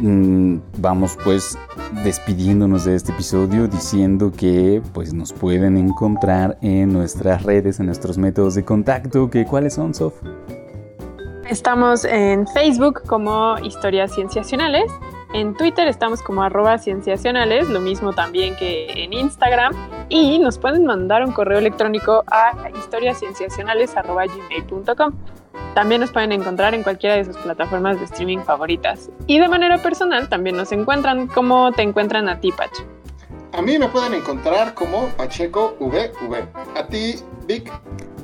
Mm, 0.00 0.58
vamos 0.78 1.18
pues 1.22 1.58
despidiéndonos 2.04 2.84
de 2.84 2.96
este 2.96 3.12
episodio 3.12 3.68
diciendo 3.68 4.32
que 4.36 4.82
pues 4.92 5.12
nos 5.12 5.32
pueden 5.32 5.76
encontrar 5.76 6.58
en 6.62 6.92
nuestras 6.92 7.42
redes, 7.42 7.80
en 7.80 7.86
nuestros 7.86 8.18
métodos 8.18 8.54
de 8.54 8.64
contacto, 8.64 9.30
que 9.30 9.44
cuáles 9.44 9.74
son, 9.74 9.94
Sof. 9.94 10.14
Estamos 11.48 12.04
en 12.04 12.46
Facebook 12.48 13.02
como 13.06 13.58
Historias 13.58 14.14
Cienciacionales 14.14 14.90
en 15.32 15.54
Twitter 15.54 15.88
estamos 15.88 16.22
como 16.22 16.42
arroba 16.42 16.76
cienciacionales, 16.78 17.70
lo 17.70 17.80
mismo 17.80 18.12
también 18.12 18.54
que 18.56 19.02
en 19.02 19.14
Instagram. 19.14 19.72
Y 20.10 20.38
nos 20.38 20.58
pueden 20.58 20.84
mandar 20.84 21.24
un 21.24 21.32
correo 21.32 21.58
electrónico 21.58 22.22
a 22.30 22.68
historiascienciacionales.gmail.com. 22.78 25.12
También 25.74 26.00
nos 26.00 26.10
pueden 26.10 26.32
encontrar 26.32 26.74
en 26.74 26.82
cualquiera 26.82 27.16
de 27.16 27.24
sus 27.24 27.36
plataformas 27.36 27.98
de 27.98 28.04
streaming 28.04 28.40
favoritas. 28.40 29.10
Y 29.26 29.38
de 29.38 29.48
manera 29.48 29.78
personal 29.78 30.28
también 30.28 30.56
nos 30.56 30.72
encuentran 30.72 31.26
como 31.26 31.72
te 31.72 31.82
encuentran 31.82 32.28
a 32.28 32.40
ti, 32.40 32.52
Pach. 32.52 32.72
A 33.52 33.60
mí 33.60 33.78
me 33.78 33.88
pueden 33.88 34.14
encontrar 34.14 34.74
como 34.74 35.08
Pacheco 35.08 35.76
VV. 35.78 36.48
A 36.76 36.86
ti, 36.86 37.16
Vic. 37.46 37.70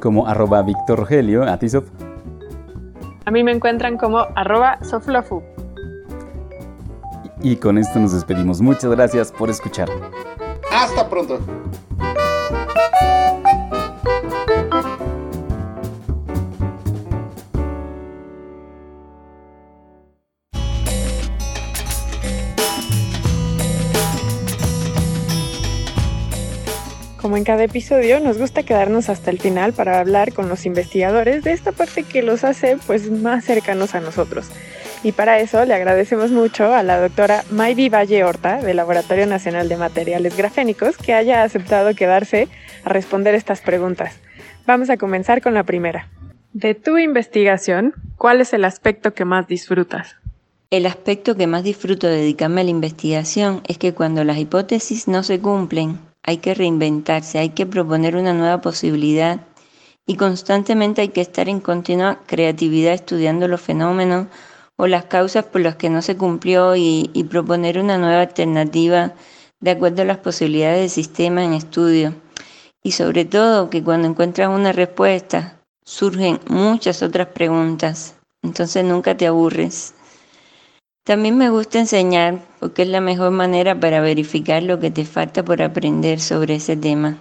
Como 0.01 0.27
arroba 0.27 0.63
Víctor 0.63 1.01
Rogelio. 1.01 1.45
A 1.45 1.59
ti, 1.59 1.69
Sof. 1.69 1.85
A 3.27 3.31
mí 3.31 3.45
me 3.45 3.53
encuentran 3.53 3.99
como 3.99 4.27
arroba 4.37 4.79
Soflofu. 4.83 5.43
Y 7.43 7.57
con 7.57 7.77
esto 7.77 7.99
nos 7.99 8.13
despedimos. 8.13 8.61
Muchas 8.61 8.91
gracias 8.91 9.31
por 9.31 9.51
escuchar. 9.51 9.89
Hasta 10.73 11.09
pronto. 11.09 11.39
Como 27.29 27.37
en 27.37 27.45
cada 27.45 27.65
episodio, 27.65 28.21
nos 28.21 28.39
gusta 28.39 28.63
quedarnos 28.63 29.11
hasta 29.11 29.31
el 29.31 29.39
final 29.39 29.75
para 29.75 30.01
hablar 30.01 30.33
con 30.33 30.49
los 30.49 30.65
investigadores 30.65 31.45
de 31.45 31.53
esta 31.53 31.73
parte 31.73 32.05
que 32.05 32.23
los 32.23 32.43
hace 32.43 32.79
pues 32.87 33.11
más 33.11 33.45
cercanos 33.45 33.95
a 33.95 34.01
nosotros. 34.01 34.47
Y 35.03 35.13
para 35.13 35.39
eso 35.39 35.63
le 35.67 35.75
agradecemos 35.75 36.31
mucho 36.31 36.73
a 36.73 36.83
la 36.83 36.99
doctora 36.99 37.45
Mayvi 37.51 37.91
Valle 37.91 38.25
Horta 38.25 38.63
del 38.63 38.79
Laboratorio 38.79 39.27
Nacional 39.27 39.69
de 39.69 39.77
Materiales 39.77 40.39
Grafénicos 40.39 40.97
que 40.97 41.13
haya 41.13 41.43
aceptado 41.43 41.95
quedarse 41.95 42.49
a 42.83 42.89
responder 42.89 43.35
estas 43.35 43.61
preguntas. 43.61 44.19
Vamos 44.67 44.89
a 44.89 44.97
comenzar 44.97 45.43
con 45.43 45.53
la 45.53 45.65
primera. 45.65 46.09
De 46.55 46.75
tu 46.75 46.97
investigación, 46.97 47.93
¿cuál 48.17 48.41
es 48.41 48.55
el 48.55 48.65
aspecto 48.65 49.13
que 49.13 49.27
más 49.27 49.47
disfrutas? 49.47 50.17
El 50.71 50.87
aspecto 50.87 51.37
que 51.37 51.47
más 51.47 51.63
disfruto 51.63 52.07
de 52.07 52.17
dedicarme 52.17 52.63
a 52.63 52.65
la 52.65 52.71
investigación 52.71 53.61
es 53.69 53.77
que 53.77 53.93
cuando 53.93 54.25
las 54.25 54.39
hipótesis 54.39 55.09
no 55.09 55.23
se 55.23 55.41
cumplen, 55.41 56.08
hay 56.23 56.39
que 56.39 56.55
reinventarse, 56.55 57.39
hay 57.39 57.51
que 57.51 57.67
proponer 57.67 58.17
una 58.17 58.35
nueva 58.35 58.61
posibilidad 58.61 59.41
y 60.07 60.17
constantemente 60.17 61.03
hay 61.03 61.09
que 61.09 61.21
estar 61.21 61.49
en 61.49 61.61
continua 61.61 62.21
creatividad 62.27 62.95
estudiando 62.95 63.47
los 63.47 63.61
fenómenos 63.61 64.27
o 64.77 64.87
las 64.87 65.05
causas 65.05 65.45
por 65.45 65.61
las 65.61 65.77
que 65.77 65.91
no 65.91 66.03
se 66.03 66.17
cumplió 66.17 66.77
y, 66.77 67.27
proponer 67.29 67.79
una 67.79 67.99
nueva 67.99 68.23
alternativa 68.23 69.13
de 69.61 69.73
acuerdo 69.73 70.03
a 70.03 70.07
las 70.07 70.19
posibilidades 70.19 70.81
del 70.81 70.91
sistema 70.91 71.45
en 71.45 71.53
estudio. 71.53 72.15
Y 72.83 72.93
sobre 72.93 73.25
todo 73.25 73.71
que 73.71 73.83
cuando 73.83 74.09
encuentras 74.09 74.49
una 74.49 74.73
respuesta 74.73 75.61
surgen 75.85 76.39
muchas 76.49 77.03
otras 77.03 77.29
preguntas, 77.29 78.15
entonces 78.43 78.85
nunca 78.85 79.17
te 79.17 79.27
aburres. 79.27 79.95
También 81.05 81.39
me 81.39 81.51
gusta 81.51 81.79
enseñar 81.79 82.39
porque 82.61 82.83
es 82.83 82.89
la 82.89 83.01
mejor 83.01 83.31
manera 83.31 83.79
para 83.79 84.01
verificar 84.01 84.63
lo 84.63 84.79
que 84.79 84.91
te 84.91 85.05
falta 85.05 85.43
por 85.43 85.63
aprender 85.63 86.21
sobre 86.21 86.57
ese 86.57 86.77
tema. 86.77 87.19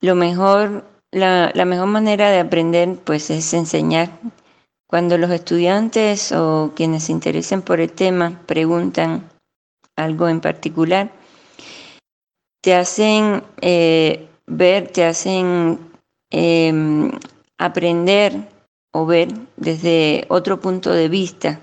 Lo 0.00 0.14
mejor, 0.14 0.84
la, 1.10 1.52
mejor 1.64 1.86
manera 1.86 2.30
de 2.30 2.40
aprender 2.40 2.96
pues 3.04 3.30
es 3.30 3.54
enseñar 3.54 4.10
cuando 4.86 5.18
los 5.18 5.30
estudiantes 5.30 6.30
o 6.32 6.72
quienes 6.76 7.04
se 7.04 7.12
interesen 7.12 7.62
por 7.62 7.80
el 7.80 7.90
tema 7.90 8.40
preguntan 8.46 9.28
algo 9.96 10.28
en 10.28 10.40
particular, 10.40 11.10
te 12.60 12.74
hacen 12.74 13.42
eh, 13.60 14.28
ver, 14.46 14.88
te 14.88 15.04
hacen 15.04 15.78
em, 16.30 17.10
aprender 17.58 18.48
o 18.92 19.06
ver 19.06 19.28
desde 19.56 20.24
otro 20.28 20.60
punto 20.60 20.92
de 20.92 21.08
vista 21.08 21.60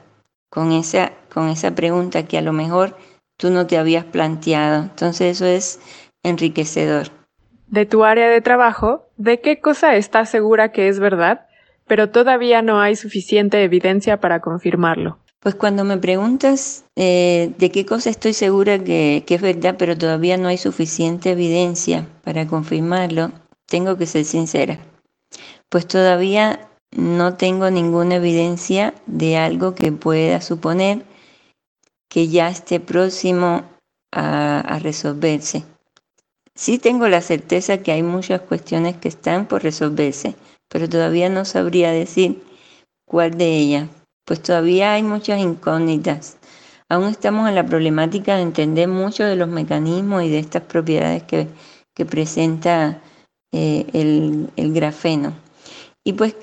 con 0.52 0.72
esa, 0.72 1.14
con 1.34 1.50
esa 1.50 1.74
pregunta 1.74 2.28
que 2.28 2.38
a 2.38 2.42
lo 2.42 2.54
mejor 2.54 2.96
tú 3.38 3.50
no 3.50 3.66
te 3.66 3.80
habías 3.80 4.06
planteado. 4.06 4.84
Entonces 4.84 5.38
eso 5.38 5.48
es 5.48 5.80
enriquecedor. 6.22 7.08
De 7.66 7.88
tu 7.88 8.04
área 8.04 8.30
de 8.30 8.42
trabajo, 8.42 9.08
¿de 9.18 9.42
qué 9.42 9.60
cosa 9.60 9.96
estás 9.96 10.30
segura 10.30 10.72
que 10.72 10.88
es 10.88 11.00
verdad 11.00 11.48
pero 11.92 12.10
todavía 12.10 12.62
no 12.62 12.80
hay 12.80 12.96
suficiente 12.96 13.62
evidencia 13.66 14.22
para 14.22 14.40
confirmarlo. 14.40 15.18
Pues 15.42 15.56
cuando 15.56 15.84
me 15.84 15.98
preguntas 15.98 16.86
eh, 16.96 17.52
de 17.58 17.70
qué 17.70 17.86
cosa 17.86 18.10
estoy 18.10 18.32
segura 18.32 18.80
que, 18.80 19.26
que 19.28 19.36
es 19.36 19.42
verdad, 19.42 19.76
pero 19.78 19.98
todavía 19.98 20.38
no 20.38 20.48
hay 20.48 20.58
suficiente 20.58 21.32
evidencia 21.32 22.08
para 22.24 22.48
confirmarlo, 22.48 23.34
tengo 23.66 23.98
que 23.98 24.06
ser 24.06 24.24
sincera. 24.24 24.80
Pues 25.68 25.86
todavía 25.86 26.62
no 26.96 27.36
tengo 27.36 27.70
ninguna 27.72 28.16
evidencia 28.16 28.94
de 29.06 29.38
algo 29.38 29.76
que 29.76 29.92
pueda 29.92 30.42
suponer 30.42 31.06
que 32.10 32.28
ya 32.28 32.50
esté 32.50 32.80
próximo 32.80 33.64
a, 34.12 34.80
resolverse. 34.82 35.64
Sí 36.54 36.78
tengo 36.78 37.08
la 37.08 37.22
certeza 37.22 37.78
que 37.78 37.94
hay 37.94 38.04
muchas 38.04 38.42
cuestiones 38.42 38.98
que 38.98 39.08
están 39.08 39.46
por 39.46 39.64
resolverse, 39.64 40.36
pero 40.68 40.90
todavía 40.90 41.30
no 41.30 41.46
sabría 41.46 41.92
decir 41.92 42.44
cuál 43.06 43.38
de 43.38 43.56
ellas, 43.56 43.90
pues 44.26 44.42
todavía 44.42 44.94
hay 44.94 45.04
muchas 45.04 45.40
incógnitas. 45.40 46.38
Aún 46.90 47.08
estamos 47.08 47.48
en 47.48 47.56
la 47.56 47.66
problemática 47.66 48.36
de 48.36 48.42
entender 48.42 48.90
mucho 48.90 49.24
de 49.24 49.38
los 49.38 49.48
mecanismos 49.48 50.24
y 50.24 50.30
de 50.30 50.40
estas 50.40 50.64
propiedades 50.64 51.24
que, 51.24 51.48
presenta 52.10 53.00
eh, 53.54 53.86
el, 53.94 54.74
grafeno. 54.74 55.34
Y 56.04 56.14
pues 56.14 56.36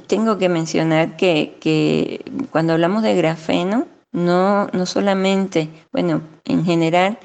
tengo 0.00 0.38
que 0.38 0.48
mencionar 0.48 1.16
que, 1.16 2.24
cuando 2.50 2.74
hablamos 2.74 3.02
de 3.02 3.14
grafeno, 3.14 3.86
no, 4.12 4.66
no 4.68 4.86
solamente, 4.86 5.68
bueno, 5.92 6.22
en 6.44 6.64
general 6.64 7.18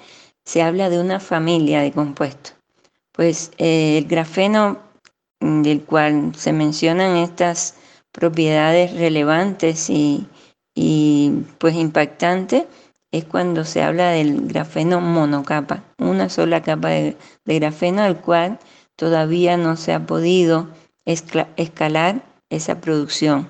se 0.45 0.61
habla 0.61 0.89
de 0.89 0.99
una 0.99 1.20
familia 1.20 1.82
de 1.82 1.91
compuestos. 1.91 2.55
Pues 3.11 3.51
eh, 3.57 3.97
el 3.97 4.05
grafeno 4.05 4.80
del 5.39 5.84
cual 5.84 6.34
se 6.36 6.53
mencionan 6.53 7.18
estas 7.18 7.76
propiedades 8.11 8.93
relevantes 8.93 9.89
y, 9.89 10.28
pues 11.57 11.76
impactantes 11.76 12.65
es 13.11 13.26
cuando 13.26 13.65
se 13.65 13.82
habla 13.82 14.11
del 14.11 14.47
grafeno 14.47 15.01
monocapa, 15.01 15.84
una 15.97 16.30
sola 16.30 16.61
capa 16.61 16.89
de, 16.89 17.18
grafeno 17.45 18.03
al 18.03 18.22
cual 18.22 18.59
todavía 18.95 19.57
no 19.57 19.76
se 19.76 19.93
ha 19.93 20.05
podido 20.05 20.68
escalar 21.05 22.22
esa 22.49 22.79
producción. 22.81 23.47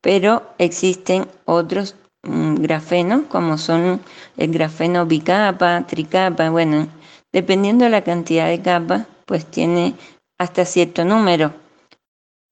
Pero 0.00 0.42
existen 0.58 1.26
otros 1.44 1.94
mm, 2.22 2.56
grafenos 2.56 3.22
como 3.28 3.58
son 3.58 4.00
el 4.36 4.52
grafeno 4.52 5.06
bicapa, 5.06 5.86
tricapa, 5.86 6.50
bueno, 6.50 6.88
dependiendo 7.32 7.84
de 7.84 7.90
la 7.90 8.02
cantidad 8.02 8.48
de 8.48 8.60
capas, 8.60 9.06
pues 9.26 9.46
tiene 9.46 9.94
hasta 10.38 10.64
cierto 10.64 11.04
número, 11.04 11.54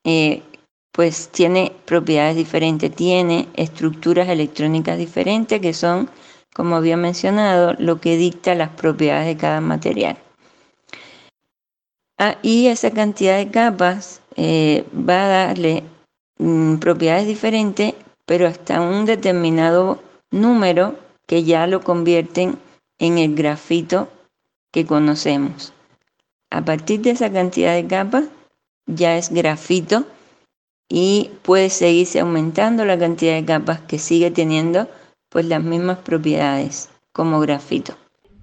eh, 0.04 0.42
pues 0.92 1.28
tiene 1.28 1.72
propiedades 1.84 2.36
diferentes, 2.36 2.94
tiene 2.94 3.48
estructuras 3.54 4.28
electrónicas 4.28 4.98
diferentes 4.98 5.60
que 5.60 5.74
son, 5.74 6.08
como 6.54 6.76
había 6.76 6.96
mencionado, 6.96 7.74
lo 7.78 8.00
que 8.00 8.16
dicta 8.16 8.54
las 8.54 8.70
propiedades 8.70 9.26
de 9.26 9.36
cada 9.36 9.60
material. 9.60 10.18
Ah, 12.22 12.36
y 12.42 12.66
esa 12.66 12.90
cantidad 12.90 13.38
de 13.38 13.50
capas 13.50 14.20
eh, 14.36 14.84
va 14.94 15.24
a 15.24 15.46
darle 15.46 15.84
mm, 16.36 16.76
propiedades 16.76 17.26
diferentes, 17.26 17.94
pero 18.26 18.46
hasta 18.46 18.82
un 18.82 19.06
determinado 19.06 20.02
número 20.30 20.96
que 21.26 21.44
ya 21.44 21.66
lo 21.66 21.80
convierten 21.80 22.58
en 22.98 23.16
el 23.16 23.34
grafito 23.34 24.08
que 24.70 24.84
conocemos. 24.84 25.72
A 26.50 26.62
partir 26.62 27.00
de 27.00 27.12
esa 27.12 27.32
cantidad 27.32 27.74
de 27.74 27.86
capas 27.86 28.26
ya 28.84 29.16
es 29.16 29.30
grafito 29.32 30.04
y 30.90 31.30
puede 31.40 31.70
seguirse 31.70 32.20
aumentando 32.20 32.84
la 32.84 32.98
cantidad 32.98 33.32
de 33.32 33.46
capas 33.46 33.80
que 33.80 33.98
sigue 33.98 34.30
teniendo 34.30 34.88
pues 35.30 35.46
las 35.46 35.62
mismas 35.62 35.96
propiedades 36.00 36.90
como 37.14 37.40
grafito. 37.40 37.94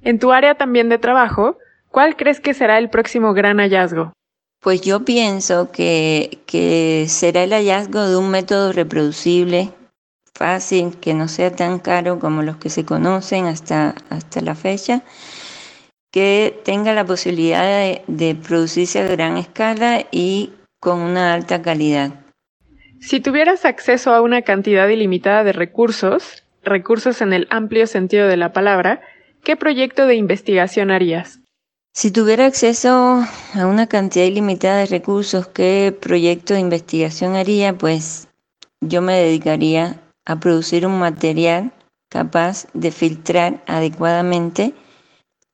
En 0.02 0.18
tu 0.18 0.32
área 0.32 0.56
también 0.56 0.90
de 0.90 0.98
trabajo, 0.98 1.60
¿cuál 1.92 2.16
crees 2.16 2.40
que 2.40 2.54
será 2.54 2.78
el 2.78 2.90
próximo 2.90 3.34
gran 3.34 3.58
hallazgo? 3.58 4.14
Pues 4.60 4.82
yo 4.82 5.06
pienso 5.06 5.72
que, 5.72 6.40
que 6.46 7.06
será 7.08 7.44
el 7.44 7.52
hallazgo 7.52 8.08
de 8.08 8.18
un 8.18 8.30
método 8.30 8.74
reproducible, 8.74 9.72
fácil, 10.34 10.98
que 11.00 11.14
no 11.14 11.28
sea 11.28 11.56
tan 11.56 11.80
caro 11.80 12.20
como 12.20 12.42
los 12.44 12.58
que 12.58 12.70
se 12.70 12.86
conocen 12.86 13.46
hasta, 13.46 13.96
hasta 14.10 14.42
la 14.42 14.56
fecha 14.56 15.04
que 16.12 16.60
tenga 16.64 16.94
la 16.94 17.06
posibilidad 17.06 18.02
de, 18.08 18.36
producirse 18.36 19.00
a 19.00 19.08
gran 19.08 19.38
escala 19.38 20.06
y 20.12 20.52
con 20.80 21.00
una 21.00 21.34
alta 21.34 21.62
calidad. 21.62 22.12
Si 23.00 23.20
tuvieras 23.20 23.66
acceso 23.66 24.14
a 24.14 24.22
una 24.22 24.42
cantidad 24.42 24.88
ilimitada 24.88 25.44
de 25.44 25.54
recursos, 25.54 26.44
recursos 26.64 27.22
en 27.22 27.34
el 27.34 27.48
amplio 27.50 27.88
sentido 27.88 28.28
de 28.28 28.38
la 28.38 28.52
palabra, 28.52 29.02
¿qué 29.44 29.56
proyecto 29.56 30.08
de 30.08 30.16
investigación 30.16 30.92
harías? 30.92 31.40
Si 31.98 32.12
tuviera 32.12 32.46
acceso 32.46 33.26
a 33.56 33.66
una 33.66 33.88
cantidad 33.88 34.26
ilimitada 34.26 34.78
de 34.78 34.86
recursos, 34.86 35.48
¿qué 35.48 35.98
proyecto 36.00 36.54
de 36.54 36.60
investigación 36.60 37.36
haría? 37.36 37.76
Pues 37.76 38.28
yo 38.82 39.02
me 39.02 39.16
dedicaría 39.16 40.00
a 40.24 40.40
producir 40.40 40.86
un 40.86 41.00
material 41.00 41.72
capaz 42.08 42.68
de 42.76 42.92
filtrar 42.92 43.64
adecuadamente 43.66 44.76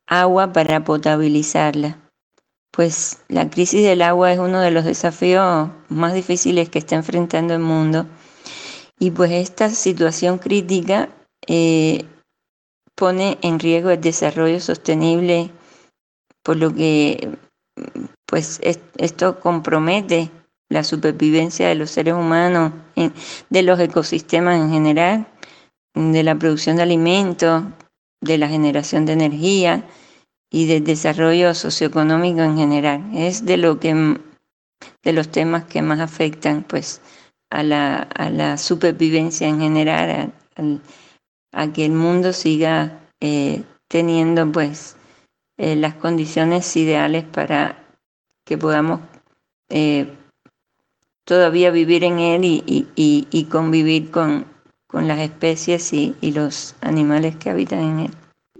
agua 0.06 0.52
para 0.52 0.84
potabilizarla. 0.84 1.98
Pues 2.72 3.22
la 3.30 3.50
crisis 3.50 3.82
del 3.82 4.02
agua 4.02 4.34
es 4.34 4.40
uno 4.40 4.60
de 4.60 4.72
los 4.72 4.84
desafíos 4.84 5.70
más 5.88 6.14
difíciles 6.14 6.68
que 6.68 6.80
está 6.80 6.98
enfrentando 6.98 7.54
el 7.54 7.62
mundo. 7.62 8.06
Y 9.00 9.12
pues 9.12 9.32
esta 9.32 9.70
situación 9.70 10.40
crítica 10.40 11.08
eh, 11.48 12.04
pone 12.96 13.38
en 13.42 13.60
riesgo 13.60 13.92
el 13.92 14.02
desarrollo 14.02 14.60
sostenible, 14.60 15.50
por 16.44 16.58
lo 16.58 16.74
que 16.74 17.38
pues 18.26 18.60
esto 18.64 19.40
compromete 19.40 20.30
la 20.70 20.84
supervivencia 20.84 21.68
de 21.68 21.76
los 21.76 21.92
seres 21.92 22.14
humanos, 22.14 22.74
de 23.50 23.64
los 23.64 23.80
ecosistemas 23.80 24.60
en 24.60 24.72
general, 24.72 25.28
de 25.94 26.24
la 26.24 26.36
producción 26.36 26.78
de 26.78 26.84
alimentos, 26.84 27.64
de 28.22 28.38
la 28.38 28.48
generación 28.48 29.06
de 29.06 29.14
energía 29.14 29.88
y 30.52 30.66
del 30.66 30.84
desarrollo 30.84 31.54
socioeconómico 31.54 32.42
en 32.42 32.58
general. 32.58 33.04
Es 33.14 33.46
de 33.46 33.58
lo 33.58 33.80
que 33.80 34.20
de 35.04 35.14
los 35.14 35.30
temas 35.30 35.66
que 35.66 35.82
más 35.82 36.00
afectan 36.00 36.64
pues 36.64 37.02
a 37.52 37.64
la, 37.64 37.98
a 37.98 38.30
la 38.30 38.58
supervivencia 38.58 39.48
en 39.48 39.60
general, 39.60 40.34
a, 41.52 41.68
que 41.72 41.86
el 41.86 41.92
mundo 41.92 42.34
siga 42.34 43.00
eh, 43.20 43.64
teniendo 43.88 44.52
pues 44.52 44.96
eh, 45.58 45.76
las 45.76 45.96
condiciones 45.96 46.76
ideales 46.76 47.24
para 47.24 47.86
que 48.46 48.58
podamos 48.58 49.02
eh, 49.70 50.08
todavía 51.26 51.72
vivir 51.72 52.04
en 52.04 52.20
él 52.20 52.44
y, 52.44 52.88
y 52.96 53.46
convivir 53.46 54.12
con, 54.12 54.46
con 54.94 55.08
las 55.08 55.18
especies 55.18 55.92
y, 55.92 56.16
los 56.22 56.76
animales 56.82 57.36
que 57.36 57.50
habitan 57.50 57.80
en 57.80 58.00
él. 58.02 58.12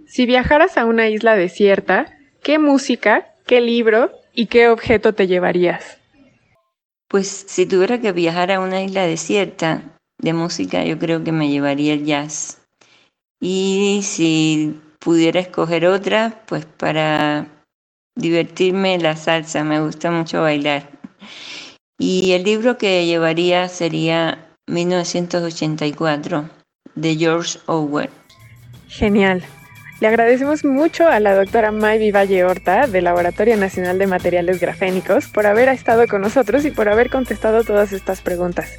Si 0.04 0.26
viajaras 0.26 0.76
a 0.76 0.84
una 0.84 1.08
isla 1.08 1.36
desierta, 1.36 2.12
¿qué 2.42 2.58
música, 2.58 3.32
qué 3.46 3.60
libro 3.60 4.10
y 4.34 4.46
qué 4.46 4.68
objeto 4.68 5.14
te 5.14 5.28
llevarías? 5.28 5.98
Pues 7.06 7.28
si 7.28 7.66
tuviera 7.66 8.00
que 8.00 8.10
viajar 8.10 8.50
a 8.50 8.58
una 8.58 8.82
isla 8.82 9.06
desierta 9.06 9.96
de 10.18 10.32
música, 10.32 10.84
yo 10.84 10.98
creo 10.98 11.22
que 11.22 11.30
me 11.30 11.48
llevaría 11.50 11.92
el 11.92 12.04
jazz. 12.04 12.60
Y 13.40 14.00
si 14.02 14.80
pudiera 15.04 15.38
escoger 15.38 15.86
otra, 15.86 16.42
pues 16.46 16.64
para 16.64 17.46
divertirme 18.16 18.98
la 18.98 19.16
salsa, 19.16 19.62
me 19.62 19.80
gusta 19.80 20.10
mucho 20.10 20.40
bailar. 20.40 20.88
Y 21.98 22.32
el 22.32 22.42
libro 22.42 22.78
que 22.78 23.06
llevaría 23.06 23.68
sería 23.68 24.48
1984 24.66 26.48
de 26.94 27.16
George 27.16 27.58
Orwell. 27.66 28.10
Genial. 28.88 29.44
Le 30.00 30.08
agradecemos 30.08 30.64
mucho 30.64 31.06
a 31.06 31.20
la 31.20 31.34
doctora 31.34 31.70
Mayvi 31.70 32.10
Valle 32.10 32.44
Horta 32.44 32.86
del 32.86 33.04
Laboratorio 33.04 33.56
Nacional 33.56 33.98
de 33.98 34.06
Materiales 34.06 34.58
Grafénicos 34.58 35.28
por 35.28 35.46
haber 35.46 35.68
estado 35.68 36.08
con 36.08 36.22
nosotros 36.22 36.64
y 36.64 36.70
por 36.70 36.88
haber 36.88 37.10
contestado 37.10 37.62
todas 37.62 37.92
estas 37.92 38.20
preguntas. 38.20 38.72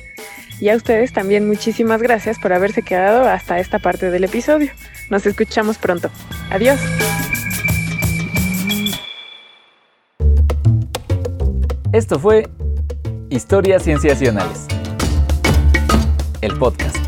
Y 0.59 0.69
a 0.69 0.75
ustedes 0.75 1.13
también 1.13 1.47
muchísimas 1.47 2.01
gracias 2.01 2.39
por 2.39 2.53
haberse 2.53 2.81
quedado 2.81 3.27
hasta 3.27 3.59
esta 3.59 3.79
parte 3.79 4.09
del 4.09 4.23
episodio. 4.23 4.71
Nos 5.09 5.25
escuchamos 5.25 5.77
pronto. 5.77 6.09
Adiós. 6.49 6.79
Esto 11.91 12.19
fue 12.19 12.47
Historias 13.29 13.83
Cienciacionales. 13.83 14.67
El 16.41 16.57
podcast. 16.57 17.04